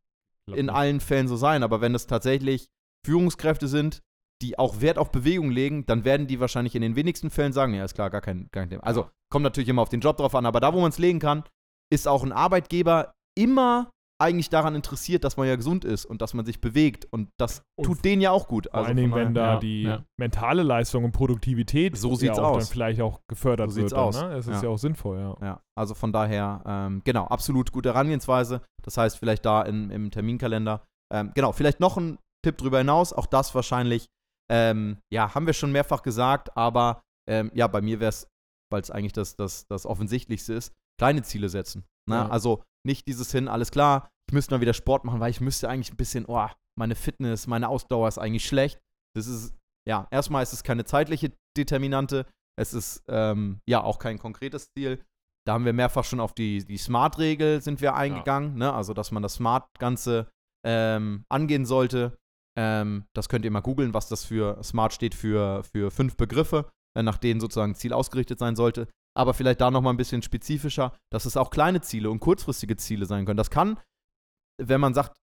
in 0.47 0.65
nicht. 0.67 0.69
allen 0.75 0.99
Fällen 0.99 1.27
so 1.27 1.35
sein, 1.35 1.63
aber 1.63 1.81
wenn 1.81 1.95
es 1.95 2.07
tatsächlich 2.07 2.69
Führungskräfte 3.05 3.67
sind, 3.67 4.01
die 4.41 4.57
auch 4.57 4.81
Wert 4.81 4.97
auf 4.97 5.11
Bewegung 5.11 5.51
legen, 5.51 5.85
dann 5.85 6.03
werden 6.03 6.27
die 6.27 6.39
wahrscheinlich 6.39 6.75
in 6.75 6.81
den 6.81 6.95
wenigsten 6.95 7.29
Fällen 7.29 7.53
sagen, 7.53 7.73
ja, 7.73 7.83
ist 7.85 7.93
klar, 7.93 8.09
gar 8.09 8.21
kein, 8.21 8.47
gar 8.51 8.63
kein 8.63 8.69
Thema. 8.69 8.83
Also 8.83 9.09
kommt 9.31 9.43
natürlich 9.43 9.69
immer 9.69 9.81
auf 9.83 9.89
den 9.89 10.01
Job 10.01 10.17
drauf 10.17 10.33
an, 10.35 10.45
aber 10.45 10.59
da, 10.59 10.73
wo 10.73 10.81
man 10.81 10.89
es 10.89 10.97
legen 10.97 11.19
kann, 11.19 11.43
ist 11.91 12.07
auch 12.07 12.23
ein 12.23 12.31
Arbeitgeber 12.31 13.13
immer 13.37 13.91
eigentlich 14.21 14.49
daran 14.49 14.75
interessiert, 14.75 15.23
dass 15.23 15.35
man 15.35 15.47
ja 15.47 15.55
gesund 15.57 15.83
ist 15.83 16.05
und 16.05 16.21
dass 16.21 16.33
man 16.33 16.45
sich 16.45 16.61
bewegt 16.61 17.05
und 17.11 17.29
das 17.39 17.63
Und 17.77 17.85
tut 17.85 18.05
denen 18.05 18.21
ja 18.21 18.31
auch 18.31 18.47
gut. 18.47 18.65
Vor 18.67 18.75
Also 18.75 18.87
allen 18.87 18.97
Dingen, 18.97 19.13
wenn 19.13 19.33
da 19.33 19.55
Ja, 19.55 19.59
die 19.59 19.83
ja. 19.83 20.03
mentale 20.17 20.63
Leistung 20.63 21.03
und 21.03 21.11
Produktivität 21.11 21.97
So 21.97 22.11
ja 22.11 22.15
sieht's 22.15 22.39
auch 22.39 22.51
aus. 22.55 22.63
dann 22.65 22.71
vielleicht 22.73 23.01
auch 23.01 23.19
gefördert 23.27 23.71
So 23.71 23.77
wird. 23.77 23.89
sieht's 23.89 23.93
dann, 23.95 24.03
aus. 24.07 24.21
Ne? 24.21 24.33
Es 24.35 24.47
ist 24.47 24.57
Ja. 24.57 24.63
ja. 24.63 24.69
auch 24.69 24.77
sinnvoll, 24.77 25.19
ja. 25.19 25.37
Ja, 25.41 25.61
also 25.77 25.93
von 25.95 26.13
daher, 26.13 26.61
ähm, 26.65 27.01
genau, 27.03 27.25
absolut 27.25 27.71
gute 27.71 27.89
Herangehensweise. 27.89 28.61
Das 28.83 28.97
heißt, 28.97 29.17
vielleicht 29.17 29.45
da 29.45 29.63
in, 29.63 29.89
im 29.89 30.11
Terminkalender. 30.11 30.85
Ähm, 31.13 31.31
genau, 31.35 31.51
vielleicht 31.51 31.79
noch 31.79 31.97
ein 31.97 32.17
Tipp 32.45 32.57
drüber 32.57 32.77
hinaus, 32.77 33.11
auch 33.13 33.25
das 33.25 33.53
wahrscheinlich, 33.53 34.07
ähm, 34.51 34.97
ja, 35.13 35.35
haben 35.35 35.45
wir 35.45 35.53
schon 35.53 35.71
mehrfach 35.71 36.01
gesagt, 36.03 36.55
aber 36.57 37.01
ähm, 37.29 37.51
ja, 37.53 37.67
bei 37.67 37.81
mir 37.81 37.99
wäre 37.99 38.09
es, 38.09 38.27
weil 38.71 38.81
es 38.81 38.89
eigentlich 38.91 39.13
das, 39.13 39.35
das, 39.35 39.67
das 39.67 39.85
Offensichtlichste 39.85 40.53
ist, 40.53 40.73
kleine 40.99 41.21
Ziele 41.23 41.49
setzen. 41.49 41.85
Ne? 42.09 42.15
Ja. 42.15 42.29
Also 42.29 42.63
nicht 42.85 43.07
dieses 43.07 43.31
hin, 43.31 43.47
alles 43.47 43.69
klar, 43.71 44.09
ich 44.31 44.33
müsste 44.33 44.55
mal 44.55 44.61
wieder 44.61 44.73
Sport 44.73 45.03
machen, 45.03 45.19
weil 45.19 45.29
ich 45.29 45.41
müsste 45.41 45.67
eigentlich 45.67 45.91
ein 45.91 45.97
bisschen, 45.97 46.23
oh, 46.25 46.47
meine 46.79 46.95
Fitness, 46.95 47.47
meine 47.47 47.67
Ausdauer 47.67 48.07
ist 48.07 48.17
eigentlich 48.17 48.45
schlecht. 48.45 48.79
Das 49.13 49.27
ist, 49.27 49.53
ja, 49.85 50.07
erstmal 50.09 50.41
ist 50.41 50.53
es 50.53 50.63
keine 50.63 50.85
zeitliche 50.85 51.33
Determinante, 51.57 52.25
es 52.57 52.73
ist 52.73 53.03
ähm, 53.09 53.59
ja 53.67 53.83
auch 53.83 53.99
kein 53.99 54.19
konkretes 54.19 54.71
Ziel. 54.71 55.03
Da 55.45 55.51
haben 55.51 55.65
wir 55.65 55.73
mehrfach 55.73 56.05
schon 56.05 56.21
auf 56.21 56.33
die, 56.33 56.63
die 56.63 56.77
Smart-Regel 56.77 57.61
sind 57.61 57.81
wir 57.81 57.95
eingegangen, 57.95 58.55
ne? 58.55 58.71
also 58.71 58.93
dass 58.93 59.11
man 59.11 59.21
das 59.21 59.33
Smart-Ganze 59.33 60.31
ähm, 60.65 61.25
angehen 61.27 61.65
sollte. 61.65 62.17
Ähm, 62.57 63.03
das 63.13 63.27
könnt 63.27 63.43
ihr 63.43 63.51
mal 63.51 63.59
googeln, 63.59 63.93
was 63.93 64.07
das 64.07 64.23
für 64.23 64.63
Smart 64.63 64.93
steht 64.93 65.13
für, 65.13 65.65
für 65.65 65.91
fünf 65.91 66.15
Begriffe, 66.15 66.71
äh, 66.97 67.03
nach 67.03 67.17
denen 67.17 67.41
sozusagen 67.41 67.75
Ziel 67.75 67.91
ausgerichtet 67.91 68.39
sein 68.39 68.55
sollte. 68.55 68.87
Aber 69.13 69.33
vielleicht 69.33 69.59
da 69.59 69.71
nochmal 69.71 69.93
ein 69.93 69.97
bisschen 69.97 70.21
spezifischer, 70.21 70.93
dass 71.11 71.25
es 71.25 71.35
auch 71.35 71.49
kleine 71.49 71.81
Ziele 71.81 72.09
und 72.09 72.21
kurzfristige 72.21 72.77
Ziele 72.77 73.05
sein 73.05 73.25
können. 73.25 73.35
Das 73.35 73.49
kann, 73.49 73.77
wenn 74.59 74.81
man 74.81 74.93
sagt, 74.93 75.15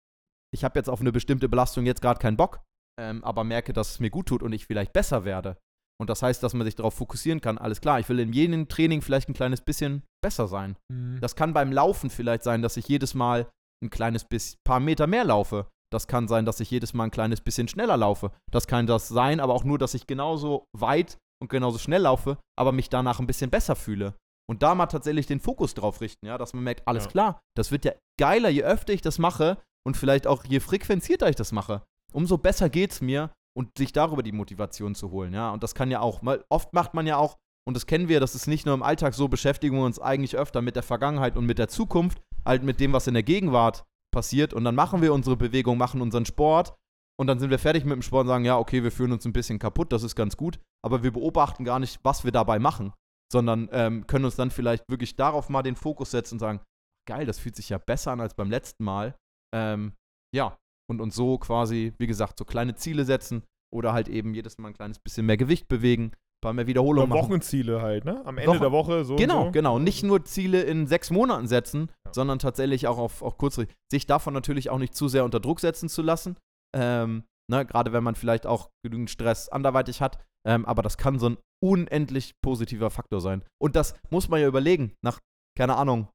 ich 0.53 0.63
habe 0.63 0.79
jetzt 0.79 0.89
auf 0.89 1.01
eine 1.01 1.11
bestimmte 1.11 1.49
Belastung 1.49 1.85
jetzt 1.85 2.01
gerade 2.01 2.19
keinen 2.19 2.37
Bock, 2.37 2.61
ähm, 2.99 3.23
aber 3.23 3.43
merke, 3.43 3.73
dass 3.73 3.91
es 3.91 3.99
mir 3.99 4.09
gut 4.09 4.27
tut 4.27 4.43
und 4.43 4.53
ich 4.53 4.65
vielleicht 4.65 4.93
besser 4.93 5.25
werde. 5.25 5.57
Und 5.99 6.09
das 6.09 6.21
heißt, 6.21 6.43
dass 6.43 6.53
man 6.53 6.65
sich 6.65 6.75
darauf 6.75 6.93
fokussieren 6.93 7.41
kann. 7.41 7.57
Alles 7.57 7.81
klar, 7.81 7.99
ich 7.99 8.07
will 8.07 8.19
in 8.19 8.31
jedem 8.31 8.67
Training 8.67 9.01
vielleicht 9.01 9.29
ein 9.29 9.33
kleines 9.33 9.61
bisschen 9.61 10.03
besser 10.23 10.47
sein. 10.47 10.77
Das 11.19 11.35
kann 11.35 11.53
beim 11.53 11.71
Laufen 11.71 12.09
vielleicht 12.09 12.43
sein, 12.43 12.61
dass 12.61 12.77
ich 12.77 12.87
jedes 12.87 13.15
Mal 13.15 13.49
ein 13.83 13.89
kleines 13.89 14.25
bisschen, 14.25 14.57
paar 14.63 14.79
Meter 14.79 15.07
mehr 15.07 15.23
laufe. 15.23 15.67
Das 15.91 16.07
kann 16.07 16.27
sein, 16.27 16.45
dass 16.45 16.59
ich 16.59 16.69
jedes 16.69 16.93
Mal 16.93 17.05
ein 17.05 17.11
kleines 17.11 17.41
bisschen 17.41 17.67
schneller 17.67 17.97
laufe. 17.97 18.31
Das 18.51 18.67
kann 18.67 18.87
das 18.87 19.07
sein, 19.07 19.39
aber 19.39 19.53
auch 19.53 19.63
nur, 19.63 19.77
dass 19.77 19.93
ich 19.93 20.05
genauso 20.05 20.65
weit 20.77 21.17
und 21.41 21.49
genauso 21.49 21.77
schnell 21.77 22.01
laufe, 22.01 22.37
aber 22.57 22.71
mich 22.71 22.89
danach 22.89 23.19
ein 23.19 23.27
bisschen 23.27 23.49
besser 23.49 23.75
fühle. 23.75 24.15
Und 24.49 24.63
da 24.63 24.75
mal 24.75 24.85
tatsächlich 24.87 25.27
den 25.27 25.39
Fokus 25.39 25.73
drauf 25.73 25.99
richten, 26.01 26.25
ja, 26.25 26.37
dass 26.37 26.53
man 26.53 26.63
merkt, 26.63 26.87
alles 26.87 27.05
Ja. 27.05 27.11
klar, 27.11 27.39
das 27.55 27.71
wird 27.71 27.85
ja 27.85 27.93
geiler, 28.19 28.49
je 28.49 28.63
öfter 28.63 28.93
ich 28.93 29.01
das 29.01 29.19
mache 29.19 29.57
und 29.85 29.97
vielleicht 29.97 30.25
auch 30.25 30.45
je 30.45 30.59
frequenzierter 30.59 31.29
ich 31.29 31.35
das 31.35 31.51
mache, 31.51 31.83
umso 32.13 32.37
besser 32.37 32.69
geht's 32.69 33.01
mir 33.01 33.31
und 33.57 33.77
sich 33.77 33.91
darüber 33.91 34.23
die 34.23 34.31
Motivation 34.31 34.95
zu 34.95 35.11
holen, 35.11 35.33
ja. 35.33 35.51
Und 35.51 35.63
das 35.63 35.75
kann 35.75 35.91
ja 35.91 35.99
auch, 35.99 36.21
mal, 36.21 36.45
oft 36.49 36.73
macht 36.73 36.93
man 36.93 37.07
ja 37.07 37.17
auch, 37.17 37.37
und 37.67 37.73
das 37.75 37.85
kennen 37.87 38.07
wir, 38.07 38.21
das 38.21 38.35
ist 38.35 38.47
nicht 38.47 38.65
nur 38.65 38.75
im 38.75 38.83
Alltag 38.83 39.13
so, 39.13 39.27
beschäftigen 39.27 39.75
wir 39.75 39.83
uns 39.83 39.99
eigentlich 39.99 40.37
öfter 40.37 40.61
mit 40.61 40.75
der 40.77 40.83
Vergangenheit 40.83 41.35
und 41.35 41.45
mit 41.45 41.57
der 41.59 41.67
Zukunft, 41.67 42.21
halt 42.45 42.63
mit 42.63 42.79
dem, 42.79 42.93
was 42.93 43.07
in 43.07 43.13
der 43.15 43.23
Gegenwart 43.23 43.83
passiert. 44.13 44.53
Und 44.53 44.63
dann 44.63 44.75
machen 44.75 45.01
wir 45.01 45.13
unsere 45.13 45.35
Bewegung, 45.35 45.77
machen 45.77 45.99
unseren 46.01 46.25
Sport 46.25 46.73
und 47.19 47.27
dann 47.27 47.39
sind 47.39 47.49
wir 47.49 47.59
fertig 47.59 47.83
mit 47.83 47.93
dem 47.93 48.01
Sport 48.03 48.21
und 48.21 48.27
sagen, 48.29 48.45
ja, 48.45 48.57
okay, 48.57 48.83
wir 48.83 48.91
fühlen 48.91 49.11
uns 49.11 49.25
ein 49.25 49.33
bisschen 49.33 49.59
kaputt, 49.59 49.91
das 49.91 50.03
ist 50.03 50.15
ganz 50.15 50.37
gut, 50.37 50.59
aber 50.81 51.03
wir 51.03 51.11
beobachten 51.11 51.65
gar 51.65 51.79
nicht, 51.79 51.99
was 52.03 52.23
wir 52.23 52.31
dabei 52.31 52.59
machen, 52.59 52.93
sondern 53.31 53.69
ähm, 53.71 54.07
können 54.07 54.25
uns 54.25 54.35
dann 54.35 54.51
vielleicht 54.51 54.83
wirklich 54.89 55.15
darauf 55.15 55.49
mal 55.49 55.63
den 55.63 55.75
Fokus 55.75 56.11
setzen 56.11 56.35
und 56.35 56.39
sagen, 56.39 56.61
geil, 57.07 57.25
das 57.25 57.39
fühlt 57.39 57.55
sich 57.55 57.69
ja 57.69 57.77
besser 57.77 58.11
an 58.11 58.21
als 58.21 58.33
beim 58.33 58.49
letzten 58.49 58.83
Mal. 58.83 59.15
Ähm, 59.55 59.93
ja, 60.35 60.57
und 60.89 61.01
uns 61.01 61.15
so 61.15 61.37
quasi, 61.37 61.93
wie 61.97 62.07
gesagt, 62.07 62.37
so 62.37 62.45
kleine 62.45 62.75
Ziele 62.75 63.05
setzen 63.05 63.43
oder 63.73 63.93
halt 63.93 64.07
eben 64.07 64.33
jedes 64.33 64.57
Mal 64.57 64.69
ein 64.69 64.73
kleines 64.73 64.99
bisschen 64.99 65.25
mehr 65.25 65.37
Gewicht 65.37 65.67
bewegen, 65.67 66.11
ein 66.13 66.41
paar 66.41 66.53
mehr 66.53 66.67
Wiederholungen 66.67 67.09
machen. 67.09 67.21
Wochenziele 67.23 67.81
halt, 67.81 68.05
ne? 68.05 68.25
Am 68.25 68.37
Ende 68.37 68.49
Wochen- 68.51 68.59
der 68.61 68.71
Woche 68.71 69.05
so. 69.05 69.15
Genau, 69.17 69.39
und 69.39 69.45
so. 69.47 69.51
genau. 69.51 69.79
Nicht 69.79 70.03
nur 70.03 70.23
Ziele 70.23 70.61
in 70.63 70.87
sechs 70.87 71.09
Monaten 71.11 71.47
setzen, 71.47 71.89
Ja. 72.05 72.13
sondern 72.13 72.39
tatsächlich 72.39 72.87
auch 72.87 72.97
auf, 72.97 73.21
auf 73.21 73.37
kurzfristig. 73.37 73.75
Sich 73.91 74.05
davon 74.05 74.33
natürlich 74.33 74.69
auch 74.69 74.77
nicht 74.77 74.95
zu 74.95 75.07
sehr 75.07 75.25
unter 75.25 75.39
Druck 75.39 75.59
setzen 75.59 75.89
zu 75.89 76.01
lassen. 76.01 76.37
Ähm, 76.75 77.23
ne, 77.49 77.65
Gerade 77.65 77.93
wenn 77.93 78.03
man 78.03 78.15
vielleicht 78.15 78.45
auch 78.45 78.69
genügend 78.83 79.09
Stress 79.09 79.49
anderweitig 79.49 80.01
hat. 80.01 80.23
Ähm, 80.47 80.65
aber 80.65 80.81
das 80.81 80.97
kann 80.97 81.19
so 81.19 81.29
ein 81.29 81.37
unendlich 81.63 82.33
positiver 82.41 82.89
Faktor 82.89 83.19
sein. 83.21 83.43
Und 83.61 83.75
das 83.75 83.95
muss 84.09 84.29
man 84.29 84.39
ja 84.39 84.47
überlegen. 84.47 84.93
Nach, 85.03 85.19
keine 85.57 85.75
Ahnung, 85.75 86.07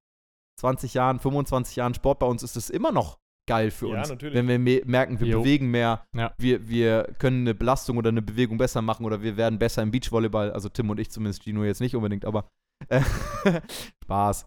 20 0.61 0.95
Jahren, 0.95 1.18
25 1.18 1.77
Jahren 1.77 1.95
Sport 1.95 2.18
bei 2.21 2.27
uns 2.27 2.42
ist 2.42 2.57
es 2.57 2.71
immer 2.71 2.92
noch 2.92 3.18
geil 3.49 3.71
für 3.71 3.88
Ja, 3.88 3.99
uns. 4.01 4.09
natürlich. 4.09 4.35
Wenn 4.35 4.47
wir 4.49 4.59
me 4.59 4.83
merken, 4.85 5.18
wir 5.21 5.27
Jo. 5.27 5.40
bewegen 5.40 5.71
mehr, 5.71 6.05
Ja. 6.16 6.33
wir, 6.38 6.68
wir 6.68 7.14
können 7.18 7.40
eine 7.40 7.55
Belastung 7.55 7.97
oder 7.99 8.09
eine 8.11 8.23
Bewegung 8.23 8.57
besser 8.57 8.81
machen 8.83 9.05
oder 9.05 9.21
wir 9.23 9.37
werden 9.37 9.59
besser 9.59 9.83
im 9.83 9.90
Beachvolleyball. 9.90 10.53
Also 10.53 10.68
Tim 10.68 10.88
und 10.90 11.01
ich 11.01 11.11
zumindest, 11.11 11.42
Gino 11.42 11.64
jetzt 11.64 11.81
nicht 11.81 11.97
unbedingt, 11.97 12.25
aber 12.25 12.49
äh, 12.88 13.03
Spaß. 14.05 14.47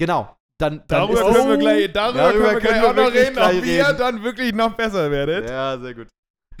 Genau. 0.00 0.36
Dann, 0.58 0.82
dann 0.88 1.08
Darüber 1.08 1.30
ist 1.30 1.36
können 1.36 1.48
wir 1.50 1.58
gleich, 1.58 1.92
darüber 1.92 2.18
Darüber 2.18 2.48
können 2.48 2.54
wir 2.54 2.60
gleich 2.60 2.82
auch 2.82 2.94
noch 2.94 3.04
wirklich 3.04 3.28
reden, 3.28 3.38
ob 3.38 3.64
ihr 3.64 3.92
dann 3.92 4.22
wirklich 4.24 4.52
noch 4.52 4.74
besser 4.74 5.10
werdet. 5.10 5.48
Ja, 5.48 5.78
sehr 5.78 5.94
gut. 5.94 6.08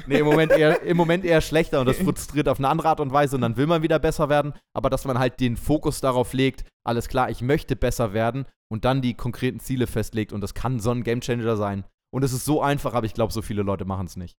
Nee, 0.06 0.20
im 0.20 0.26
Moment, 0.26 0.52
eher, 0.52 0.80
im 0.82 0.96
Moment 0.96 1.24
eher 1.24 1.40
schlechter 1.40 1.80
und 1.80 1.86
das 1.86 1.98
frustriert 1.98 2.48
auf 2.48 2.58
eine 2.58 2.68
andere 2.68 2.88
Art 2.88 3.00
und 3.00 3.12
Weise 3.12 3.34
und 3.34 3.42
dann 3.42 3.56
will 3.56 3.66
man 3.66 3.82
wieder 3.82 3.98
besser 3.98 4.28
werden, 4.28 4.54
aber 4.72 4.88
dass 4.88 5.04
man 5.04 5.18
halt 5.18 5.40
den 5.40 5.56
Fokus 5.56 6.00
darauf 6.00 6.32
legt, 6.32 6.64
alles 6.86 7.08
klar, 7.08 7.28
ich 7.30 7.42
möchte 7.42 7.74
besser 7.74 8.12
werden 8.12 8.46
und 8.68 8.84
dann 8.84 9.02
die 9.02 9.14
konkreten 9.14 9.58
Ziele 9.58 9.88
festlegt 9.88 10.32
und 10.32 10.40
das 10.40 10.54
kann 10.54 10.78
so 10.78 10.92
ein 10.92 11.02
Gamechanger 11.02 11.56
sein. 11.56 11.84
Und 12.10 12.22
es 12.22 12.32
ist 12.32 12.44
so 12.44 12.62
einfach, 12.62 12.94
aber 12.94 13.06
ich 13.06 13.14
glaube, 13.14 13.32
so 13.32 13.42
viele 13.42 13.62
Leute 13.62 13.84
machen 13.84 14.06
es 14.06 14.16
nicht. 14.16 14.38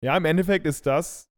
Ja, 0.00 0.16
im 0.16 0.24
Endeffekt 0.24 0.64
ist 0.66 0.86
das, 0.86 1.28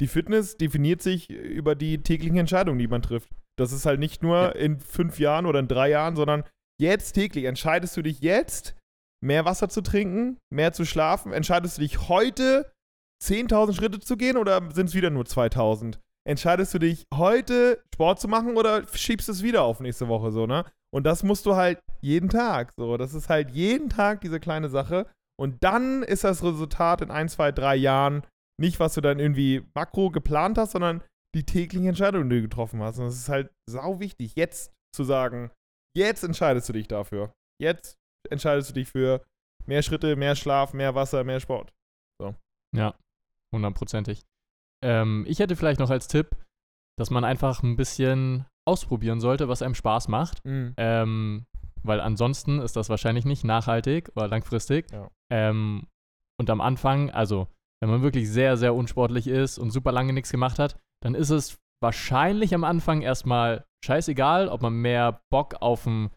die 0.00 0.06
Fitness 0.06 0.56
definiert 0.56 1.02
sich 1.02 1.30
über 1.30 1.74
die 1.74 2.02
täglichen 2.02 2.38
Entscheidungen, 2.38 2.78
die 2.78 2.88
man 2.88 3.02
trifft. 3.02 3.30
Das 3.58 3.72
ist 3.72 3.86
halt 3.86 4.00
nicht 4.00 4.22
nur 4.22 4.36
Ja. 4.36 4.48
in 4.50 4.78
fünf 4.80 5.18
Jahren 5.18 5.46
oder 5.46 5.60
in 5.60 5.68
drei 5.68 5.90
Jahren, 5.90 6.16
sondern 6.16 6.44
jetzt 6.80 7.12
täglich. 7.12 7.44
Entscheidest 7.44 7.96
du 7.96 8.02
dich 8.02 8.20
jetzt, 8.20 8.74
mehr 9.24 9.44
Wasser 9.44 9.68
zu 9.68 9.80
trinken, 9.82 10.38
mehr 10.52 10.72
zu 10.72 10.84
schlafen? 10.84 11.32
Entscheidest 11.32 11.78
du 11.78 11.82
dich 11.82 12.08
heute, 12.08 12.70
10.000 13.24 13.74
Schritte 13.74 13.98
zu 14.00 14.16
gehen 14.16 14.36
oder 14.36 14.60
sind 14.74 14.88
es 14.90 14.94
wieder 14.94 15.08
nur 15.10 15.24
2.000? 15.24 15.98
Entscheidest 16.28 16.74
du 16.74 16.78
dich 16.78 17.04
heute, 17.14 17.80
Sport 17.94 18.20
zu 18.20 18.28
machen 18.28 18.56
oder 18.56 18.82
schiebst 18.92 19.28
es 19.28 19.42
wieder 19.42 19.62
auf 19.62 19.80
nächste 19.80 20.08
Woche 20.08 20.32
so, 20.32 20.46
ne? 20.46 20.64
Und 20.92 21.04
das 21.04 21.22
musst 21.22 21.46
du 21.46 21.56
halt 21.56 21.78
jeden 22.02 22.28
Tag 22.28 22.72
so. 22.76 22.96
Das 22.96 23.14
ist 23.14 23.28
halt 23.28 23.50
jeden 23.50 23.88
Tag 23.88 24.20
diese 24.20 24.40
kleine 24.40 24.68
Sache. 24.68 25.06
Und 25.38 25.56
dann 25.62 26.02
ist 26.02 26.24
das 26.24 26.42
Resultat 26.42 27.00
in 27.00 27.10
ein, 27.10 27.28
zwei, 27.28 27.52
drei 27.52 27.76
Jahren 27.76 28.22
nicht, 28.60 28.80
was 28.80 28.94
du 28.94 29.00
dann 29.00 29.18
irgendwie 29.18 29.64
makro 29.74 30.10
geplant 30.10 30.58
hast, 30.58 30.72
sondern 30.72 31.02
die 31.36 31.44
täglichen 31.44 31.88
Entscheidungen, 31.88 32.30
die 32.30 32.36
du 32.36 32.42
getroffen 32.42 32.82
hast. 32.82 32.98
Und 32.98 33.04
das 33.04 33.16
ist 33.16 33.28
halt 33.28 33.52
sau 33.68 34.00
wichtig, 34.00 34.34
jetzt 34.36 34.72
zu 34.94 35.04
sagen, 35.04 35.50
jetzt 35.96 36.24
entscheidest 36.24 36.68
du 36.68 36.72
dich 36.72 36.88
dafür. 36.88 37.32
Jetzt 37.60 37.96
entscheidest 38.30 38.70
du 38.70 38.74
dich 38.74 38.88
für 38.88 39.24
mehr 39.66 39.82
Schritte, 39.82 40.16
mehr 40.16 40.34
Schlaf, 40.34 40.72
mehr 40.72 40.94
Wasser, 40.94 41.24
mehr 41.24 41.40
Sport. 41.40 41.72
Ja, 42.74 42.94
hundertprozentig. 43.54 44.22
Ähm, 44.82 45.24
ich 45.28 45.38
hätte 45.38 45.56
vielleicht 45.56 45.80
noch 45.80 45.90
als 45.90 46.08
Tipp, 46.08 46.36
dass 46.98 47.10
man 47.10 47.24
einfach 47.24 47.62
ein 47.62 47.76
bisschen 47.76 48.46
ausprobieren 48.66 49.20
sollte, 49.20 49.48
was 49.48 49.62
einem 49.62 49.74
Spaß 49.74 50.08
macht. 50.08 50.40
Ähm, 50.76 51.46
weil 51.82 52.00
ansonsten 52.00 52.60
ist 52.60 52.76
das 52.76 52.88
wahrscheinlich 52.88 53.24
nicht 53.24 53.44
nachhaltig 53.44 54.10
oder 54.16 54.28
langfristig. 54.28 54.90
Ja. 54.90 55.10
Ähm, 55.30 55.86
und 56.40 56.50
am 56.50 56.60
Anfang, 56.60 57.10
also 57.10 57.48
wenn 57.80 57.90
man 57.90 58.02
wirklich 58.02 58.30
sehr, 58.30 58.56
sehr 58.56 58.74
unsportlich 58.74 59.26
ist 59.26 59.58
und 59.58 59.70
super 59.70 59.92
lange 59.92 60.12
nichts 60.12 60.30
gemacht 60.32 60.58
hat, 60.58 60.78
dann 61.06 61.14
ist 61.14 61.30
es 61.30 61.60
wahrscheinlich 61.80 62.52
am 62.52 62.64
Anfang 62.64 63.00
erstmal 63.00 63.64
scheißegal, 63.84 64.48
ob 64.48 64.60
man 64.60 64.74
mehr 64.74 65.20
Bock 65.30 65.54
auf 65.60 65.86
ein 65.86 66.10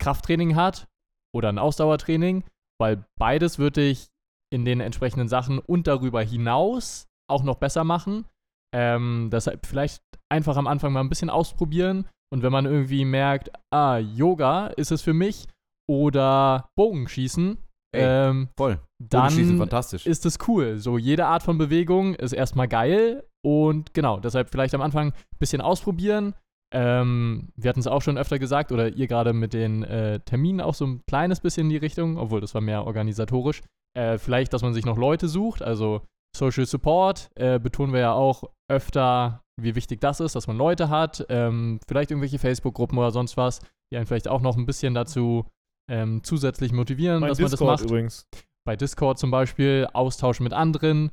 Krafttraining 0.00 0.54
hat 0.54 0.86
oder 1.34 1.48
ein 1.48 1.58
Ausdauertraining, 1.58 2.44
weil 2.80 3.04
beides 3.18 3.58
würde 3.58 3.82
ich 3.82 4.06
in 4.52 4.64
den 4.64 4.80
entsprechenden 4.80 5.26
Sachen 5.26 5.58
und 5.58 5.88
darüber 5.88 6.22
hinaus 6.22 7.08
auch 7.28 7.42
noch 7.42 7.56
besser 7.56 7.82
machen. 7.82 8.26
Ähm, 8.72 9.30
deshalb 9.32 9.66
vielleicht 9.66 10.04
einfach 10.30 10.56
am 10.56 10.68
Anfang 10.68 10.92
mal 10.92 11.00
ein 11.00 11.08
bisschen 11.08 11.30
ausprobieren 11.30 12.06
und 12.32 12.44
wenn 12.44 12.52
man 12.52 12.66
irgendwie 12.66 13.04
merkt, 13.04 13.50
ah, 13.72 13.98
Yoga 13.98 14.68
ist 14.68 14.92
es 14.92 15.02
für 15.02 15.14
mich 15.14 15.48
oder 15.90 16.68
Bogenschießen, 16.76 17.58
Ey, 17.92 18.28
ähm, 18.28 18.48
Voll. 18.56 18.78
Bogenschießen, 19.02 19.48
dann 19.48 19.58
fantastisch. 19.58 20.06
ist 20.06 20.24
es 20.24 20.38
cool. 20.46 20.78
So 20.78 20.98
jede 20.98 21.26
Art 21.26 21.42
von 21.42 21.58
Bewegung 21.58 22.14
ist 22.14 22.32
erstmal 22.32 22.68
geil 22.68 23.24
und 23.44 23.94
genau, 23.94 24.18
deshalb 24.20 24.50
vielleicht 24.50 24.74
am 24.74 24.80
Anfang 24.80 25.08
ein 25.12 25.38
bisschen 25.38 25.60
ausprobieren. 25.60 26.34
Ähm, 26.74 27.52
wir 27.54 27.68
hatten 27.68 27.80
es 27.80 27.86
auch 27.86 28.02
schon 28.02 28.18
öfter 28.18 28.38
gesagt 28.38 28.72
oder 28.72 28.88
ihr 28.88 29.06
gerade 29.06 29.32
mit 29.32 29.52
den 29.52 29.84
äh, 29.84 30.20
Terminen 30.20 30.60
auch 30.60 30.74
so 30.74 30.84
ein 30.84 31.02
kleines 31.06 31.40
bisschen 31.40 31.66
in 31.66 31.70
die 31.70 31.76
Richtung, 31.76 32.18
obwohl 32.18 32.40
das 32.40 32.54
war 32.54 32.60
mehr 32.60 32.84
organisatorisch. 32.84 33.62
Äh, 33.96 34.18
vielleicht, 34.18 34.52
dass 34.52 34.62
man 34.62 34.74
sich 34.74 34.84
noch 34.84 34.98
Leute 34.98 35.28
sucht, 35.28 35.62
also 35.62 36.02
Social 36.36 36.66
Support 36.66 37.30
äh, 37.36 37.58
betonen 37.58 37.92
wir 37.92 38.00
ja 38.00 38.12
auch 38.12 38.44
öfter, 38.70 39.42
wie 39.60 39.74
wichtig 39.74 40.00
das 40.00 40.20
ist, 40.20 40.34
dass 40.34 40.48
man 40.48 40.56
Leute 40.58 40.90
hat. 40.90 41.24
Ähm, 41.28 41.80
vielleicht 41.88 42.10
irgendwelche 42.10 42.38
Facebook-Gruppen 42.38 42.98
oder 42.98 43.10
sonst 43.10 43.36
was, 43.36 43.60
die 43.90 43.96
einen 43.96 44.06
vielleicht 44.06 44.28
auch 44.28 44.42
noch 44.42 44.56
ein 44.56 44.66
bisschen 44.66 44.92
dazu 44.92 45.46
ähm, 45.90 46.22
zusätzlich 46.24 46.72
motivieren, 46.72 47.20
Mein 47.20 47.28
dass 47.28 47.38
Discord 47.38 47.60
man 47.60 47.68
das 47.68 47.80
macht 47.80 47.90
übrigens. 47.90 48.26
bei 48.66 48.76
Discord 48.76 49.18
zum 49.18 49.30
Beispiel, 49.30 49.88
Austausch 49.92 50.40
mit 50.40 50.52
anderen. 50.52 51.10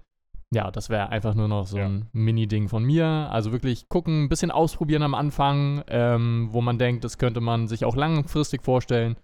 Ja, 0.53 0.69
das 0.71 0.89
wäre 0.89 1.09
einfach 1.09 1.33
nur 1.33 1.47
noch 1.47 1.65
so 1.67 1.77
Ja. 1.77 1.85
ein 1.85 2.07
Mini-Ding 2.13 2.69
von 2.69 2.83
mir. 2.83 3.05
Also 3.31 3.51
wirklich 3.51 3.89
gucken, 3.89 4.23
ein 4.23 4.29
bisschen 4.29 4.51
ausprobieren 4.51 5.01
am 5.03 5.13
Anfang, 5.15 5.83
ähm, 5.87 6.49
wo 6.51 6.61
man 6.61 6.77
denkt, 6.77 7.03
das 7.03 7.17
könnte 7.17 7.41
man 7.41 7.67
sich 7.67 7.85
auch 7.85 7.95
langfristig 7.95 8.63
vorstellen. 8.63 9.17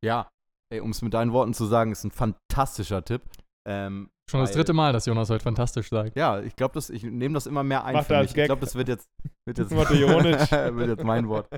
Ja, 0.00 0.28
ey, 0.72 0.78
um 0.78 0.90
es 0.90 1.02
mit 1.02 1.12
deinen 1.12 1.32
Worten 1.32 1.54
zu 1.54 1.64
sagen, 1.66 1.90
ist 1.90 2.04
ein 2.04 2.12
fantastischer 2.12 3.04
Tipp. 3.04 3.22
Ähm, 3.68 4.10
Schon 4.30 4.38
das 4.40 4.52
dritte 4.52 4.72
Mal, 4.72 4.92
dass 4.92 5.06
Jonas 5.06 5.28
heute 5.28 5.42
fantastisch 5.42 5.88
sagt. 5.88 6.14
ja, 6.16 6.40
ich 6.40 6.54
glaube, 6.54 6.78
ich 6.78 7.02
nehme 7.02 7.34
das 7.34 7.46
immer 7.46 7.64
mehr 7.64 7.84
ein 7.84 7.94
Macht 7.94 8.06
für 8.06 8.14
er 8.14 8.20
mich. 8.20 8.30
als 8.30 8.36
Ich 8.38 8.44
glaube, 8.44 8.60
das 8.60 8.76
wird 8.76 8.86
jetzt, 8.88 9.08
wird 9.44 9.58
jetzt, 9.58 9.70
wird 9.72 10.88
jetzt 10.88 11.02
mein 11.04 11.28
Wort. 11.28 11.48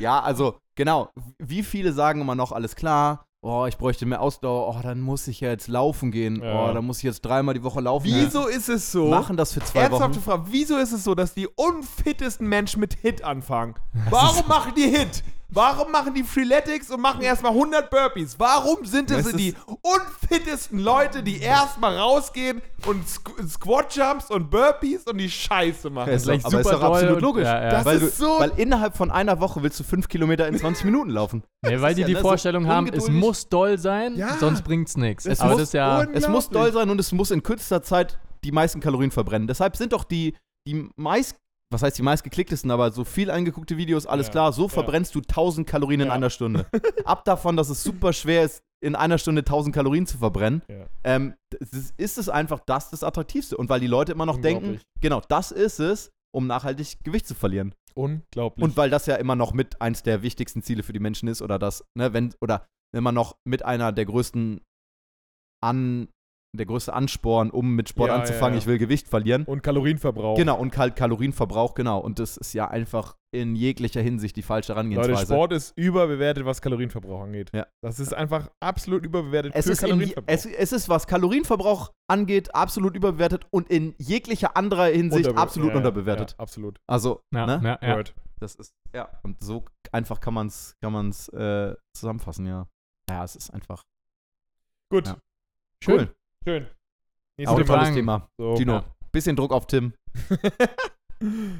Ja, 0.00 0.20
also, 0.20 0.58
genau. 0.74 1.10
Wie 1.38 1.62
viele 1.62 1.92
sagen 1.92 2.22
immer 2.22 2.34
noch, 2.34 2.50
alles 2.50 2.74
klar, 2.74 3.24
oh, 3.42 3.66
ich 3.66 3.76
bräuchte 3.78 4.06
mehr 4.06 4.20
Ausdauer, 4.20 4.68
oh, 4.76 4.80
dann 4.82 5.00
muss 5.00 5.26
ich 5.28 5.40
ja 5.40 5.48
jetzt 5.50 5.68
laufen 5.68 6.10
gehen, 6.10 6.42
Ja. 6.42 6.70
oh, 6.70 6.74
dann 6.74 6.84
muss 6.84 6.98
ich 6.98 7.04
jetzt 7.04 7.22
dreimal 7.22 7.54
die 7.54 7.62
Woche 7.62 7.80
laufen. 7.80 8.04
Wieso 8.06 8.46
ist 8.46 8.68
es 8.68 8.92
so? 8.92 9.06
Machen 9.08 9.36
das 9.36 9.52
für 9.52 9.60
zwei 9.60 9.80
Ernsthafte 9.80 10.16
Wochen. 10.16 10.22
Frage, 10.24 10.44
wieso 10.50 10.76
ist 10.76 10.92
es 10.92 11.04
so, 11.04 11.14
dass 11.14 11.34
die 11.34 11.48
unfittesten 11.48 12.46
Menschen 12.46 12.80
mit 12.80 12.94
Hit 12.94 13.24
anfangen? 13.24 13.74
Warum 14.10 14.46
machen 14.48 14.72
die 14.76 14.88
Hit? 14.88 15.22
Warum 15.52 15.90
machen 15.90 16.14
die 16.14 16.22
Freeletics 16.22 16.90
und 16.90 17.00
machen 17.00 17.22
erstmal 17.22 17.52
100 17.52 17.90
Burpees? 17.90 18.38
Warum 18.38 18.84
sind 18.84 19.10
es 19.10 19.32
die 19.32 19.54
unfittesten 19.82 20.78
Leute, 20.78 21.22
die 21.22 21.40
erstmal 21.40 21.96
rausgehen 21.96 22.62
und 22.86 23.08
Squ 23.08 23.32
Squat-Jumps 23.46 24.30
und 24.30 24.50
Burpees 24.50 25.04
und 25.06 25.18
die 25.18 25.28
Scheiße 25.30 25.90
machen? 25.90 26.10
Es 26.10 26.22
ist 26.26 26.28
doch, 26.28 26.44
aber 26.44 26.60
ist 26.60 26.66
super 26.66 26.76
doch 26.78 26.94
absolut 26.94 27.20
logisch. 27.20 27.44
ja, 27.44 27.62
ja. 27.64 27.70
Das 27.70 27.84
weil, 27.84 27.96
ist 28.02 28.20
du, 28.20 28.24
so- 28.24 28.38
weil 28.40 28.52
innerhalb 28.56 28.96
von 28.96 29.10
einer 29.10 29.40
Woche 29.40 29.62
willst 29.62 29.78
du 29.80 29.84
fünf 29.84 30.08
Kilometer 30.08 30.46
in 30.46 30.56
20 30.56 30.84
Minuten 30.84 31.10
laufen. 31.10 31.42
Nee, 31.62 31.80
weil 31.80 31.94
die 31.94 32.02
ja, 32.02 32.06
die 32.06 32.14
ne, 32.14 32.20
so 32.20 32.28
Vorstellung 32.28 32.66
haben, 32.66 32.88
es 32.92 33.08
muss 33.08 33.48
doll 33.48 33.78
sein, 33.78 34.16
Ja. 34.16 34.36
sonst 34.38 34.62
bringt's 34.62 34.96
nichts. 34.96 35.26
Es 35.26 35.40
Aber 35.40 35.52
muss 35.52 35.60
das 35.62 35.72
ja. 35.72 36.02
Es 36.12 36.28
muss 36.28 36.48
doll 36.48 36.72
sein 36.72 36.88
und 36.90 36.98
es 37.00 37.12
muss 37.12 37.30
in 37.30 37.42
kürzester 37.42 37.82
Zeit 37.82 38.18
die 38.44 38.52
meisten 38.52 38.80
Kalorien 38.80 39.10
verbrennen. 39.10 39.46
Deshalb 39.48 39.76
sind 39.76 39.92
doch 39.92 40.04
die, 40.04 40.34
die 40.66 40.88
meist, 40.96 41.36
was 41.72 41.82
heißt 41.82 41.96
die 41.98 42.02
meistgeklicktesten, 42.02 42.70
aber 42.70 42.90
so 42.90 43.04
viel 43.04 43.30
angeguckte 43.30 43.76
Videos, 43.76 44.06
alles 44.06 44.26
Ja, 44.26 44.32
klar, 44.32 44.52
so 44.52 44.62
ja. 44.62 44.68
verbrennst 44.68 45.14
du 45.14 45.20
1000 45.20 45.66
Kalorien 45.68 46.00
in 46.00 46.06
Ja. 46.08 46.12
einer 46.14 46.30
Stunde. 46.30 46.66
Ab 47.04 47.24
davon, 47.24 47.56
dass 47.56 47.68
es 47.70 47.82
super 47.82 48.12
schwer 48.12 48.42
ist, 48.44 48.62
in 48.82 48.94
einer 48.96 49.18
Stunde 49.18 49.40
1000 49.40 49.74
Kalorien 49.74 50.06
zu 50.06 50.18
verbrennen, 50.18 50.62
Ja. 50.68 50.86
ähm, 51.04 51.34
ist, 51.60 51.94
ist 51.96 52.18
es 52.18 52.28
einfach 52.28 52.60
das 52.66 52.90
das 52.90 53.04
Attraktivste. 53.04 53.56
Und 53.56 53.68
weil 53.68 53.80
die 53.80 53.86
Leute 53.86 54.12
immer 54.12 54.26
noch 54.26 54.38
denken, 54.38 54.80
genau, 55.00 55.20
das 55.28 55.52
ist 55.52 55.78
es, 55.78 56.10
um 56.34 56.46
nachhaltig 56.46 56.98
Gewicht 57.04 57.26
zu 57.26 57.34
verlieren. 57.34 57.74
Unglaublich. 57.94 58.62
Und 58.64 58.76
weil 58.76 58.88
das 58.90 59.06
ja 59.06 59.16
immer 59.16 59.36
noch 59.36 59.52
mit 59.52 59.80
eins 59.82 60.02
der 60.02 60.22
wichtigsten 60.22 60.62
Ziele 60.62 60.82
für 60.82 60.92
die 60.92 61.00
Menschen 61.00 61.28
ist 61.28 61.42
oder 61.42 61.58
das, 61.58 61.84
ne, 61.96 62.12
wenn, 62.12 62.34
oder 62.40 62.66
immer 62.96 63.12
noch 63.12 63.36
mit 63.44 63.64
einer 63.64 63.92
der 63.92 64.06
größten 64.06 64.60
an, 65.62 66.08
der 66.52 66.66
größte 66.66 66.92
Ansporn, 66.92 67.50
um 67.50 67.74
mit 67.76 67.88
Sport 67.88 68.08
Ja, 68.08 68.14
ja, 68.14 68.20
anzufangen, 68.20 68.54
ja. 68.54 68.58
ich 68.58 68.66
will 68.66 68.78
Gewicht 68.78 69.08
verlieren. 69.08 69.44
Und 69.44 69.62
Kalorienverbrauch. 69.62 70.36
Genau, 70.36 70.58
und 70.58 70.70
Kal 70.70 70.92
Kalorienverbrauch, 70.92 71.74
genau. 71.74 72.00
Und 72.00 72.18
das 72.18 72.36
ist 72.36 72.52
ja 72.54 72.68
einfach 72.68 73.16
in 73.32 73.54
jeglicher 73.54 74.00
Hinsicht 74.00 74.34
die 74.34 74.42
falsche 74.42 74.72
Leute, 74.72 74.88
Herangehensweise. 74.90 75.32
Sport 75.32 75.52
ist 75.52 75.78
überbewertet, 75.78 76.44
was 76.44 76.60
Kalorienverbrauch 76.60 77.22
angeht. 77.22 77.50
Ja. 77.54 77.66
Das 77.80 78.00
ist 78.00 78.12
einfach 78.12 78.50
absolut 78.60 79.04
überbewertet 79.04 79.52
es 79.54 79.66
für 79.66 79.72
ist, 79.72 79.82
in, 79.82 79.88
Kalorienverbrauch. 79.90 80.34
es, 80.34 80.46
es 80.46 80.72
ist, 80.72 80.88
was 80.88 81.06
Kalorienverbrauch 81.06 81.92
angeht, 82.08 82.52
absolut 82.54 82.96
überbewertet 82.96 83.46
und 83.50 83.70
in 83.70 83.94
jeglicher 83.98 84.56
anderer 84.56 84.86
Hinsicht 84.86 85.28
Unterbe- 85.28 85.40
absolut 85.40 85.68
ja, 85.68 85.74
ja, 85.74 85.78
unterbewertet. 85.78 86.30
Ja, 86.32 86.38
absolut. 86.38 86.80
Also, 86.88 87.22
Ja, 87.32 87.46
ne? 87.46 87.78
ja, 87.80 87.88
ja. 87.98 88.02
Das 88.40 88.56
ist, 88.56 88.72
ja, 88.94 89.08
und 89.22 89.42
so 89.44 89.66
einfach 89.92 90.18
kann 90.18 90.34
man 90.34 90.48
es 90.48 90.74
kann 90.80 90.92
man's, 90.92 91.28
äh, 91.28 91.74
zusammenfassen, 91.94 92.46
ja. 92.46 92.66
Ja, 93.08 93.22
es 93.22 93.36
ist 93.36 93.50
einfach 93.50 93.84
Gut. 94.90 95.06
Ja. 95.06 95.20
Schön. 95.84 95.98
cool. 96.00 96.14
Schön. 96.44 96.64
Auch 96.64 96.68
Nächstes 97.38 97.58
ein 97.58 97.66
tolles 97.66 97.82
Fragen. 97.82 97.94
Thema. 97.96 98.28
So. 98.38 98.54
Tino, 98.56 98.72
Ja. 98.74 98.84
bisschen 99.12 99.36
Druck 99.36 99.52
auf 99.52 99.66
Tim. 99.66 99.92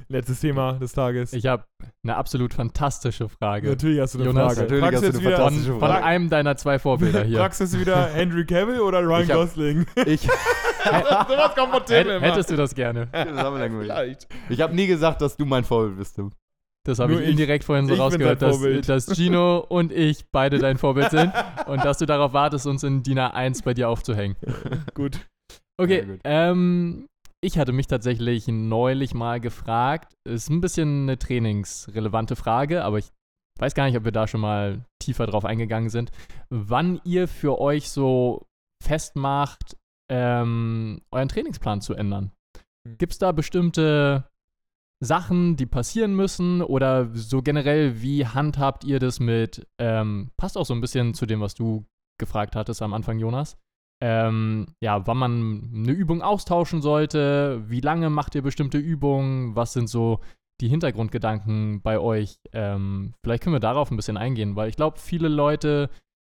Letztes 0.09 0.41
Thema 0.41 0.73
des 0.75 0.93
Tages. 0.93 1.35
Ich 1.35 1.45
habe 1.47 1.65
eine 2.03 2.17
absolut 2.17 2.55
fantastische 2.55 3.29
Frage. 3.29 3.69
Natürlich 3.69 4.01
hast 4.01 4.15
du 4.15 4.19
eine 4.21 4.27
Jonas, 4.29 4.55
Frage. 4.55 4.61
natürlich 4.63 4.83
Fragst 4.83 4.97
hast 4.97 5.03
du 5.03 5.09
eine 5.09 5.19
wieder, 5.21 5.31
Von, 5.37 5.45
fantastische 5.45 5.71
von 5.73 5.81
Frage. 5.81 6.05
einem 6.05 6.31
deiner 6.31 6.57
zwei 6.57 6.79
Vorbilder 6.79 7.25
hier. 7.25 7.39
Fragst 7.39 7.61
du 7.61 7.65
jetzt 7.65 7.79
wieder 7.79 8.07
Henry 8.15 8.47
Cavill 8.47 8.81
oder 8.81 9.01
Ryan 9.03 9.23
Ich 9.25 9.31
hab- 9.31 9.37
Gosling? 9.37 9.87
Ich, 10.07 10.23
Sowas 10.23 11.55
kommt 11.55 11.73
von 11.75 11.85
Tim 11.85 11.95
Hätt, 11.97 12.07
immer. 12.07 12.21
hättest 12.21 12.51
du 12.51 12.57
das 12.57 12.75
gerne? 12.75 13.09
Vielleicht. 13.13 14.27
ich 14.49 14.61
habe 14.63 14.75
nie 14.75 14.87
gesagt, 14.87 15.21
dass 15.21 15.37
du 15.37 15.45
mein 15.45 15.63
Vorbild 15.63 15.99
bist, 15.99 16.17
Tim. 16.17 16.33
Das 16.87 16.99
habe 16.99 17.15
ich 17.15 17.21
ich- 17.21 17.29
indirekt 17.31 17.65
vorhin 17.65 17.87
so 17.87 17.95
rausgehört, 17.95 18.41
dass, 18.43 18.61
dass 18.87 19.07
Gino 19.15 19.59
und 19.69 19.93
ich 19.93 20.25
beide 20.33 20.59
dein 20.59 20.79
Vorbild 20.79 21.11
sind 21.11 21.33
und 21.67 21.85
dass 21.85 21.99
du 21.99 22.07
darauf 22.07 22.33
wartest, 22.33 22.67
uns 22.67 22.83
in 22.83 23.03
DIN 23.03 23.19
A1 23.19 23.63
bei 23.65 23.75
dir 23.75 23.89
aufzuhängen. 23.89 24.37
Gut. 24.95 25.27
Okay, 25.79 25.99
Ja, 26.01 26.05
gut. 26.05 26.21
ähm, 26.25 27.07
ich 27.43 27.59
hatte 27.59 27.73
mich 27.73 27.87
tatsächlich 27.87 28.49
neulich 28.49 29.15
mal 29.15 29.41
gefragt, 29.41 30.13
ist 30.29 30.51
ein 30.51 30.61
bisschen 30.61 31.03
eine 31.03 31.19
trainingsrelevante 31.19 32.37
Frage, 32.37 32.85
aber 32.85 32.99
ich 32.99 33.09
weiß 33.59 33.75
gar 33.75 33.85
nicht, 33.87 33.97
ob 33.97 34.05
wir 34.05 34.13
da 34.13 34.27
schon 34.27 34.41
mal 34.43 34.85
tiefer 35.03 35.27
drauf 35.27 35.45
eingegangen 35.47 35.89
sind, 35.91 36.11
wann 36.51 37.01
ihr 37.05 37.29
für 37.29 37.59
euch 37.61 37.91
so 37.91 38.47
festmacht, 38.83 39.77
ähm, 40.11 41.01
euren 41.13 41.29
Trainingsplan 41.29 41.81
zu 41.81 41.95
ändern. 41.95 42.33
Hm. 42.87 42.99
Gibt 42.99 43.13
es 43.13 43.19
da 43.19 43.33
bestimmte 43.33 44.25
Sachen, 45.03 45.57
die 45.57 45.67
passieren 45.67 46.15
müssen 46.15 46.61
oder 46.61 47.09
so 47.15 47.41
generell, 47.41 48.03
wie 48.03 48.27
handhabt 48.27 48.85
ihr 48.85 48.99
das 48.99 49.19
mit, 49.19 49.67
ähm, 49.79 50.31
passt 50.37 50.59
auch 50.59 50.67
so 50.67 50.75
ein 50.75 50.83
bisschen 50.83 51.15
zu 51.15 51.25
dem, 51.25 51.41
was 51.41 51.55
du 51.55 51.87
gefragt 52.19 52.55
hattest 52.55 52.83
am 52.83 52.93
Anfang, 52.93 53.19
Jonas. 53.19 53.57
Ähm, 54.03 54.67
ja, 54.83 55.07
wann 55.07 55.17
man 55.17 55.71
eine 55.75 55.93
Übung 55.93 56.23
austauschen 56.23 56.83
sollte, 56.83 57.63
wie 57.69 57.81
lange 57.81 58.11
macht 58.11 58.35
ihr 58.35 58.43
bestimmte 58.43 58.79
Übungen, 58.79 59.57
was 59.57 59.73
sind 59.73 59.89
so 59.89 60.21
die 60.61 60.69
Hintergrundgedanken 60.69 61.81
bei 61.81 61.99
euch? 61.99 62.39
Ähm, 62.53 63.15
vielleicht 63.25 63.43
können 63.43 63.55
wir 63.55 63.61
darauf 63.61 63.91
ein 63.91 63.97
bisschen 63.97 64.19
eingehen, 64.19 64.57
weil 64.57 64.69
ich 64.69 64.77
glaube, 64.77 64.99
viele 64.99 65.29
Leute 65.29 65.89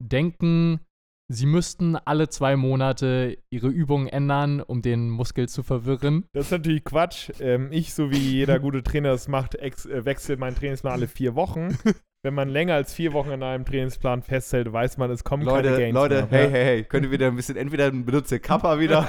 denken, 0.01 0.79
sie 1.27 1.45
müssten 1.45 1.95
alle 1.95 2.29
zwei 2.29 2.55
Monate 2.55 3.37
ihre 3.49 3.67
Übungen 3.69 4.07
ändern, 4.07 4.61
um 4.61 4.81
den 4.81 5.09
Muskel 5.09 5.47
zu 5.47 5.63
verwirren. 5.63 6.25
Das 6.33 6.45
ist 6.45 6.51
natürlich 6.51 6.83
Quatsch. 6.83 7.31
Ähm, 7.39 7.71
ich, 7.71 7.93
so 7.93 8.11
wie 8.11 8.17
jeder 8.17 8.59
gute 8.59 8.83
Trainer 8.83 9.09
das 9.09 9.27
macht, 9.27 9.55
äh, 9.55 9.71
wechselt 10.05 10.39
meinen 10.39 10.55
Trainingsplan 10.55 10.93
alle 10.93 11.07
vier 11.07 11.35
Wochen. 11.35 11.77
Wenn 12.25 12.35
man 12.35 12.47
länger 12.47 12.75
als 12.75 12.93
vier 12.93 13.11
Wochen 13.11 13.31
in 13.31 13.43
einem 13.43 13.65
Trainingsplan 13.65 14.21
festhält, 14.21 14.71
weiß 14.71 14.97
man, 14.97 15.11
es 15.11 15.25
kommen 15.25 15.45
keine 15.45 15.57
Leute, 15.57 15.77
Gains 15.77 15.93
Leute, 15.93 16.15
mehr. 16.15 16.27
hey, 16.29 16.49
hey, 16.49 16.63
hey, 16.63 16.83
könnt 16.85 17.05
ihr 17.05 17.11
wieder 17.11 17.27
ein 17.27 17.35
bisschen, 17.35 17.57
entweder 17.57 17.91
benutzt 17.91 18.31
ihr 18.31 18.39
Kappa 18.39 18.79
wieder 18.79 19.05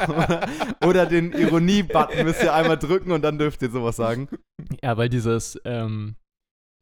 oder 0.85 1.07
den 1.07 1.33
Ironie-Button 1.33 2.25
müsst 2.25 2.43
ihr 2.43 2.53
einmal 2.53 2.77
drücken 2.77 3.13
und 3.13 3.23
dann 3.23 3.39
dürft 3.39 3.63
ihr 3.63 3.71
sowas 3.71 3.95
sagen. 3.95 4.29
Ja, 4.83 4.97
weil 4.97 5.09
dieses, 5.09 5.61
ähm, 5.65 6.17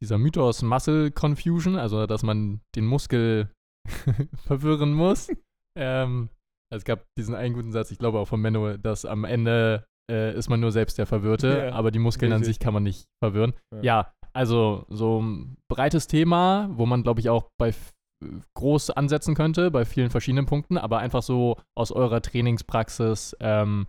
dieser 0.01 0.17
Mythos 0.17 0.63
Muscle 0.63 1.11
Confusion, 1.11 1.75
also 1.75 2.07
dass 2.07 2.23
man 2.23 2.61
den 2.75 2.87
Muskel 2.87 3.51
verwirren 4.45 4.93
muss. 4.93 5.29
ähm, 5.77 6.29
also 6.71 6.79
es 6.79 6.85
gab 6.85 7.05
diesen 7.17 7.35
einen 7.35 7.53
guten 7.53 7.71
Satz, 7.71 7.91
ich 7.91 7.99
glaube 7.99 8.19
auch 8.19 8.27
von 8.27 8.41
Menno, 8.41 8.77
dass 8.77 9.05
am 9.05 9.25
Ende 9.25 9.85
äh, 10.11 10.35
ist 10.35 10.49
man 10.49 10.59
nur 10.59 10.71
selbst 10.71 10.97
der 10.97 11.05
Verwirrte, 11.05 11.65
Ja, 11.69 11.73
aber 11.73 11.91
die 11.91 11.99
Muskeln 11.99 12.31
an 12.31 12.39
richtig. 12.39 12.55
sich 12.55 12.59
kann 12.59 12.73
man 12.73 12.83
nicht 12.83 13.05
verwirren. 13.23 13.53
Ja. 13.75 13.81
Ja, 13.81 14.13
also 14.33 14.85
so 14.89 15.21
ein 15.21 15.57
breites 15.69 16.07
Thema, 16.07 16.69
wo 16.73 16.85
man, 16.85 17.03
glaube 17.03 17.19
ich, 17.19 17.29
auch 17.29 17.49
bei 17.59 17.73
groß 18.55 18.89
ansetzen 18.91 19.35
könnte, 19.35 19.69
bei 19.69 19.85
vielen 19.85 20.09
verschiedenen 20.09 20.45
Punkten, 20.45 20.77
aber 20.77 20.99
einfach 20.99 21.21
so 21.21 21.57
aus 21.77 21.91
eurer 21.91 22.21
Trainingspraxis, 22.21 23.35
ähm, 23.39 23.85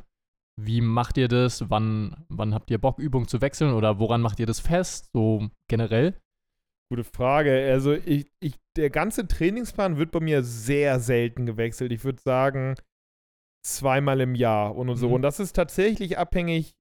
wie 0.60 0.80
macht 0.80 1.16
ihr 1.16 1.28
das? 1.28 1.68
Wann, 1.70 2.24
wann 2.28 2.54
habt 2.54 2.70
ihr 2.70 2.78
Bock, 2.78 2.98
Übungen 2.98 3.26
zu 3.26 3.40
wechseln 3.40 3.72
oder 3.72 3.98
woran 3.98 4.20
macht 4.20 4.38
ihr 4.38 4.46
das 4.46 4.60
fest? 4.60 5.10
So 5.12 5.48
generell? 5.68 6.16
Gute 6.92 7.04
Frage. 7.04 7.50
Also 7.70 7.92
ich, 7.92 8.30
ich, 8.40 8.54
der 8.76 8.90
ganze 8.90 9.26
Trainingsplan 9.26 9.96
wird 9.96 10.10
bei 10.10 10.20
mir 10.20 10.42
sehr 10.42 11.00
selten 11.00 11.46
gewechselt. 11.46 11.92
Ich 11.92 12.04
würde 12.04 12.20
sagen 12.20 12.76
zweimal 13.66 14.20
im 14.20 14.34
Jahr 14.34 14.76
und 14.76 14.94
so. 14.96 15.08
Mhm. 15.08 15.14
Und 15.14 15.22
das 15.22 15.40
ist 15.40 15.54
tatsächlich 15.54 16.18
abhängig 16.18 16.74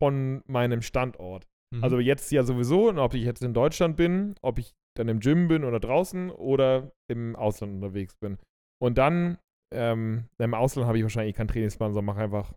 von 0.00 0.42
meinem 0.46 0.82
Standort. 0.82 1.46
Mhm. 1.74 1.84
Also 1.84 1.98
jetzt 1.98 2.30
ja 2.32 2.42
sowieso, 2.42 2.88
und 2.88 2.98
ob 2.98 3.14
ich 3.14 3.24
jetzt 3.24 3.42
in 3.42 3.54
Deutschland 3.54 3.96
bin, 3.96 4.34
ob 4.42 4.58
ich 4.58 4.72
dann 4.96 5.08
im 5.08 5.20
Gym 5.20 5.48
bin 5.48 5.64
oder 5.64 5.80
draußen 5.80 6.30
oder 6.30 6.92
im 7.08 7.36
Ausland 7.36 7.74
unterwegs 7.74 8.14
bin. 8.16 8.38
Und 8.82 8.98
dann, 8.98 9.38
ähm, 9.74 10.28
im 10.38 10.54
Ausland 10.54 10.86
habe 10.86 10.98
ich 10.98 11.04
wahrscheinlich 11.04 11.36
keinen 11.36 11.48
Trainingsplan, 11.48 11.92
sondern 11.92 12.14
mache 12.14 12.24
einfach 12.24 12.54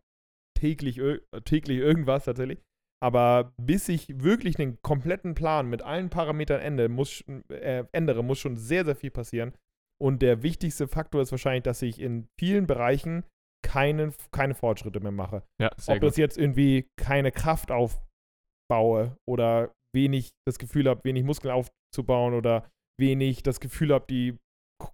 täglich, 0.57 1.01
täglich 1.45 1.77
irgendwas 1.77 2.25
tatsächlich. 2.25 2.59
Aber 3.03 3.51
bis 3.61 3.89
ich 3.89 4.07
wirklich 4.23 4.57
einen 4.59 4.81
kompletten 4.81 5.35
Plan 5.35 5.69
mit 5.69 5.81
allen 5.81 6.09
Parametern 6.09 6.61
ende, 6.61 6.87
muss, 6.87 7.21
äh, 7.49 7.83
ändere, 7.91 8.23
muss 8.23 8.39
schon 8.39 8.55
sehr, 8.55 8.85
sehr 8.85 8.95
viel 8.95 9.11
passieren. 9.11 9.53
Und 10.01 10.21
der 10.21 10.41
wichtigste 10.41 10.87
Faktor 10.87 11.21
ist 11.21 11.31
wahrscheinlich, 11.31 11.63
dass 11.63 11.81
ich 11.81 11.99
in 11.99 12.27
vielen 12.39 12.65
Bereichen 12.65 13.25
keinen, 13.65 14.13
keine 14.31 14.55
Fortschritte 14.55 15.01
mehr 15.01 15.11
mache. 15.11 15.43
Ja, 15.61 15.69
Ob 15.87 15.95
gut. 15.95 16.03
das 16.03 16.17
jetzt 16.17 16.37
irgendwie 16.37 16.87
keine 16.97 17.31
Kraft 17.31 17.71
aufbaue 17.71 19.17
oder 19.29 19.73
wenig 19.95 20.31
das 20.47 20.57
Gefühl 20.57 20.87
habe, 20.89 21.03
wenig 21.03 21.23
Muskeln 21.23 21.53
aufzubauen 21.53 22.33
oder 22.33 22.69
wenig 22.99 23.43
das 23.43 23.59
Gefühl 23.59 23.93
habe, 23.93 24.05
die 24.09 24.37
Co- 24.81 24.93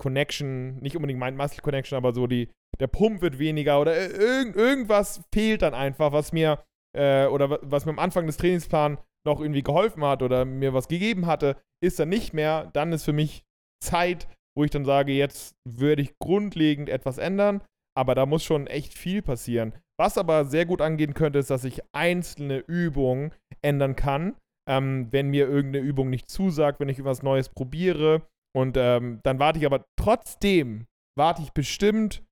Connection, 0.00 0.76
nicht 0.80 0.96
unbedingt 0.96 1.20
Mind 1.20 1.36
Muscle 1.36 1.62
Connection, 1.62 1.96
aber 1.96 2.12
so 2.14 2.26
die, 2.26 2.50
der 2.80 2.86
Pump 2.88 3.22
wird 3.22 3.38
weniger 3.38 3.80
oder 3.80 3.96
irg 3.96 4.54
irgendwas 4.56 5.22
fehlt 5.32 5.62
dann 5.62 5.74
einfach, 5.74 6.12
was 6.12 6.32
mir 6.32 6.62
äh, 6.96 7.26
oder 7.26 7.50
wa- 7.50 7.58
was 7.62 7.84
mir 7.86 7.92
am 7.92 7.98
Anfang 7.98 8.26
des 8.26 8.36
Trainingsplans 8.36 9.00
noch 9.26 9.40
irgendwie 9.40 9.62
geholfen 9.62 10.04
hat 10.04 10.22
oder 10.22 10.44
mir 10.44 10.72
was 10.74 10.88
gegeben 10.88 11.26
hatte, 11.26 11.56
ist 11.84 11.98
dann 11.98 12.08
nicht 12.08 12.32
mehr. 12.32 12.70
Dann 12.72 12.92
ist 12.92 13.04
für 13.04 13.12
mich 13.12 13.44
Zeit, 13.84 14.28
wo 14.56 14.64
ich 14.64 14.70
dann 14.70 14.84
sage, 14.84 15.12
jetzt 15.12 15.54
würde 15.68 16.02
ich 16.02 16.18
grundlegend 16.18 16.88
etwas 16.88 17.18
ändern, 17.18 17.62
aber 17.96 18.14
da 18.14 18.26
muss 18.26 18.44
schon 18.44 18.66
echt 18.66 18.94
viel 18.94 19.22
passieren. 19.22 19.74
Was 20.00 20.16
aber 20.18 20.44
sehr 20.44 20.66
gut 20.66 20.80
angehen 20.80 21.14
könnte, 21.14 21.40
ist, 21.40 21.50
dass 21.50 21.64
ich 21.64 21.82
einzelne 21.92 22.58
Übungen 22.58 23.32
ändern 23.62 23.96
kann, 23.96 24.36
ähm, 24.68 25.08
wenn 25.10 25.28
mir 25.30 25.48
irgendeine 25.48 25.84
Übung 25.84 26.08
nicht 26.10 26.28
zusagt, 26.28 26.78
wenn 26.80 26.88
ich 26.88 26.98
etwas 26.98 27.22
Neues 27.22 27.48
probiere. 27.48 28.22
Und 28.56 28.76
ähm, 28.76 29.20
dann 29.24 29.38
warte 29.38 29.58
ich 29.58 29.66
aber 29.66 29.84
trotzdem, 30.00 30.86
warte 31.18 31.42
ich 31.42 31.52
bestimmt 31.52 32.24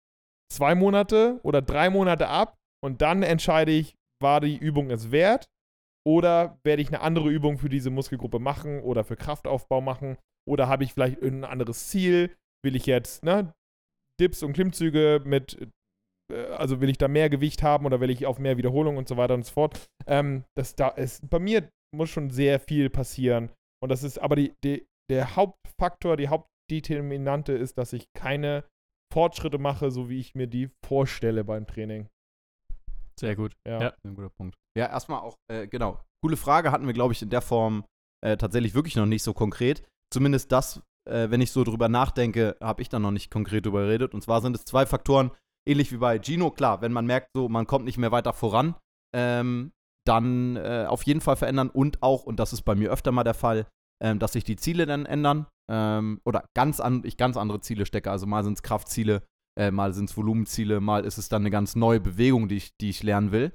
zwei 0.53 0.75
Monate 0.75 1.41
oder 1.43 1.61
drei 1.63 1.91
Monate 1.91 2.29
ab 2.29 2.55
und 2.85 3.03
dann 3.03 3.23
entscheide 3.23 3.73
ich, 3.73 3.95
war 4.23 4.41
die 4.41 4.57
Übung 4.57 4.91
es 4.91 5.11
wert 5.11 5.49
oder 6.07 6.59
werde 6.65 6.83
ich 6.83 6.89
eine 6.89 7.01
andere 7.01 7.31
Übung 7.31 7.59
für 7.59 7.69
diese 7.69 7.91
Muskelgruppe 7.91 8.39
machen 8.39 8.81
oder 8.81 9.05
für 9.05 9.17
Kraftaufbau 9.17 9.81
machen 9.81 10.19
oder 10.49 10.69
habe 10.69 10.85
ich 10.85 10.93
vielleicht 10.95 11.21
irgendein 11.21 11.51
anderes 11.51 11.89
Ziel? 11.89 12.35
Will 12.65 12.77
ich 12.77 12.87
jetzt 12.87 13.25
ne, 13.25 13.53
Dips 14.21 14.43
und 14.43 14.53
Klimmzüge 14.53 15.23
mit, 15.25 15.69
äh, 16.33 16.45
also 16.47 16.81
will 16.81 16.91
ich 16.91 16.99
da 16.99 17.09
mehr 17.09 17.29
Gewicht 17.29 17.63
haben 17.63 17.87
oder 17.87 18.01
will 18.01 18.11
ich 18.11 18.27
auf 18.27 18.39
mehr 18.39 18.57
Wiederholung 18.57 18.97
und 18.97 19.09
so 19.09 19.17
weiter 19.17 19.35
und 19.35 19.45
so 19.45 19.53
fort? 19.53 19.87
Ähm, 20.07 20.45
das 20.57 20.75
da 20.75 20.89
ist, 20.89 21.29
bei 21.29 21.39
mir 21.39 21.69
muss 21.95 22.11
schon 22.11 22.31
sehr 22.31 22.61
viel 22.61 22.91
passieren 22.91 23.51
und 23.83 23.91
das 23.91 24.03
ist 24.03 24.19
aber 24.19 24.37
die, 24.37 24.55
die, 24.65 24.87
der 25.11 25.37
Hauptfaktor, 25.37 26.17
die 26.17 26.29
Hauptdeterminante 26.29 27.53
ist, 27.53 27.79
dass 27.79 27.93
ich 27.93 28.13
keine 28.13 28.65
Fortschritte 29.13 29.59
mache, 29.59 29.91
so 29.91 30.09
wie 30.09 30.19
ich 30.19 30.35
mir 30.35 30.47
die 30.47 30.71
vorstelle 30.85 31.45
beim 31.45 31.67
Training. 31.67 32.09
Sehr 33.19 33.37
gut. 33.37 33.57
Ja. 33.67 33.81
Ja. 33.81 33.93
Ein 34.05 34.15
guter 34.15 34.31
Punkt. 34.31 34.57
Ja, 34.77 34.87
erstmal 34.87 35.21
auch, 35.21 35.37
äh, 35.51 35.67
genau. 35.67 36.01
Coole 36.23 36.37
Frage 36.37 36.71
hatten 36.71 36.87
wir, 36.87 36.93
glaube 36.93 37.13
ich, 37.13 37.23
in 37.23 37.31
der 37.31 37.41
Form 37.41 37.85
äh, 38.25 38.37
tatsächlich 38.37 38.75
wirklich 38.75 38.97
noch 38.97 39.07
nicht 39.07 39.23
so 39.23 39.33
konkret. 39.33 39.83
Zumindest 40.13 40.53
das, 40.53 40.83
äh, 41.09 41.31
wenn 41.31 41.41
ich 41.41 41.51
so 41.51 41.65
drüber 41.65 41.89
nachdenke, 41.89 42.57
habe 42.63 42.83
ich 42.83 42.89
dann 42.89 43.03
noch 43.03 43.11
nicht 43.11 43.31
konkret 43.31 43.65
drüber 43.65 43.83
geredet. 43.83 44.15
Und 44.15 44.23
zwar 44.23 44.41
sind 44.41 44.57
es 44.57 44.65
zwei 44.65 44.87
Faktoren, 44.87 45.31
ähnlich 45.67 45.93
wie 45.93 45.99
bei 45.99 46.19
Gino. 46.19 46.51
Klar, 46.51 46.83
wenn 46.83 46.93
man 46.93 47.07
merkt, 47.07 47.31
so 47.35 47.49
man 47.49 47.67
kommt 47.67 47.85
nicht 47.85 47.99
mehr 47.99 48.13
weiter 48.13 48.33
voran, 48.33 48.77
ähm, 49.15 49.73
dann 50.07 50.57
äh, 50.57 50.87
auf 50.89 51.03
jeden 51.03 51.21
Fall 51.21 51.37
verändern 51.37 51.71
und 51.71 52.03
auch, 52.03 52.25
und 52.25 52.39
das 52.39 52.53
ist 52.53 52.63
bei 52.63 52.75
mir 52.75 52.91
öfter 52.91 53.13
mal 53.13 53.25
der 53.25 53.35
Fall, 53.35 53.67
ähm, 54.03 54.19
dass 54.19 54.33
sich 54.33 54.45
die 54.45 54.57
Ziele 54.57 54.87
dann 54.87 55.07
ändern 55.07 55.47
ähm, 55.71 56.21
oder 56.25 56.45
ganz 56.55 56.81
an, 56.81 57.03
ich 57.05 57.17
ganz 57.17 57.37
andere 57.37 57.61
Ziele 57.61 57.87
stecke. 57.87 58.11
Also 58.11 58.27
mal 58.27 58.45
sind 58.45 58.55
es 58.55 58.63
Kraftziele, 58.63 59.23
äh, 59.59 59.71
mal 59.71 59.93
sind 59.93 60.11
es 60.11 60.17
Volumenziele, 60.17 60.81
mal 60.81 61.05
ist 61.05 61.19
es 61.19 61.29
dann 61.29 61.43
eine 61.43 61.51
ganz 61.51 61.77
neue 61.77 62.01
Bewegung, 62.01 62.49
die 62.49 62.57
ich, 62.57 62.77
die 62.81 62.91
ich 62.91 63.03
lernen 63.03 63.33
will. 63.33 63.53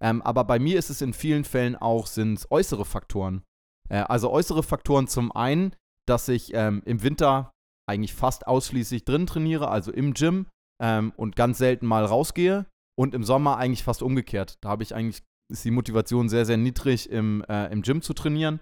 Ähm, 0.00 0.22
aber 0.22 0.44
bei 0.44 0.58
mir 0.58 0.78
ist 0.78 0.90
es 0.90 1.00
in 1.00 1.12
vielen 1.12 1.44
Fällen 1.44 1.76
auch, 1.76 2.06
sind 2.06 2.46
äußere 2.50 2.84
Faktoren. 2.84 3.42
Äh, 3.88 3.98
also 3.98 4.30
äußere 4.30 4.62
Faktoren 4.62 5.08
zum 5.08 5.32
einen, 5.32 5.74
dass 6.06 6.28
ich 6.28 6.52
ähm, 6.54 6.82
im 6.84 7.02
Winter 7.02 7.52
eigentlich 7.88 8.14
fast 8.14 8.46
ausschließlich 8.46 9.04
drin 9.04 9.26
trainiere, 9.26 9.68
also 9.68 9.92
im 9.92 10.14
Gym 10.14 10.46
ähm, 10.82 11.12
und 11.16 11.36
ganz 11.36 11.58
selten 11.58 11.86
mal 11.86 12.04
rausgehe 12.04 12.66
und 12.98 13.14
im 13.14 13.24
Sommer 13.24 13.58
eigentlich 13.58 13.84
fast 13.84 14.02
umgekehrt. 14.02 14.56
Da 14.62 14.70
habe 14.70 14.82
ich 14.82 14.94
eigentlich, 14.94 15.22
ist 15.52 15.64
die 15.64 15.70
Motivation 15.70 16.28
sehr, 16.28 16.46
sehr 16.46 16.56
niedrig 16.56 17.10
im, 17.10 17.44
äh, 17.48 17.70
im 17.72 17.82
Gym 17.82 18.02
zu 18.02 18.14
trainieren 18.14 18.60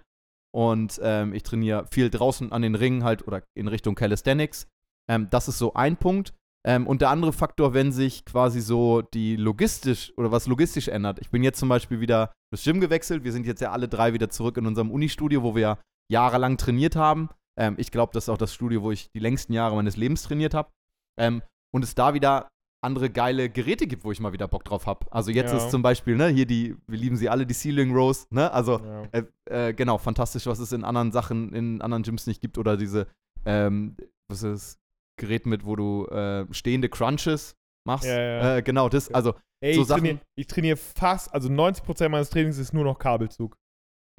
und 0.53 0.99
ähm, 1.03 1.33
ich 1.33 1.43
trainiere 1.43 1.87
viel 1.91 2.09
draußen 2.09 2.51
an 2.51 2.61
den 2.61 2.75
Ringen 2.75 3.03
halt 3.03 3.27
oder 3.27 3.43
in 3.57 3.67
Richtung 3.67 3.95
Calisthenics. 3.95 4.67
Ähm, 5.09 5.29
das 5.29 5.47
ist 5.47 5.57
so 5.57 5.73
ein 5.73 5.97
Punkt. 5.97 6.33
Ähm, 6.65 6.87
und 6.87 7.01
der 7.01 7.09
andere 7.09 7.33
Faktor, 7.33 7.73
wenn 7.73 7.91
sich 7.91 8.23
quasi 8.25 8.61
so 8.61 9.01
die 9.01 9.35
logistisch 9.35 10.13
oder 10.17 10.31
was 10.31 10.47
logistisch 10.47 10.87
ändert. 10.87 11.19
Ich 11.19 11.29
bin 11.29 11.43
jetzt 11.43 11.59
zum 11.59 11.67
Beispiel 11.69 11.99
wieder 11.99 12.31
das 12.51 12.63
Gym 12.63 12.79
gewechselt. 12.79 13.23
Wir 13.23 13.31
sind 13.33 13.45
jetzt 13.45 13.59
ja 13.61 13.71
alle 13.71 13.87
drei 13.89 14.13
wieder 14.13 14.29
zurück 14.29 14.57
in 14.57 14.65
unserem 14.65 14.89
Unistudio, 14.91 15.43
wo 15.43 15.55
wir 15.55 15.61
ja 15.61 15.77
jahrelang 16.11 16.57
trainiert 16.57 16.95
haben. 16.95 17.29
Ähm, 17.59 17.75
ich 17.77 17.91
glaube, 17.91 18.13
das 18.13 18.25
ist 18.25 18.29
auch 18.29 18.37
das 18.37 18.53
Studio, 18.53 18.81
wo 18.81 18.91
ich 18.91 19.09
die 19.11 19.19
längsten 19.19 19.51
Jahre 19.53 19.75
meines 19.75 19.97
Lebens 19.97 20.23
trainiert 20.23 20.53
habe. 20.53 20.71
Ähm, 21.19 21.41
und 21.73 21.83
es 21.83 21.95
da 21.95 22.13
wieder 22.13 22.47
andere 22.81 23.09
geile 23.09 23.49
Geräte 23.49 23.87
gibt, 23.87 24.03
wo 24.03 24.11
ich 24.11 24.19
mal 24.19 24.33
wieder 24.33 24.47
Bock 24.47 24.63
drauf 24.65 24.87
habe. 24.87 25.05
Also 25.11 25.31
jetzt 25.31 25.51
Ja. 25.51 25.57
ist 25.57 25.71
zum 25.71 25.81
Beispiel, 25.81 26.15
ne, 26.15 26.27
hier 26.27 26.45
die, 26.45 26.75
wir 26.87 26.97
lieben 26.97 27.15
sie 27.17 27.29
alle, 27.29 27.45
die 27.45 27.53
Ceiling 27.53 27.93
Rows, 27.93 28.25
ne? 28.29 28.51
Also 28.51 28.79
Ja. 28.79 29.03
äh, 29.11 29.23
äh, 29.69 29.73
genau, 29.73 29.97
fantastisch, 29.97 30.45
was 30.47 30.59
es 30.59 30.71
in 30.73 30.83
anderen 30.83 31.11
Sachen, 31.11 31.53
in 31.53 31.81
anderen 31.81 32.03
Gyms 32.03 32.27
nicht 32.27 32.41
gibt. 32.41 32.57
Oder 32.57 32.75
diese, 32.77 33.07
ähm, 33.45 33.95
was 34.29 34.43
ist 34.43 34.51
das 34.53 34.79
Gerät 35.19 35.45
mit, 35.45 35.65
wo 35.65 35.75
du 35.75 36.05
äh, 36.07 36.45
stehende 36.51 36.89
Crunches 36.89 37.55
machst. 37.87 38.05
Ja, 38.05 38.19
ja. 38.19 38.57
Äh, 38.57 38.61
genau, 38.63 38.89
das, 38.89 39.13
also, 39.13 39.33
Ey, 39.63 39.75
so 39.75 39.81
ich, 39.81 39.87
Sachen- 39.87 40.01
trainiere, 40.01 40.19
ich 40.37 40.47
trainiere 40.47 40.77
fast, 40.77 41.33
also 41.33 41.49
90% 41.49 42.09
meines 42.09 42.29
Trainings 42.29 42.57
ist 42.57 42.73
nur 42.73 42.83
noch 42.83 42.97
Kabelzug. 42.99 43.55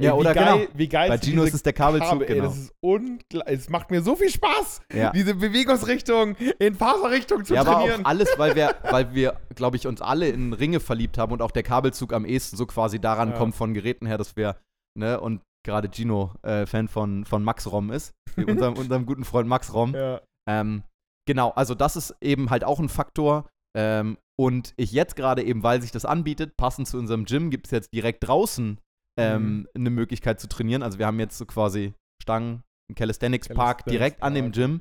Ja, 0.00 0.10
Ey, 0.10 0.16
wie 0.16 0.20
oder 0.20 0.34
geil, 0.34 0.58
genau. 0.58 0.70
Wie 0.78 0.88
geil 0.88 1.08
bei 1.08 1.18
Gino 1.18 1.42
ist 1.44 1.54
es 1.54 1.62
der 1.62 1.72
Kabelzug, 1.72 2.08
Kabel, 2.10 2.26
ey, 2.28 2.34
genau. 2.34 2.46
das 2.48 2.58
ist 2.58 2.72
unglaublich. 2.80 3.42
Es 3.46 3.68
macht 3.68 3.90
mir 3.92 4.02
so 4.02 4.16
viel 4.16 4.28
Spaß, 4.30 4.80
Ja. 4.92 5.12
diese 5.12 5.34
Bewegungsrichtung 5.36 6.34
in 6.58 6.74
Faserrichtung 6.74 7.44
zu 7.44 7.54
ja, 7.54 7.60
aber 7.60 7.74
trainieren. 7.74 8.04
auch 8.04 8.08
alles, 8.08 8.28
weil 8.36 8.54
wir, 8.56 8.74
weil 8.90 9.14
wir, 9.14 9.40
glaube 9.54 9.76
ich, 9.76 9.86
uns 9.86 10.00
alle 10.02 10.28
in 10.28 10.52
Ringe 10.52 10.80
verliebt 10.80 11.16
haben 11.18 11.32
und 11.32 11.42
auch 11.42 11.52
der 11.52 11.62
Kabelzug 11.62 12.12
am 12.12 12.24
ehesten 12.24 12.56
so 12.56 12.66
quasi 12.66 12.98
daran 13.00 13.30
Ja. 13.30 13.36
kommt 13.36 13.54
von 13.54 13.72
Geräten 13.72 14.06
her, 14.06 14.18
dass 14.18 14.36
wir, 14.36 14.56
ne, 14.98 15.20
und 15.20 15.42
gerade 15.64 15.88
Gino 15.92 16.32
äh, 16.42 16.66
Fan 16.66 16.88
von, 16.88 17.24
von 17.24 17.44
Max 17.44 17.70
Rom 17.70 17.92
ist, 17.92 18.12
unserem, 18.36 18.74
unserem 18.78 19.06
guten 19.06 19.24
Freund 19.24 19.48
Max 19.48 19.72
Rom. 19.72 19.94
ja. 19.94 20.20
Ähm, 20.48 20.82
genau, 21.26 21.50
also 21.50 21.74
das 21.74 21.96
ist 21.96 22.14
eben 22.20 22.50
halt 22.50 22.64
auch 22.64 22.80
ein 22.80 22.88
Faktor. 22.88 23.48
Ähm, 23.76 24.18
und 24.38 24.74
ich 24.76 24.92
jetzt 24.92 25.16
gerade 25.16 25.42
eben, 25.42 25.62
weil 25.62 25.80
sich 25.80 25.92
das 25.92 26.04
anbietet, 26.04 26.56
passend 26.56 26.88
zu 26.88 26.98
unserem 26.98 27.24
Gym, 27.24 27.50
gibt 27.50 27.66
es 27.66 27.70
jetzt 27.70 27.92
direkt 27.92 28.26
draußen 28.26 28.80
ähm, 29.16 29.58
Mhm. 29.58 29.68
eine 29.74 29.90
Möglichkeit 29.90 30.40
zu 30.40 30.48
trainieren. 30.48 30.82
Also 30.82 30.98
wir 30.98 31.06
haben 31.06 31.20
jetzt 31.20 31.38
so 31.38 31.46
quasi 31.46 31.94
Stangen, 32.22 32.62
einen 32.88 32.96
Calisthenics 32.96 33.48
Park 33.48 33.84
Calisthenics 33.84 33.92
direkt 33.92 34.22
an 34.22 34.34
dem 34.34 34.46
Park. 34.46 34.54
Gym. 34.54 34.80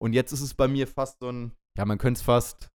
Und 0.00 0.12
jetzt 0.12 0.32
ist 0.32 0.40
es 0.40 0.54
bei 0.54 0.68
mir 0.68 0.86
fast 0.86 1.18
so 1.20 1.30
ein, 1.30 1.52
ja, 1.76 1.84
man 1.84 1.98
könnte 1.98 2.18
es 2.18 2.22
fast 2.22 2.68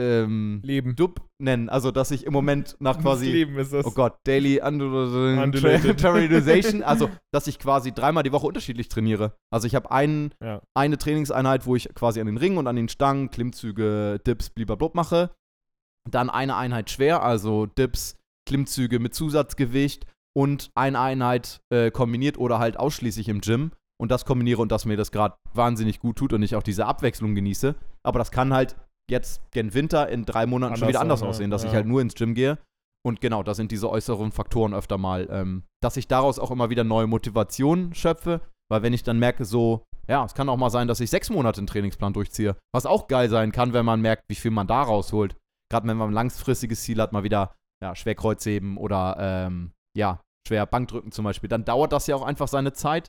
ähm, 0.00 0.60
Leben. 0.64 0.96
Dub 0.96 1.20
nennen. 1.38 1.68
Also, 1.68 1.90
dass 1.90 2.10
ich 2.10 2.24
im 2.26 2.32
Moment 2.32 2.76
nach 2.80 2.94
Das 2.96 3.02
quasi 3.02 3.30
Leben 3.30 3.58
ist 3.58 3.72
das. 3.72 3.84
Oh 3.84 3.90
Gott, 3.90 4.14
Daily 4.24 4.60
Undulated. 4.60 5.96
Periodization. 6.02 6.82
also, 6.82 7.10
dass 7.32 7.46
ich 7.46 7.58
quasi 7.58 7.92
dreimal 7.92 8.22
die 8.22 8.32
Woche 8.32 8.46
unterschiedlich 8.46 8.88
trainiere. 8.88 9.36
Also, 9.52 9.66
ich 9.66 9.74
habe 9.74 9.90
einen, 9.90 10.34
Ja. 10.42 10.62
eine 10.74 10.98
Trainingseinheit, 10.98 11.66
wo 11.66 11.76
ich 11.76 11.88
quasi 11.94 12.20
an 12.20 12.26
den 12.26 12.36
Ringen 12.38 12.58
und 12.58 12.66
an 12.66 12.76
den 12.76 12.88
Stangen 12.88 13.30
Klimmzüge, 13.30 14.20
Dips, 14.26 14.50
blablabla 14.50 14.90
mache. 14.94 15.30
Dann 16.10 16.30
eine 16.30 16.56
Einheit 16.56 16.90
schwer, 16.90 17.22
also 17.22 17.66
Dips, 17.66 18.16
Klimmzüge 18.48 18.98
mit 18.98 19.14
Zusatzgewicht 19.14 20.04
und 20.36 20.70
eine 20.74 20.98
Einheit 20.98 21.60
äh, 21.70 21.90
kombiniert 21.90 22.38
oder 22.38 22.58
halt 22.58 22.76
ausschließlich 22.76 23.28
im 23.28 23.40
Gym. 23.40 23.70
Und 24.00 24.10
das 24.10 24.24
kombiniere 24.24 24.60
und 24.60 24.72
dass 24.72 24.84
mir 24.84 24.96
das 24.96 25.12
gerade 25.12 25.36
wahnsinnig 25.54 26.00
gut 26.00 26.16
tut 26.16 26.32
und 26.32 26.42
ich 26.42 26.56
auch 26.56 26.64
diese 26.64 26.86
Abwechslung 26.86 27.36
genieße. 27.36 27.76
Aber 28.02 28.18
das 28.18 28.32
kann 28.32 28.52
halt 28.52 28.74
jetzt 29.10 29.42
gen 29.50 29.74
Winter 29.74 30.08
in 30.08 30.24
drei 30.24 30.46
Monaten 30.46 30.76
schon 30.76 30.84
Anders 30.84 30.88
wieder 30.88 31.00
anders 31.00 31.20
sein, 31.20 31.28
aussehen, 31.28 31.50
dass 31.50 31.64
ich 31.64 31.72
halt 31.72 31.86
nur 31.86 32.00
ins 32.00 32.14
Gym 32.14 32.34
gehe. 32.34 32.58
Und 33.04 33.20
genau, 33.20 33.42
da 33.42 33.54
sind 33.54 33.72
diese 33.72 33.90
äußeren 33.90 34.30
Faktoren 34.30 34.74
öfter 34.74 34.96
mal, 34.96 35.28
ähm, 35.30 35.64
dass 35.82 35.96
ich 35.96 36.06
daraus 36.06 36.38
auch 36.38 36.50
immer 36.50 36.70
wieder 36.70 36.84
neue 36.84 37.08
Motivationen 37.08 37.94
schöpfe, 37.94 38.40
weil 38.70 38.82
wenn 38.82 38.92
ich 38.92 39.02
dann 39.02 39.18
merke, 39.18 39.44
so, 39.44 39.84
ja, 40.08 40.24
es 40.24 40.34
kann 40.34 40.48
auch 40.48 40.56
mal 40.56 40.70
sein, 40.70 40.88
dass 40.88 41.00
ich 41.00 41.10
sechs 41.10 41.28
Monate 41.28 41.58
einen 41.58 41.66
Trainingsplan 41.66 42.12
durchziehe, 42.12 42.56
was 42.72 42.86
auch 42.86 43.08
geil 43.08 43.28
sein 43.28 43.50
kann, 43.50 43.72
wenn 43.72 43.84
man 43.84 44.00
merkt, 44.00 44.24
wie 44.28 44.36
viel 44.36 44.52
man 44.52 44.68
da 44.68 44.82
rausholt. 44.82 45.36
Gerade 45.70 45.88
wenn 45.88 45.96
man 45.96 46.10
ein 46.10 46.14
langfristiges 46.14 46.82
Ziel 46.82 47.00
hat, 47.00 47.12
mal 47.12 47.24
wieder, 47.24 47.54
ja, 47.82 47.96
schwer 47.96 48.14
Kreuzheben 48.14 48.76
oder, 48.76 49.16
ähm, 49.18 49.72
ja, 49.96 50.20
schwer 50.46 50.66
Bankdrücken 50.66 51.12
zum 51.12 51.24
Beispiel, 51.24 51.48
dann 51.48 51.64
dauert 51.64 51.92
das 51.92 52.06
ja 52.06 52.14
auch 52.14 52.22
einfach 52.22 52.48
seine 52.48 52.72
Zeit 52.72 53.08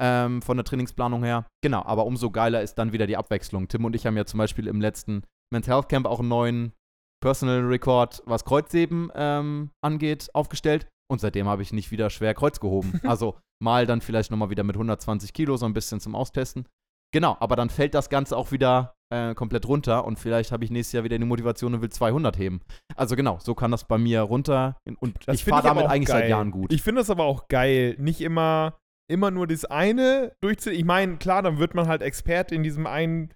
ähm, 0.00 0.42
von 0.42 0.56
der 0.56 0.64
Trainingsplanung 0.64 1.24
her. 1.24 1.46
Genau, 1.62 1.82
aber 1.84 2.06
umso 2.06 2.30
geiler 2.30 2.62
ist 2.62 2.74
dann 2.74 2.92
wieder 2.92 3.06
die 3.06 3.16
Abwechslung. 3.16 3.68
Tim 3.68 3.84
und 3.84 3.94
ich 3.94 4.06
haben 4.06 4.16
ja 4.16 4.24
zum 4.24 4.38
Beispiel 4.38 4.66
im 4.66 4.80
letzten 4.80 5.22
Men's 5.52 5.66
Health 5.68 5.88
Camp 5.88 6.06
auch 6.06 6.20
einen 6.20 6.28
neuen 6.28 6.72
Personal 7.20 7.60
Record, 7.60 8.22
was 8.26 8.44
Kreuzheben 8.44 9.10
ähm, 9.14 9.70
angeht, 9.82 10.28
aufgestellt. 10.34 10.86
Und 11.10 11.20
seitdem 11.20 11.48
habe 11.48 11.62
ich 11.62 11.72
nicht 11.72 11.90
wieder 11.90 12.10
schwer 12.10 12.34
Kreuz 12.34 12.60
gehoben. 12.60 13.00
Also 13.04 13.38
mal 13.60 13.86
dann 13.86 14.00
vielleicht 14.00 14.30
nochmal 14.30 14.50
wieder 14.50 14.62
mit 14.62 14.76
120 14.76 15.32
Kilo 15.32 15.56
so 15.56 15.66
ein 15.66 15.74
bisschen 15.74 16.00
zum 16.00 16.14
Austesten. 16.14 16.66
Genau, 17.12 17.36
aber 17.40 17.56
dann 17.56 17.70
fällt 17.70 17.94
das 17.94 18.10
Ganze 18.10 18.36
auch 18.36 18.52
wieder 18.52 18.94
äh, 19.10 19.34
komplett 19.34 19.66
runter 19.66 20.04
und 20.04 20.18
vielleicht 20.18 20.52
habe 20.52 20.64
ich 20.64 20.70
nächstes 20.70 20.92
Jahr 20.92 21.04
wieder 21.04 21.18
die 21.18 21.24
Motivation 21.24 21.72
und 21.74 21.80
will 21.80 21.88
200 21.88 22.36
heben. 22.36 22.60
Also 22.94 23.16
genau, 23.16 23.38
so 23.40 23.54
kann 23.54 23.70
das 23.70 23.84
bei 23.84 23.96
mir 23.96 24.20
runter 24.20 24.76
und 25.00 25.16
Das 25.26 25.36
ich 25.36 25.44
fahre 25.44 25.62
damit 25.62 25.86
eigentlich 25.86 26.08
geil. 26.08 26.20
seit 26.20 26.28
Jahren 26.30 26.50
gut. 26.50 26.70
Ich 26.72 26.82
finde 26.82 27.00
das 27.00 27.08
aber 27.08 27.24
auch 27.24 27.48
geil, 27.48 27.96
nicht 27.98 28.20
immer, 28.20 28.76
immer 29.10 29.30
nur 29.30 29.46
das 29.46 29.64
eine 29.64 30.32
durchzuziehen. 30.40 30.78
Ich 30.78 30.84
meine, 30.84 31.16
klar, 31.16 31.42
dann 31.42 31.58
wird 31.58 31.74
man 31.74 31.88
halt 31.88 32.02
Experte 32.02 32.54
in 32.54 32.62
diesem 32.62 32.86
einen 32.86 33.32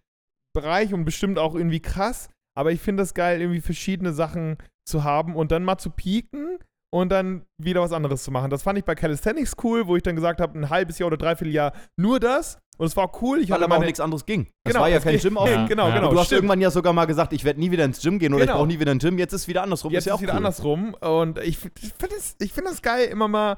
Bereich 0.54 0.92
und 0.92 1.04
bestimmt 1.04 1.38
auch 1.38 1.54
irgendwie 1.54 1.80
krass, 1.80 2.28
aber 2.56 2.72
ich 2.72 2.80
finde 2.80 3.02
das 3.02 3.14
geil, 3.14 3.40
irgendwie 3.40 3.60
verschiedene 3.62 4.12
Sachen 4.12 4.58
zu 4.86 5.02
haben 5.04 5.34
und 5.34 5.50
dann 5.50 5.64
mal 5.64 5.78
zu 5.78 5.90
pieken 5.90 6.58
und 6.92 7.08
dann 7.10 7.46
wieder 7.56 7.80
was 7.80 7.92
anderes 7.92 8.22
zu 8.22 8.30
machen. 8.30 8.50
Das 8.50 8.62
fand 8.62 8.78
ich 8.78 8.84
bei 8.84 8.94
Calisthenics 8.94 9.54
cool, 9.64 9.86
wo 9.86 9.96
ich 9.96 10.02
dann 10.02 10.14
gesagt 10.14 10.40
habe, 10.42 10.58
ein 10.58 10.68
halbes 10.68 10.98
Jahr 10.98 11.06
oder 11.06 11.16
dreiviertel 11.16 11.54
Jahr 11.54 11.72
nur 11.98 12.20
das 12.20 12.58
und 12.76 12.84
es 12.86 12.94
war 12.96 13.04
auch 13.04 13.22
cool. 13.22 13.38
Ich 13.40 13.48
weil 13.48 13.54
hatte 13.54 13.64
aber 13.64 13.76
auch 13.78 13.80
nichts 13.84 14.00
anderes 14.00 14.26
ging. 14.26 14.48
Das 14.64 14.72
Genau, 14.74 14.80
war 14.82 14.90
ja 14.90 14.98
es 14.98 15.04
kein 15.04 15.18
Gym 15.18 15.38
auf. 15.38 15.48
Ja. 15.48 15.66
genau, 15.66 15.88
Ja. 15.88 15.94
genau. 15.94 16.10
du 16.10 16.18
hast 16.18 16.26
stimmt. 16.26 16.38
irgendwann 16.38 16.60
ja 16.60 16.70
sogar 16.70 16.92
mal 16.92 17.06
gesagt, 17.06 17.32
ich 17.32 17.44
werde 17.44 17.60
nie 17.60 17.70
wieder 17.70 17.86
ins 17.86 18.02
Gym 18.02 18.18
gehen 18.18 18.34
oder 18.34 18.42
Genau. 18.44 18.52
ich 18.54 18.58
brauche 18.58 18.68
nie 18.68 18.78
wieder 18.80 18.90
ein 18.90 18.98
Gym. 18.98 19.16
Jetzt 19.18 19.32
ist 19.32 19.48
wieder 19.48 19.62
andersrum. 19.62 19.90
Jetzt 19.92 20.02
ist 20.02 20.06
ja 20.08 20.14
auch 20.14 20.20
wieder 20.20 20.32
cool. 20.32 20.36
andersrum. 20.38 20.94
Und 21.00 21.38
ich, 21.38 21.58
ich 21.80 21.92
finde 21.98 22.16
es 22.16 22.36
ich 22.40 22.52
find 22.52 22.66
das 22.66 22.82
geil, 22.82 23.06
immer 23.08 23.28
mal 23.28 23.56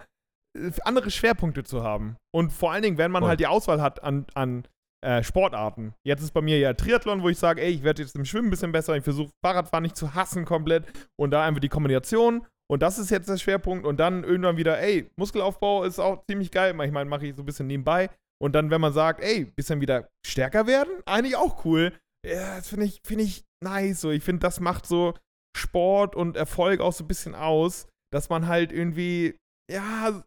andere 0.84 1.10
Schwerpunkte 1.10 1.64
zu 1.64 1.82
haben. 1.82 2.16
Und 2.32 2.52
vor 2.52 2.72
allen 2.72 2.82
Dingen, 2.82 2.98
wenn 2.98 3.10
man 3.10 3.22
Voll. 3.22 3.30
halt 3.30 3.40
die 3.40 3.46
Auswahl 3.46 3.82
hat 3.82 4.02
an, 4.02 4.26
an 4.34 4.64
äh, 5.04 5.22
Sportarten. 5.22 5.94
Jetzt 6.06 6.22
ist 6.22 6.32
bei 6.32 6.40
mir 6.40 6.58
ja 6.58 6.72
Triathlon, 6.72 7.22
wo 7.22 7.28
ich 7.28 7.38
sage, 7.38 7.60
ey, 7.60 7.70
ich 7.70 7.82
werde 7.82 8.02
jetzt 8.02 8.16
im 8.16 8.24
Schwimmen 8.24 8.48
ein 8.48 8.50
bisschen 8.50 8.72
besser. 8.72 8.96
Ich 8.96 9.04
versuche 9.04 9.30
Fahrradfahren 9.44 9.82
nicht 9.82 9.96
zu 9.96 10.14
hassen 10.14 10.44
komplett. 10.44 10.84
Und 11.16 11.30
da 11.30 11.44
einfach 11.44 11.60
die 11.60 11.68
Kombination. 11.68 12.46
Und 12.70 12.82
das 12.82 12.98
ist 12.98 13.10
jetzt 13.10 13.28
der 13.28 13.36
Schwerpunkt. 13.36 13.84
Und 13.86 13.98
dann 13.98 14.24
irgendwann 14.24 14.56
wieder, 14.56 14.80
ey, 14.80 15.10
Muskelaufbau 15.16 15.84
ist 15.84 15.98
auch 15.98 16.24
ziemlich 16.26 16.50
geil. 16.50 16.70
Ich 16.82 16.92
meine, 16.92 17.10
mache 17.10 17.26
ich 17.26 17.36
so 17.36 17.42
ein 17.42 17.46
bisschen 17.46 17.66
nebenbei. 17.66 18.08
Und 18.42 18.54
dann, 18.54 18.70
wenn 18.70 18.80
man 18.80 18.92
sagt, 18.92 19.22
ey, 19.22 19.44
bisschen 19.44 19.80
wieder 19.80 20.08
stärker 20.26 20.66
werden, 20.66 20.92
eigentlich 21.06 21.36
auch 21.36 21.64
cool. 21.64 21.92
Ja, 22.26 22.56
das 22.56 22.68
finde 22.68 22.86
ich, 22.86 23.00
find 23.04 23.20
ich 23.20 23.44
nice. 23.62 24.00
So. 24.00 24.10
Ich 24.10 24.24
finde, 24.24 24.40
das 24.40 24.60
macht 24.60 24.86
so 24.86 25.14
Sport 25.56 26.16
und 26.16 26.36
Erfolg 26.36 26.80
auch 26.80 26.92
so 26.92 27.04
ein 27.04 27.08
bisschen 27.08 27.34
aus, 27.34 27.86
dass 28.10 28.30
man 28.30 28.46
halt 28.46 28.72
irgendwie, 28.72 29.38
ja, 29.70 30.24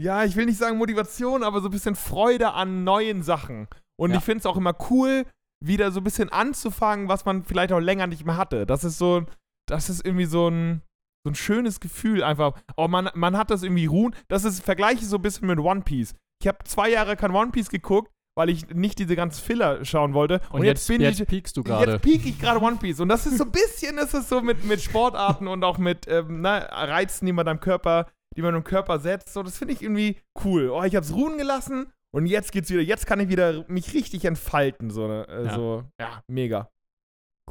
ja, 0.00 0.24
ich 0.24 0.36
will 0.36 0.46
nicht 0.46 0.58
sagen 0.58 0.78
Motivation, 0.78 1.42
aber 1.42 1.60
so 1.60 1.68
ein 1.68 1.72
bisschen 1.72 1.96
Freude 1.96 2.52
an 2.52 2.84
neuen 2.84 3.22
Sachen. 3.22 3.68
Und 4.00 4.10
Ja. 4.12 4.18
ich 4.18 4.24
finde 4.24 4.38
es 4.40 4.46
auch 4.46 4.56
immer 4.56 4.74
cool, 4.90 5.24
wieder 5.64 5.90
so 5.90 6.00
ein 6.00 6.04
bisschen 6.04 6.28
anzufangen, 6.30 7.08
was 7.08 7.24
man 7.24 7.44
vielleicht 7.44 7.72
auch 7.72 7.80
länger 7.80 8.06
nicht 8.06 8.24
mehr 8.24 8.36
hatte. 8.36 8.64
Das 8.64 8.84
ist 8.84 8.98
so, 8.98 9.24
das 9.68 9.90
ist 9.90 10.04
irgendwie 10.04 10.26
so 10.26 10.48
ein, 10.48 10.82
so 11.26 11.32
ein 11.32 11.34
schönes 11.34 11.80
Gefühl 11.80 12.22
einfach. 12.22 12.54
Oh, 12.76 12.86
man, 12.86 13.10
man 13.14 13.36
hat 13.36 13.50
das 13.50 13.64
irgendwie 13.64 13.86
ruhen. 13.86 14.14
Das 14.28 14.44
ist, 14.44 14.62
vergleiche 14.62 15.00
ich 15.02 15.08
so 15.08 15.16
ein 15.16 15.22
bisschen 15.22 15.48
mit 15.48 15.58
One 15.58 15.80
Piece. 15.82 16.14
Ich 16.40 16.46
habe 16.46 16.58
zwei 16.64 16.90
Jahre 16.90 17.16
kein 17.16 17.32
One 17.32 17.50
Piece 17.50 17.68
geguckt, 17.70 18.08
weil 18.38 18.50
ich 18.50 18.68
nicht 18.68 19.00
diese 19.00 19.16
ganzen 19.16 19.42
Filler 19.42 19.84
schauen 19.84 20.14
wollte. 20.14 20.40
Und, 20.50 20.62
jetzt, 20.62 20.86
bin 20.86 21.00
jetzt 21.00 21.18
ich, 21.18 21.26
piekst 21.26 21.56
du 21.56 21.64
gerade. 21.64 21.94
Jetzt 21.94 22.02
pieke 22.02 22.28
ich 22.28 22.38
gerade 22.38 22.62
One 22.62 22.76
Piece. 22.76 23.00
Und 23.00 23.08
das 23.08 23.26
ist 23.26 23.38
so 23.38 23.44
ein 23.44 23.50
bisschen, 23.50 23.98
ist 23.98 24.14
es 24.14 24.28
so 24.28 24.40
mit, 24.40 24.64
mit 24.64 24.80
Sportarten 24.80 25.48
und 25.48 25.64
auch 25.64 25.78
mit 25.78 26.06
ähm, 26.06 26.40
ne, 26.42 26.68
Reizen, 26.70 27.26
die 27.26 27.32
man 27.32 27.44
deinem 27.44 27.58
Körper, 27.58 28.06
die 28.36 28.42
man 28.42 28.54
im 28.54 28.64
Körper 28.64 28.98
setzt. 28.98 29.32
So, 29.32 29.42
das 29.42 29.58
finde 29.58 29.74
ich 29.74 29.82
irgendwie 29.82 30.18
cool. 30.44 30.70
Oh, 30.70 30.82
ich 30.84 30.94
habe 30.94 31.04
es 31.04 31.14
ruhen 31.14 31.38
gelassen 31.38 31.92
und 32.14 32.26
jetzt 32.26 32.52
geht's 32.52 32.70
wieder. 32.70 32.82
Jetzt 32.82 33.06
kann 33.06 33.20
ich 33.20 33.28
wieder 33.28 33.64
mich 33.68 33.94
richtig 33.94 34.24
entfalten. 34.24 34.90
So, 34.90 35.06
ne, 35.08 35.26
äh, 35.28 35.44
Ja. 35.46 35.54
so 35.54 35.84
ja, 36.00 36.22
mega. 36.28 36.70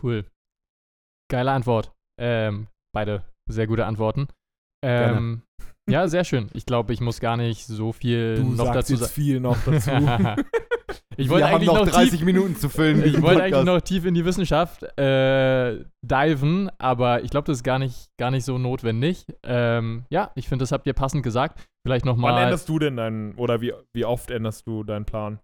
Cool. 0.01 0.25
Geile 1.29 1.51
Antwort. 1.51 1.91
Ähm, 2.19 2.67
beide 2.93 3.23
sehr 3.49 3.67
gute 3.67 3.85
Antworten. 3.85 4.27
Ähm, 4.83 5.41
ja, 5.89 6.07
sehr 6.07 6.23
schön. 6.23 6.49
Ich 6.53 6.65
glaube, 6.65 6.93
ich 6.93 7.01
muss 7.01 7.19
gar 7.19 7.37
nicht 7.37 7.65
so 7.65 7.91
viel 7.91 8.43
noch 8.43 8.71
dazu 8.73 8.95
sagen. 8.95 9.11
viel 9.11 9.39
noch 9.39 9.57
dazu. 9.65 9.91
ich 11.17 11.29
wollte 11.29 11.47
eigentlich 11.47 11.67
noch 11.67 11.85
noch 11.85 11.87
30 11.87 12.11
tief, 12.11 12.21
Minuten 12.23 12.55
zu 12.55 12.69
füllen. 12.69 13.03
ich 13.03 13.21
wollte 13.21 13.43
eigentlich 13.43 13.65
noch 13.65 13.81
tief 13.81 14.05
in 14.05 14.13
die 14.13 14.25
Wissenschaft 14.25 14.83
äh, 14.97 15.83
diven, 16.01 16.69
aber 16.77 17.23
ich 17.23 17.31
glaube, 17.31 17.45
das 17.45 17.57
ist 17.57 17.63
gar 17.63 17.79
nicht, 17.79 18.09
gar 18.17 18.31
nicht 18.31 18.45
so 18.45 18.57
notwendig. 18.57 19.25
Ähm, 19.43 20.05
ja, 20.09 20.31
ich 20.35 20.47
finde, 20.47 20.63
das 20.63 20.71
habt 20.71 20.87
ihr 20.87 20.93
passend 20.93 21.23
gesagt. 21.23 21.67
Vielleicht 21.85 22.05
Wann 22.05 22.15
nochmal. 22.15 22.43
änderst 22.43 22.69
du 22.69 22.79
denn 22.79 22.97
deinen, 22.97 23.33
oder 23.35 23.61
wie, 23.61 23.73
wie 23.93 24.05
oft 24.05 24.29
änderst 24.31 24.67
du 24.67 24.83
deinen 24.83 25.05
Plan? 25.05 25.39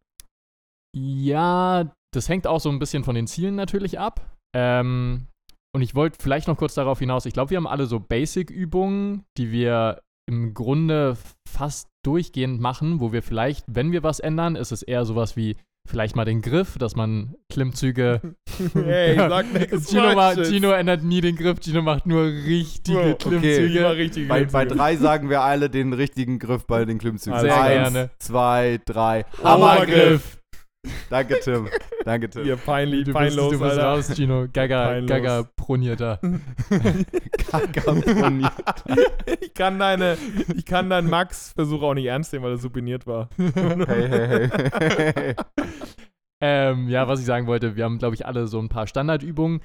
Ja, 0.96 1.92
das 2.14 2.30
hängt 2.30 2.46
auch 2.46 2.60
so 2.60 2.70
ein 2.70 2.80
bisschen 2.80 3.04
von 3.04 3.16
den 3.16 3.28
Zielen 3.28 3.56
natürlich 3.56 4.00
ab. 4.00 4.22
Ähm, 4.56 5.28
und 5.76 5.82
ich 5.82 5.96
wollte 5.96 6.18
vielleicht 6.22 6.48
noch 6.48 6.58
kurz 6.58 6.76
darauf 6.76 7.00
hinaus, 7.00 7.26
ich 7.26 7.34
glaube, 7.34 7.50
wir 7.50 7.58
haben 7.58 7.68
alle 7.68 7.88
so 7.88 8.00
Basic-Übungen, 8.00 9.26
die 9.38 9.52
wir 9.52 10.02
im 10.26 10.54
Grunde 10.54 11.18
fast 11.48 11.88
durchgehend 12.04 12.60
machen, 12.60 13.00
wo 13.00 13.12
wir 13.12 13.22
vielleicht, 13.22 13.66
wenn 13.68 13.92
wir 13.92 14.04
was 14.04 14.20
ändern, 14.20 14.56
ist 14.56 14.72
es 14.72 14.84
eher 14.84 15.06
sowas 15.06 15.36
wie 15.36 15.56
vielleicht 15.86 16.16
mal 16.16 16.26
den 16.26 16.42
Griff, 16.42 16.78
dass 16.78 16.96
man 16.96 17.36
Klimmzüge. 17.50 18.36
hey, 18.74 19.16
sag 19.18 19.52
nichts 19.54 19.90
Gino. 19.90 20.44
Gino 20.44 20.72
ändert 20.72 21.04
nie 21.04 21.22
den 21.22 21.36
Griff, 21.36 21.60
Gino 21.62 21.82
macht 21.82 22.06
nur 22.06 22.26
richtige 22.26 22.98
Bro, 22.98 23.10
okay. 23.12 23.30
Klimmzüge. 23.30 23.80
Immer 23.80 23.96
richtige 23.96 24.28
Bei, 24.28 24.46
bei 24.46 24.66
Klimmzüge. 24.66 24.76
drei 24.76 24.96
sagen 24.96 25.30
wir 25.30 25.42
alle 25.42 25.70
den 25.70 25.94
richtigen 25.94 26.40
Griff 26.40 26.66
bei 26.66 26.86
den 26.86 26.98
Klimmzügen. 26.98 27.40
Sehr 27.40 27.62
Eins, 27.62 27.94
gerne. 27.94 28.12
zwei, 28.20 28.80
drei. 28.86 29.26
Hammergriff. 29.44 30.40
Danke, 31.10 31.40
Tim. 31.42 31.70
Danke, 32.06 32.30
Tim. 32.30 32.46
Ihr 32.46 32.58
peinlich, 32.58 33.06
Du 33.06 33.14
bist, 33.14 33.18
peinlos, 33.18 33.52
du 33.52 33.60
bist 33.60 33.78
raus, 33.78 34.12
Gino. 34.16 34.48
Gaga, 34.52 34.86
Peinlos. 34.88 35.10
Gaga 35.10 35.44
pronierter. 35.56 36.20
Kakaoponiert. 37.52 38.52
ich 39.40 39.54
kann 39.54 39.80
deine, 39.80 40.18
ich 40.56 40.66
kann 40.66 40.90
deinen 40.90 41.10
Max-Versuch 41.10 41.82
auch 41.82 41.94
nicht 41.94 42.06
ernst 42.06 42.34
nehmen, 42.34 42.46
weil 42.46 42.54
er 42.54 42.58
supiniert 42.58 43.08
war. 43.08 43.30
hey, 43.38 44.10
hey, 44.10 44.50
hey. 45.16 45.36
Ähm, 46.46 46.90
ja, 46.90 47.08
was 47.08 47.22
ich 47.22 47.26
sagen 47.26 47.48
wollte, 47.48 47.78
wir 47.78 47.86
haben, 47.86 48.00
glaube 48.00 48.16
ich, 48.16 48.26
alle 48.26 48.48
so 48.48 48.60
ein 48.60 48.68
paar 48.68 48.86
Standardübungen, 48.86 49.62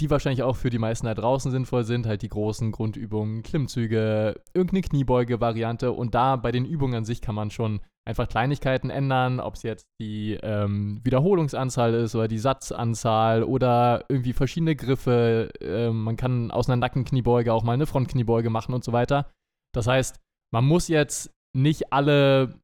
die 0.00 0.10
wahrscheinlich 0.10 0.42
auch 0.42 0.56
für 0.56 0.70
die 0.70 0.78
meisten 0.78 1.06
da 1.06 1.14
draußen 1.14 1.50
sinnvoll 1.50 1.84
sind. 1.84 2.06
Halt 2.06 2.22
die 2.22 2.28
großen 2.28 2.72
Grundübungen, 2.72 3.42
Klimmzüge, 3.42 4.40
irgendeine 4.54 4.82
Kniebeuge-Variante. 4.82 5.92
Und 5.92 6.14
da 6.14 6.36
bei 6.36 6.52
den 6.52 6.64
Übungen 6.64 6.94
an 6.94 7.04
sich 7.04 7.20
kann 7.20 7.34
man 7.34 7.50
schon 7.50 7.80
einfach 8.08 8.28
Kleinigkeiten 8.28 8.90
ändern, 8.90 9.40
ob 9.40 9.54
es 9.54 9.62
jetzt 9.62 9.86
die 10.00 10.38
ähm, 10.42 11.00
Wiederholungsanzahl 11.04 11.94
ist 11.94 12.14
oder 12.14 12.28
die 12.28 12.38
Satzanzahl 12.38 13.44
oder 13.44 14.04
irgendwie 14.08 14.32
verschiedene 14.32 14.74
Griffe. 14.74 15.50
Ähm, 15.60 16.02
man 16.02 16.16
kann 16.16 16.50
aus 16.50 16.68
einer 16.68 16.76
Nackenkniebeuge 16.76 17.52
auch 17.52 17.62
mal 17.62 17.74
eine 17.74 17.86
Frontkniebeuge 17.86 18.50
machen 18.50 18.74
und 18.74 18.84
so 18.84 18.92
weiter. 18.92 19.30
Das 19.74 19.86
heißt, 19.86 20.18
man 20.52 20.64
muss 20.64 20.88
jetzt 20.88 21.30
nicht 21.56 21.92
alle 21.92 22.60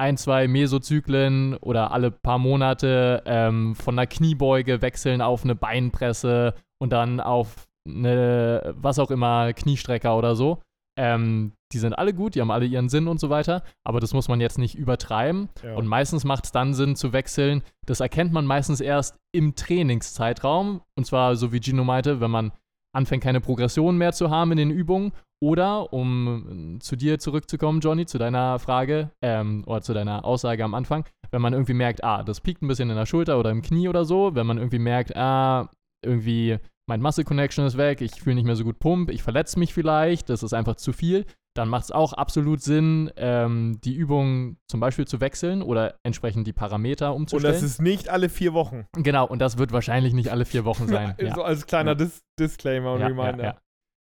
ein, 0.00 0.16
zwei 0.16 0.48
Mesozyklen 0.48 1.56
oder 1.56 1.90
alle 1.90 2.10
paar 2.10 2.38
Monate 2.38 3.22
ähm, 3.26 3.74
von 3.74 3.98
einer 3.98 4.06
Kniebeuge 4.06 4.80
wechseln 4.80 5.20
auf 5.20 5.44
eine 5.44 5.54
Beinpresse 5.54 6.54
und 6.78 6.92
dann 6.92 7.20
auf 7.20 7.66
eine, 7.86 8.74
was 8.76 8.98
auch 8.98 9.10
immer, 9.10 9.52
Kniestrecker 9.52 10.16
oder 10.16 10.36
so. 10.36 10.60
Ähm, 10.98 11.52
die 11.72 11.78
sind 11.78 11.92
alle 11.92 12.12
gut, 12.12 12.34
die 12.34 12.40
haben 12.40 12.50
alle 12.50 12.66
ihren 12.66 12.88
Sinn 12.88 13.06
und 13.06 13.20
so 13.20 13.30
weiter, 13.30 13.62
aber 13.84 14.00
das 14.00 14.14
muss 14.14 14.28
man 14.28 14.40
jetzt 14.40 14.58
nicht 14.58 14.74
übertreiben. 14.74 15.48
Ja. 15.62 15.76
Und 15.76 15.86
meistens 15.86 16.24
macht 16.24 16.46
es 16.46 16.52
dann 16.52 16.74
Sinn 16.74 16.96
zu 16.96 17.12
wechseln. 17.12 17.62
Das 17.86 18.00
erkennt 18.00 18.32
man 18.32 18.46
meistens 18.46 18.80
erst 18.80 19.16
im 19.32 19.54
Trainingszeitraum. 19.54 20.80
Und 20.96 21.04
zwar, 21.04 21.36
so 21.36 21.52
wie 21.52 21.60
Gino 21.60 21.84
meinte, 21.84 22.20
wenn 22.20 22.30
man 22.30 22.52
anfängt, 22.92 23.22
keine 23.22 23.40
Progression 23.40 23.96
mehr 23.96 24.12
zu 24.12 24.30
haben 24.30 24.50
in 24.52 24.58
den 24.58 24.70
Übungen. 24.70 25.12
Oder, 25.40 25.92
um 25.92 26.76
äh, 26.76 26.78
zu 26.80 26.96
dir 26.96 27.20
zurückzukommen, 27.20 27.78
Johnny, 27.78 28.06
zu 28.06 28.18
deiner 28.18 28.58
Frage 28.58 29.10
ähm, 29.22 29.62
oder 29.66 29.82
zu 29.82 29.94
deiner 29.94 30.24
Aussage 30.24 30.64
am 30.64 30.74
Anfang, 30.74 31.04
wenn 31.30 31.40
man 31.40 31.52
irgendwie 31.52 31.74
merkt, 31.74 32.02
ah, 32.02 32.24
das 32.24 32.40
piekt 32.40 32.60
ein 32.60 32.66
bisschen 32.66 32.90
in 32.90 32.96
der 32.96 33.06
Schulter 33.06 33.38
oder 33.38 33.50
im 33.50 33.62
Knie 33.62 33.88
oder 33.88 34.04
so, 34.04 34.34
wenn 34.34 34.48
man 34.48 34.58
irgendwie 34.58 34.80
merkt, 34.80 35.16
ah, 35.16 35.70
irgendwie 36.04 36.58
mein 36.88 37.02
Muscle 37.02 37.24
Connection 37.24 37.66
ist 37.66 37.76
weg, 37.76 38.00
ich 38.00 38.12
fühle 38.20 38.36
nicht 38.36 38.46
mehr 38.46 38.56
so 38.56 38.64
gut 38.64 38.78
Pump, 38.78 39.10
ich 39.10 39.22
verletze 39.22 39.58
mich 39.58 39.74
vielleicht, 39.74 40.30
das 40.30 40.42
ist 40.42 40.54
einfach 40.54 40.76
zu 40.76 40.92
viel, 40.94 41.26
dann 41.54 41.68
macht 41.68 41.84
es 41.84 41.90
auch 41.90 42.12
absolut 42.14 42.62
Sinn, 42.62 43.10
ähm, 43.16 43.78
die 43.84 43.94
Übung 43.94 44.56
zum 44.70 44.80
Beispiel 44.80 45.06
zu 45.06 45.20
wechseln 45.20 45.60
oder 45.60 45.98
entsprechend 46.02 46.46
die 46.46 46.52
Parameter 46.54 47.10
Und 47.10 47.22
umzustellen. 47.22 47.52
das 47.54 47.62
ist 47.62 47.82
nicht 47.82 48.08
alle 48.08 48.28
vier 48.30 48.54
Wochen. 48.54 48.86
genau, 48.96 49.26
und 49.26 49.40
das 49.40 49.58
wird 49.58 49.72
wahrscheinlich 49.72 50.14
nicht 50.14 50.30
alle 50.30 50.44
vier 50.46 50.64
Wochen 50.64 50.86
sein. 50.88 51.14
ja. 51.20 51.34
So 51.34 51.42
als 51.42 51.66
kleiner 51.66 51.94
Dis 51.94 52.22
Disclaimer 52.38 52.92
und 52.94 53.00
Ja, 53.00 53.06
Reminder. 53.08 53.44
ja, 53.44 53.50
ja. 53.50 53.58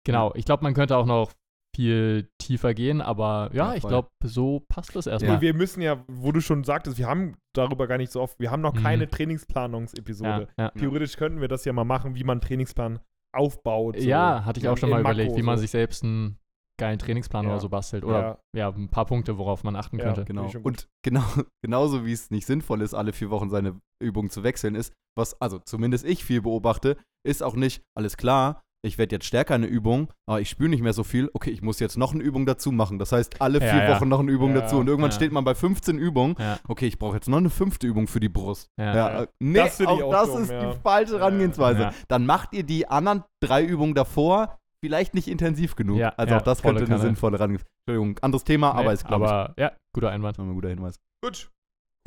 Genau, 0.05 0.33
ich 0.35 0.45
glaube, 0.45 0.65
man 0.65 0.75
könnte 0.75 0.97
auch 0.97 1.07
noch 1.07 1.31
viel 1.75 2.29
tiefer 2.39 2.75
gehen, 2.75 3.01
aber 3.01 3.51
ja, 3.53 3.71
Ja, 3.71 3.75
ich 3.77 3.83
glaube, 3.83 4.09
so 4.25 4.61
passt 4.69 4.95
das 4.95 5.07
erstmal. 5.07 5.41
wir 5.41 5.55
müssen 5.55 5.81
ja, 5.83 6.05
wo 6.09 6.31
du 6.33 6.41
schon 6.41 6.65
sagtest, 6.65 6.99
wir 6.99 7.07
haben 7.07 7.37
darüber 7.55 7.87
gar 7.87 7.97
nicht 7.99 8.13
so 8.13 8.21
oft, 8.21 8.39
wir 8.39 8.51
haben 8.51 8.61
noch 8.61 8.75
Mhm. 8.75 8.83
keine 8.83 9.05
Ja, 9.05 9.11
Trainingsplanungsepisode. 9.11 10.49
ja. 10.59 10.71
Theoretisch 10.71 11.17
könnten 11.17 11.41
wir 11.41 11.49
das 11.49 11.65
ja 11.65 11.73
mal 11.73 11.85
machen, 11.85 12.15
wie 12.15 12.25
man 12.25 12.37
einen 12.39 12.41
Trainingsplan 12.43 13.01
aufbaut. 13.35 13.97
so 13.99 14.07
ja, 14.07 14.45
hatte 14.45 14.61
ich 14.61 14.69
auch 14.69 14.77
schon 14.77 14.91
mal 14.91 15.03
Makro 15.03 15.13
überlegt, 15.21 15.37
wie 15.37 15.43
man 15.43 15.57
so. 15.57 15.63
sich 15.63 15.71
selbst 15.71 16.05
einen 16.05 16.39
geilen 16.79 16.99
Trainingsplan 16.99 17.45
Ja. 17.45 17.51
oder 17.53 17.61
so 17.61 17.69
bastelt. 17.69 18.05
Oder 18.05 18.41
ja. 18.55 18.69
ein 18.71 18.89
paar 18.91 19.07
Punkte, 19.07 19.39
worauf 19.39 19.65
man 19.65 19.77
achten 19.77 19.99
Ja. 19.99 20.05
könnte. 20.07 20.25
Genau. 20.25 20.51
Und 20.63 20.89
genau, 21.03 21.23
genauso 21.65 22.05
wie 22.05 22.13
es 22.13 22.31
nicht 22.31 22.47
sinnvoll 22.47 22.83
ist, 22.83 22.93
alle 22.95 23.13
vier 23.13 23.31
Wochen 23.31 23.49
seine 23.51 23.81
Übung 24.03 24.29
zu 24.31 24.43
wechseln, 24.43 24.75
ist, 24.75 24.93
was, 25.17 25.41
also 25.41 25.59
zumindest 25.59 26.05
ich 26.05 26.25
viel 26.25 26.43
beobachte, 26.43 26.97
ist 27.27 27.43
auch 27.43 27.55
nicht, 27.55 27.83
alles 27.97 28.17
klar, 28.17 28.61
ich 28.85 28.99
werde 28.99 29.15
jetzt 29.17 29.27
stärker 29.27 29.55
in 29.55 29.63
der 29.63 29.71
Übung, 29.71 30.09
aber 30.27 30.41
ich 30.41 30.51
spüre 30.51 30.69
nicht 30.69 30.83
mehr 30.83 30.93
so 30.93 31.05
viel. 31.05 31.31
Okay, 31.35 31.51
ich 31.51 31.63
muss 31.63 31.79
jetzt 31.79 31.97
noch 31.97 32.13
eine 32.15 32.23
Übung 32.23 32.47
dazu 32.47 32.73
machen. 32.73 32.99
Das 32.99 33.13
heißt, 33.13 33.41
alle 33.41 33.61
Ja, 33.61 33.73
vier 33.73 33.85
ja. 33.85 33.95
Wochen 33.97 34.09
noch 34.09 34.21
eine 34.21 34.31
Übung 34.33 34.55
Ja, 34.55 34.63
dazu. 34.63 34.77
Und 34.79 34.89
irgendwann 34.89 35.13
steht 35.13 35.33
man 35.33 35.45
bei 35.45 35.55
15 35.55 35.99
Übungen. 35.99 36.37
Okay, 36.69 36.87
ich 36.87 36.99
brauche 36.99 37.15
jetzt 37.15 37.29
noch 37.29 37.39
eine 37.39 37.51
fünfte 37.51 37.87
Übung 37.87 38.09
für 38.09 38.21
die 38.21 38.29
Brust. 38.29 38.69
Ja. 38.79 39.27
Nee, 39.41 39.59
Das 39.59 39.81
auch 39.83 40.03
auch 40.03 40.11
das 40.13 40.33
dumm, 40.33 40.43
ist 40.43 40.51
die 40.51 40.81
falsche 40.83 41.19
Herangehensweise. 41.19 41.91
Dann 42.09 42.27
macht 42.27 42.53
ihr 42.53 42.65
die 42.65 42.89
anderen 42.89 43.25
drei 43.41 43.65
Übungen 43.65 43.95
davor 43.95 44.59
vielleicht 44.85 45.15
nicht 45.15 45.29
intensiv 45.29 45.77
genug. 45.77 46.01
Also 46.17 46.35
auch 46.35 46.43
das 46.43 46.61
könnte 46.63 46.85
eine 46.85 46.99
sinnvolle 46.99 47.39
Herangehensweise 47.39 47.71
Entschuldigung, 47.87 48.19
anderes 48.23 48.45
Thema, 48.45 48.73
aber 48.73 48.89
Nee, 48.89 48.95
ist, 48.95 49.07
glaube 49.07 49.25
ich, 49.25 49.31
aber 49.31 49.55
ja, 49.59 49.73
guter 49.93 50.11
Einwand. 50.11 50.39
ein 50.39 50.55
guter 50.55 50.69
Hinweis. 50.69 51.01
Gut. 51.25 51.51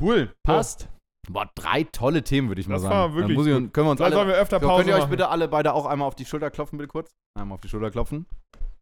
Cool. 0.02 0.32
Passt. 0.42 0.88
Boah, 1.28 1.50
drei 1.56 1.82
tolle 1.84 2.22
Themen, 2.22 2.48
würde 2.48 2.60
ich 2.60 2.68
mal 2.68 2.74
Das 2.74 2.82
sagen. 2.82 2.94
war 2.94 3.08
Dann 3.08 3.16
wirklich 3.16 3.36
muss 3.36 3.46
ich, 3.46 3.52
können 3.72 3.86
wir 3.86 3.90
uns 3.90 3.98
Vielleicht 3.98 4.12
sollen 4.14 4.26
alle, 4.28 4.36
wir 4.36 4.40
öfter 4.42 4.60
Pause 4.60 4.76
könnt 4.82 4.88
ihr 4.88 4.94
euch 4.94 5.00
machen. 5.00 5.10
bitte 5.10 5.28
alle 5.28 5.48
beide 5.48 5.72
auch 5.74 5.86
einmal 5.86 6.06
auf 6.06 6.14
die 6.14 6.24
Schulter 6.24 6.50
klopfen, 6.50 6.78
bitte 6.78 6.88
kurz? 6.88 7.14
Einmal 7.38 7.54
auf 7.56 7.60
die 7.60 7.68
Schulter 7.68 7.90
klopfen. 7.90 8.26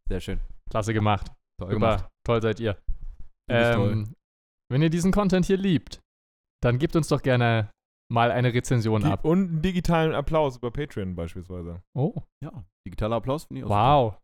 Sehr 0.09 0.20
schön. 0.20 0.40
Klasse 0.70 0.92
gemacht. 0.92 1.28
Toll 1.61 1.70
Super. 1.72 1.97
gemacht. 1.97 2.09
Toll 2.26 2.42
seid 2.42 2.61
ihr. 2.61 2.74
Bist 3.49 3.72
toll. 3.74 3.92
Ähm, 3.92 4.14
wenn 4.70 4.82
ihr 4.82 4.90
diesen 4.90 5.12
Content 5.12 5.47
hier 5.47 5.57
liebt, 5.57 6.01
dann 6.62 6.78
gebt 6.78 6.97
uns 6.97 7.09
doch 7.09 7.22
gerne 7.22 7.70
mal 8.12 8.30
eine 8.30 8.53
Rezension 8.53 9.03
Die- 9.03 9.07
ab. 9.11 9.24
Und 9.24 9.38
einen 9.49 9.62
digitalen 9.62 10.14
Applaus 10.14 10.57
über 10.59 10.70
Patreon 10.70 11.14
beispielsweise. 11.14 11.82
Oh, 11.97 12.22
Ja, 12.42 12.64
digitaler 12.86 13.16
Applaus 13.16 13.45
finde 13.45 13.61
ich 13.61 13.64
auch 13.66 13.70
wow. 13.70 14.18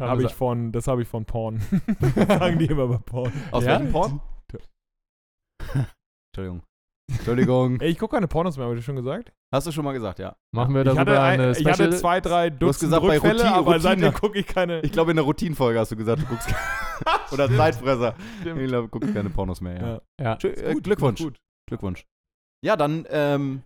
Man 0.00 0.20
ich 0.20 0.32
von, 0.32 0.70
das 0.70 0.86
habe 0.86 1.02
ich 1.02 1.08
von 1.08 1.24
Porn. 1.24 1.60
Sagen 2.28 2.58
die 2.60 2.66
immer 2.66 2.86
bei 2.86 2.98
Porn. 2.98 3.32
Aus 3.50 3.64
Ja? 3.64 3.70
welchem 3.80 3.90
Porn? 3.92 4.20
Entschuldigung. 6.32 6.62
Entschuldigung. 7.10 7.80
Ey, 7.80 7.90
ich 7.90 7.98
gucke 7.98 8.16
keine 8.16 8.28
Pornos 8.28 8.56
mehr, 8.56 8.66
habe 8.66 8.78
ich 8.78 8.84
schon 8.84 8.96
gesagt? 8.96 9.32
Hast 9.52 9.66
du 9.66 9.72
schon 9.72 9.84
mal 9.84 9.92
gesagt, 9.92 10.18
ja. 10.18 10.36
Machen 10.54 10.74
wir 10.74 10.82
Ich 10.82 10.84
darüber 10.86 11.00
hatte, 11.00 11.20
ein, 11.22 11.40
eine 11.40 11.52
ich 11.52 11.64
hatte 11.64 11.74
Special. 11.84 11.96
zwei, 11.96 12.20
drei 12.20 12.50
hast 12.50 12.58
Dutzend 12.60 12.80
gesagt, 12.90 13.02
bei 13.06 13.14
Rückfälle, 13.14 13.34
Routine- 13.42 13.54
aber 13.54 13.80
seitdem 13.80 14.04
Routine. 14.04 14.20
gucke 14.20 14.38
ich 14.38 14.46
keine. 14.46 14.80
Ich 14.82 14.92
glaube, 14.92 15.10
in 15.12 15.16
der 15.16 15.24
Routinenfolge 15.24 15.78
hast 15.78 15.90
du 15.92 15.96
gesagt, 15.96 16.22
du 16.22 16.26
guckst 16.26 16.48
Oder 17.32 17.48
Zeitfresser. 17.48 18.14
Stimmt. 18.40 18.60
Ich 18.60 18.68
glaube, 18.68 18.88
du 18.88 18.98
guckst 18.98 19.14
keine 19.14 19.30
Pornos 19.30 19.60
mehr, 19.60 19.76
ja. 19.80 20.00
Ja. 20.20 20.38
ja. 20.42 20.50
Äh, 20.50 20.74
Gut, 20.74 20.84
Glückwunsch. 20.84 21.20
Gut. 21.22 21.38
Glückwunsch. 21.68 22.04
Ja, 22.64 22.76
dann 22.76 23.06
ähm, 23.10 23.62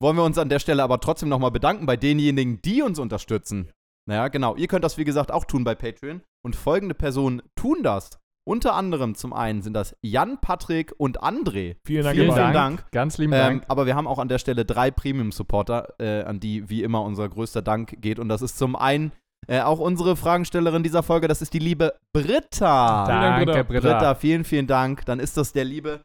wollen 0.00 0.16
wir 0.16 0.24
uns 0.24 0.38
an 0.38 0.48
der 0.48 0.58
Stelle 0.58 0.82
aber 0.82 1.00
trotzdem 1.00 1.28
nochmal 1.28 1.50
bedanken 1.50 1.86
bei 1.86 1.96
denjenigen, 1.96 2.60
die 2.62 2.82
uns 2.82 2.98
unterstützen. 2.98 3.70
Naja, 4.08 4.28
genau. 4.28 4.54
Ihr 4.56 4.68
könnt 4.68 4.84
das, 4.84 4.98
wie 4.98 5.04
gesagt, 5.04 5.32
auch 5.32 5.44
tun 5.44 5.64
bei 5.64 5.74
Patreon. 5.74 6.22
Und 6.44 6.54
folgende 6.54 6.94
Personen 6.94 7.42
tun 7.56 7.82
das. 7.82 8.10
Unter 8.48 8.74
anderem 8.74 9.16
zum 9.16 9.32
einen 9.32 9.60
sind 9.62 9.72
das 9.74 9.96
Jan, 10.02 10.38
Patrick 10.40 10.94
und 10.98 11.20
André. 11.20 11.76
Vielen 11.84 12.04
Dank. 12.04 12.16
Vielen, 12.16 12.28
beiden. 12.28 12.52
Dank. 12.52 12.84
Ganz 12.92 13.18
lieben 13.18 13.32
Ähm, 13.32 13.38
Dank. 13.40 13.64
aber 13.66 13.86
wir 13.86 13.96
haben 13.96 14.06
auch 14.06 14.20
an 14.20 14.28
der 14.28 14.38
Stelle 14.38 14.64
drei 14.64 14.92
Premium-Supporter, 14.92 15.94
äh, 15.98 16.22
an 16.22 16.38
die 16.38 16.70
wie 16.70 16.84
immer 16.84 17.02
unser 17.02 17.28
größter 17.28 17.60
Dank 17.62 18.00
geht. 18.00 18.20
Und 18.20 18.28
das 18.28 18.42
ist 18.42 18.56
zum 18.56 18.76
einen 18.76 19.10
äh, 19.48 19.60
auch 19.62 19.80
unsere 19.80 20.14
Fragenstellerin 20.16 20.82
dieser 20.84 21.02
Folge, 21.02 21.26
das 21.28 21.42
ist 21.42 21.54
die 21.54 21.58
liebe 21.58 21.94
Britta. 22.12 23.04
Dank, 23.06 23.46
Danke, 23.46 23.46
Britta. 23.46 23.62
Britta. 23.64 23.80
Britta, 23.98 24.14
vielen, 24.14 24.44
vielen 24.44 24.66
Dank. 24.68 25.04
Dann 25.06 25.18
ist 25.18 25.36
das 25.36 25.52
der 25.52 25.64
liebe 25.64 26.00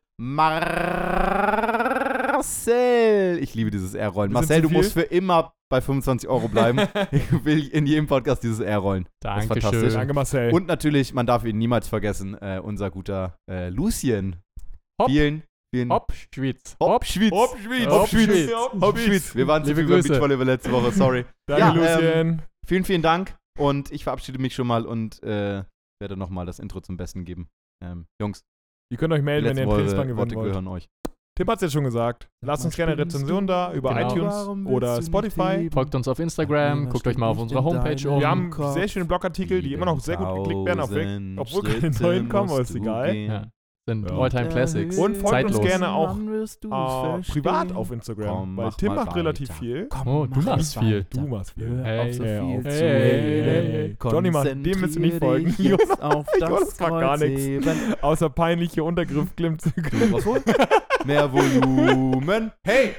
Marcel. 2.41 3.37
Ich 3.39 3.53
liebe 3.53 3.69
dieses 3.69 3.93
R-Rollen. 3.93 4.31
Marcel, 4.31 4.63
du 4.63 4.69
musst 4.69 4.93
für 4.93 5.03
immer 5.03 5.53
bei 5.69 5.79
25 5.79 6.27
Euro 6.27 6.47
bleiben. 6.47 6.79
ich 7.11 7.45
will 7.45 7.67
in 7.67 7.85
jedem 7.85 8.07
Podcast 8.07 8.41
dieses 8.41 8.59
R-Rollen. 8.59 9.07
Das 9.21 9.43
ist 9.43 9.47
fantastisch. 9.47 9.71
Dankeschön. 9.71 9.93
Danke, 9.99 10.13
Marcel. 10.15 10.51
Und 10.51 10.65
natürlich, 10.65 11.13
man 11.13 11.27
darf 11.27 11.45
ihn 11.45 11.59
niemals 11.59 11.87
vergessen, 11.87 12.35
äh, 12.41 12.59
unser 12.59 12.89
guter 12.89 13.37
äh, 13.47 13.69
Lucien. 13.69 14.37
Hopp. 14.99 15.11
Vielen, 15.11 15.43
vielen 15.71 15.91
Hopp, 15.91 16.11
Schwitz. 16.33 16.75
Hopp, 16.81 17.05
Schwitz. 17.05 17.31
Hopp, 17.31 17.57
Schwyz. 17.59 17.85
Hopp, 17.85 18.07
Schwyz. 18.09 18.51
Hopp, 18.81 18.97
Schwitz. 18.97 19.35
Wir 19.35 19.45
waren 19.45 19.63
zu 19.63 19.75
viel 19.75 19.85
Grüße. 19.85 20.07
Beachvolleyball 20.07 20.47
letzte 20.47 20.71
Woche, 20.71 20.91
sorry. 20.91 21.25
Danke, 21.47 21.79
Ja, 21.79 21.95
Lucien. 21.95 22.41
Vielen, 22.65 22.85
vielen 22.85 23.01
Dank. 23.03 23.35
Und 23.59 23.91
ich 23.91 24.03
verabschiede 24.03 24.39
mich 24.39 24.55
schon 24.55 24.65
mal 24.65 24.87
und 24.87 25.21
äh, 25.21 25.63
werde 26.01 26.17
nochmal 26.17 26.47
das 26.47 26.57
Intro 26.57 26.81
zum 26.81 26.97
Besten 26.97 27.23
geben. 27.23 27.49
Ähm, 27.85 28.07
Jungs, 28.19 28.41
Ihr 28.91 28.97
könnt 28.97 29.13
euch 29.13 29.21
melden, 29.21 29.47
wenn 29.47 29.57
ihr 29.57 29.67
Worte, 29.67 29.85
gewinnen 29.85 30.17
Worte 30.17 30.35
wollt. 30.35 30.47
gehören 30.47 30.67
euch. 30.67 30.89
Tim 31.41 31.47
hat 31.47 31.55
es 31.55 31.61
jetzt 31.63 31.73
schon 31.73 31.83
gesagt. 31.85 32.29
Lasst 32.45 32.65
uns 32.65 32.75
gerne 32.75 32.91
eine 32.91 33.01
Rezension 33.01 33.47
da 33.47 33.73
über 33.73 33.95
Genau. 33.95 34.13
iTunes 34.13 34.67
oder 34.67 35.01
Spotify. 35.01 35.71
Folgt 35.73 35.95
uns 35.95 36.07
auf 36.07 36.19
Instagram, 36.19 36.87
guckt 36.89 37.07
euch 37.07 37.17
mal 37.17 37.29
auf 37.29 37.39
unserer 37.39 37.63
Homepage 37.63 38.07
um. 38.07 38.19
Wir 38.19 38.29
haben 38.29 38.51
sehr 38.73 38.87
schöne 38.87 39.05
Blogartikel, 39.05 39.59
die 39.63 39.73
immer 39.73 39.87
noch 39.87 39.99
sehr 40.01 40.17
gut 40.17 40.35
geklickt 40.35 40.65
werden, 40.67 41.39
obwohl 41.39 41.63
keine 41.63 41.89
neuen 41.99 42.29
kommen, 42.29 42.51
aber 42.51 42.61
ist 42.61 42.75
egal. 42.75 43.15
Ja. 43.15 43.47
Sind 43.87 44.07
Ja. 44.07 44.15
Alltime 44.15 44.49
Classics. 44.49 44.95
Und 44.95 45.15
folgt 45.17 45.29
Zeitlos. 45.29 45.57
uns 45.57 45.67
gerne 45.67 45.89
auch 45.89 46.15
äh, 46.15 47.21
privat 47.31 47.71
auf 47.75 47.89
Instagram, 47.91 48.27
Komm, 48.27 48.57
weil 48.57 48.65
mach 48.67 48.75
Tim 48.75 48.93
macht 48.93 49.15
relativ 49.15 49.49
weiter. 49.49 49.59
viel. 49.59 49.89
Oh, 50.05 50.27
du 50.31 50.39
machst 50.41 50.77
viel. 50.77 51.05
Du 51.09 51.21
machst 51.21 51.53
viel. 51.53 51.81
Hey. 51.83 51.99
auf 52.09 52.15
so 52.15 52.23
Hey, 52.23 52.61
viel 52.61 52.71
Hey, 52.71 53.41
hey, 53.43 53.71
hey. 53.71 53.97
Johnny, 54.11 54.29
Mann, 54.29 54.63
dem 54.63 54.79
müsst 54.81 54.95
ihr 54.97 55.01
nicht 55.01 55.17
folgen. 55.17 55.55
jetzt 55.57 55.99
auf 56.03 56.27
Jonas 56.39 56.59
das 56.59 56.79
macht 56.79 56.99
gar 57.01 57.17
nichts. 57.17 57.67
Außer 58.03 58.29
peinliche 58.29 58.83
Untergriffklimmzüge. 58.83 60.11
Was 60.11 60.25
wohl? 60.27 60.41
Mehr 61.03 61.33
Volumen. 61.33 62.51
Hey! 62.63 62.91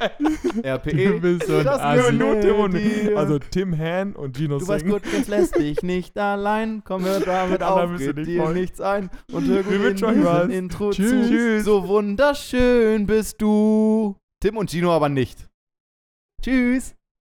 RPE. 0.65 0.91
Du 1.13 1.21
bist 1.21 1.47
so 1.47 1.59
ein 1.59 1.65
Das 1.65 1.79
Assi. 1.81 1.97
gehört 1.99 2.15
nur 2.15 2.41
Tim 2.41 2.57
und, 2.57 2.73
dir. 2.75 3.17
also 3.17 3.39
Tim 3.39 3.79
Han 3.79 4.15
und 4.17 4.37
Gino 4.37 4.59
Du 4.59 4.67
weißt 4.67 4.85
gut, 4.85 5.03
jetzt 5.13 5.29
lässt 5.29 5.57
dich 5.57 5.85
nicht 5.85 6.19
allein. 6.19 6.83
Komm, 6.85 7.05
hör 7.05 7.21
damit 7.21 7.63
auf, 7.63 7.89
müsst 7.89 8.03
ihr 8.03 8.15
geht 8.15 8.27
nicht 8.27 8.29
dir 8.41 8.49
nichts 8.51 8.81
ein. 8.81 9.09
Und 9.33 9.47
hör 9.47 9.63
gut 9.63 10.03
in 10.51 10.69
Intro 10.73 10.91
Tschüss. 10.91 11.29
zu. 11.29 11.65
So 11.65 11.89
wunderschön 11.89 13.07
bist 13.07 13.41
du. 13.41 14.17
Tim 14.41 14.57
und 14.57 14.71
Gino 14.71 14.91
aber 14.91 15.09
nicht. 15.09 15.49
Tschüss. 16.43 16.95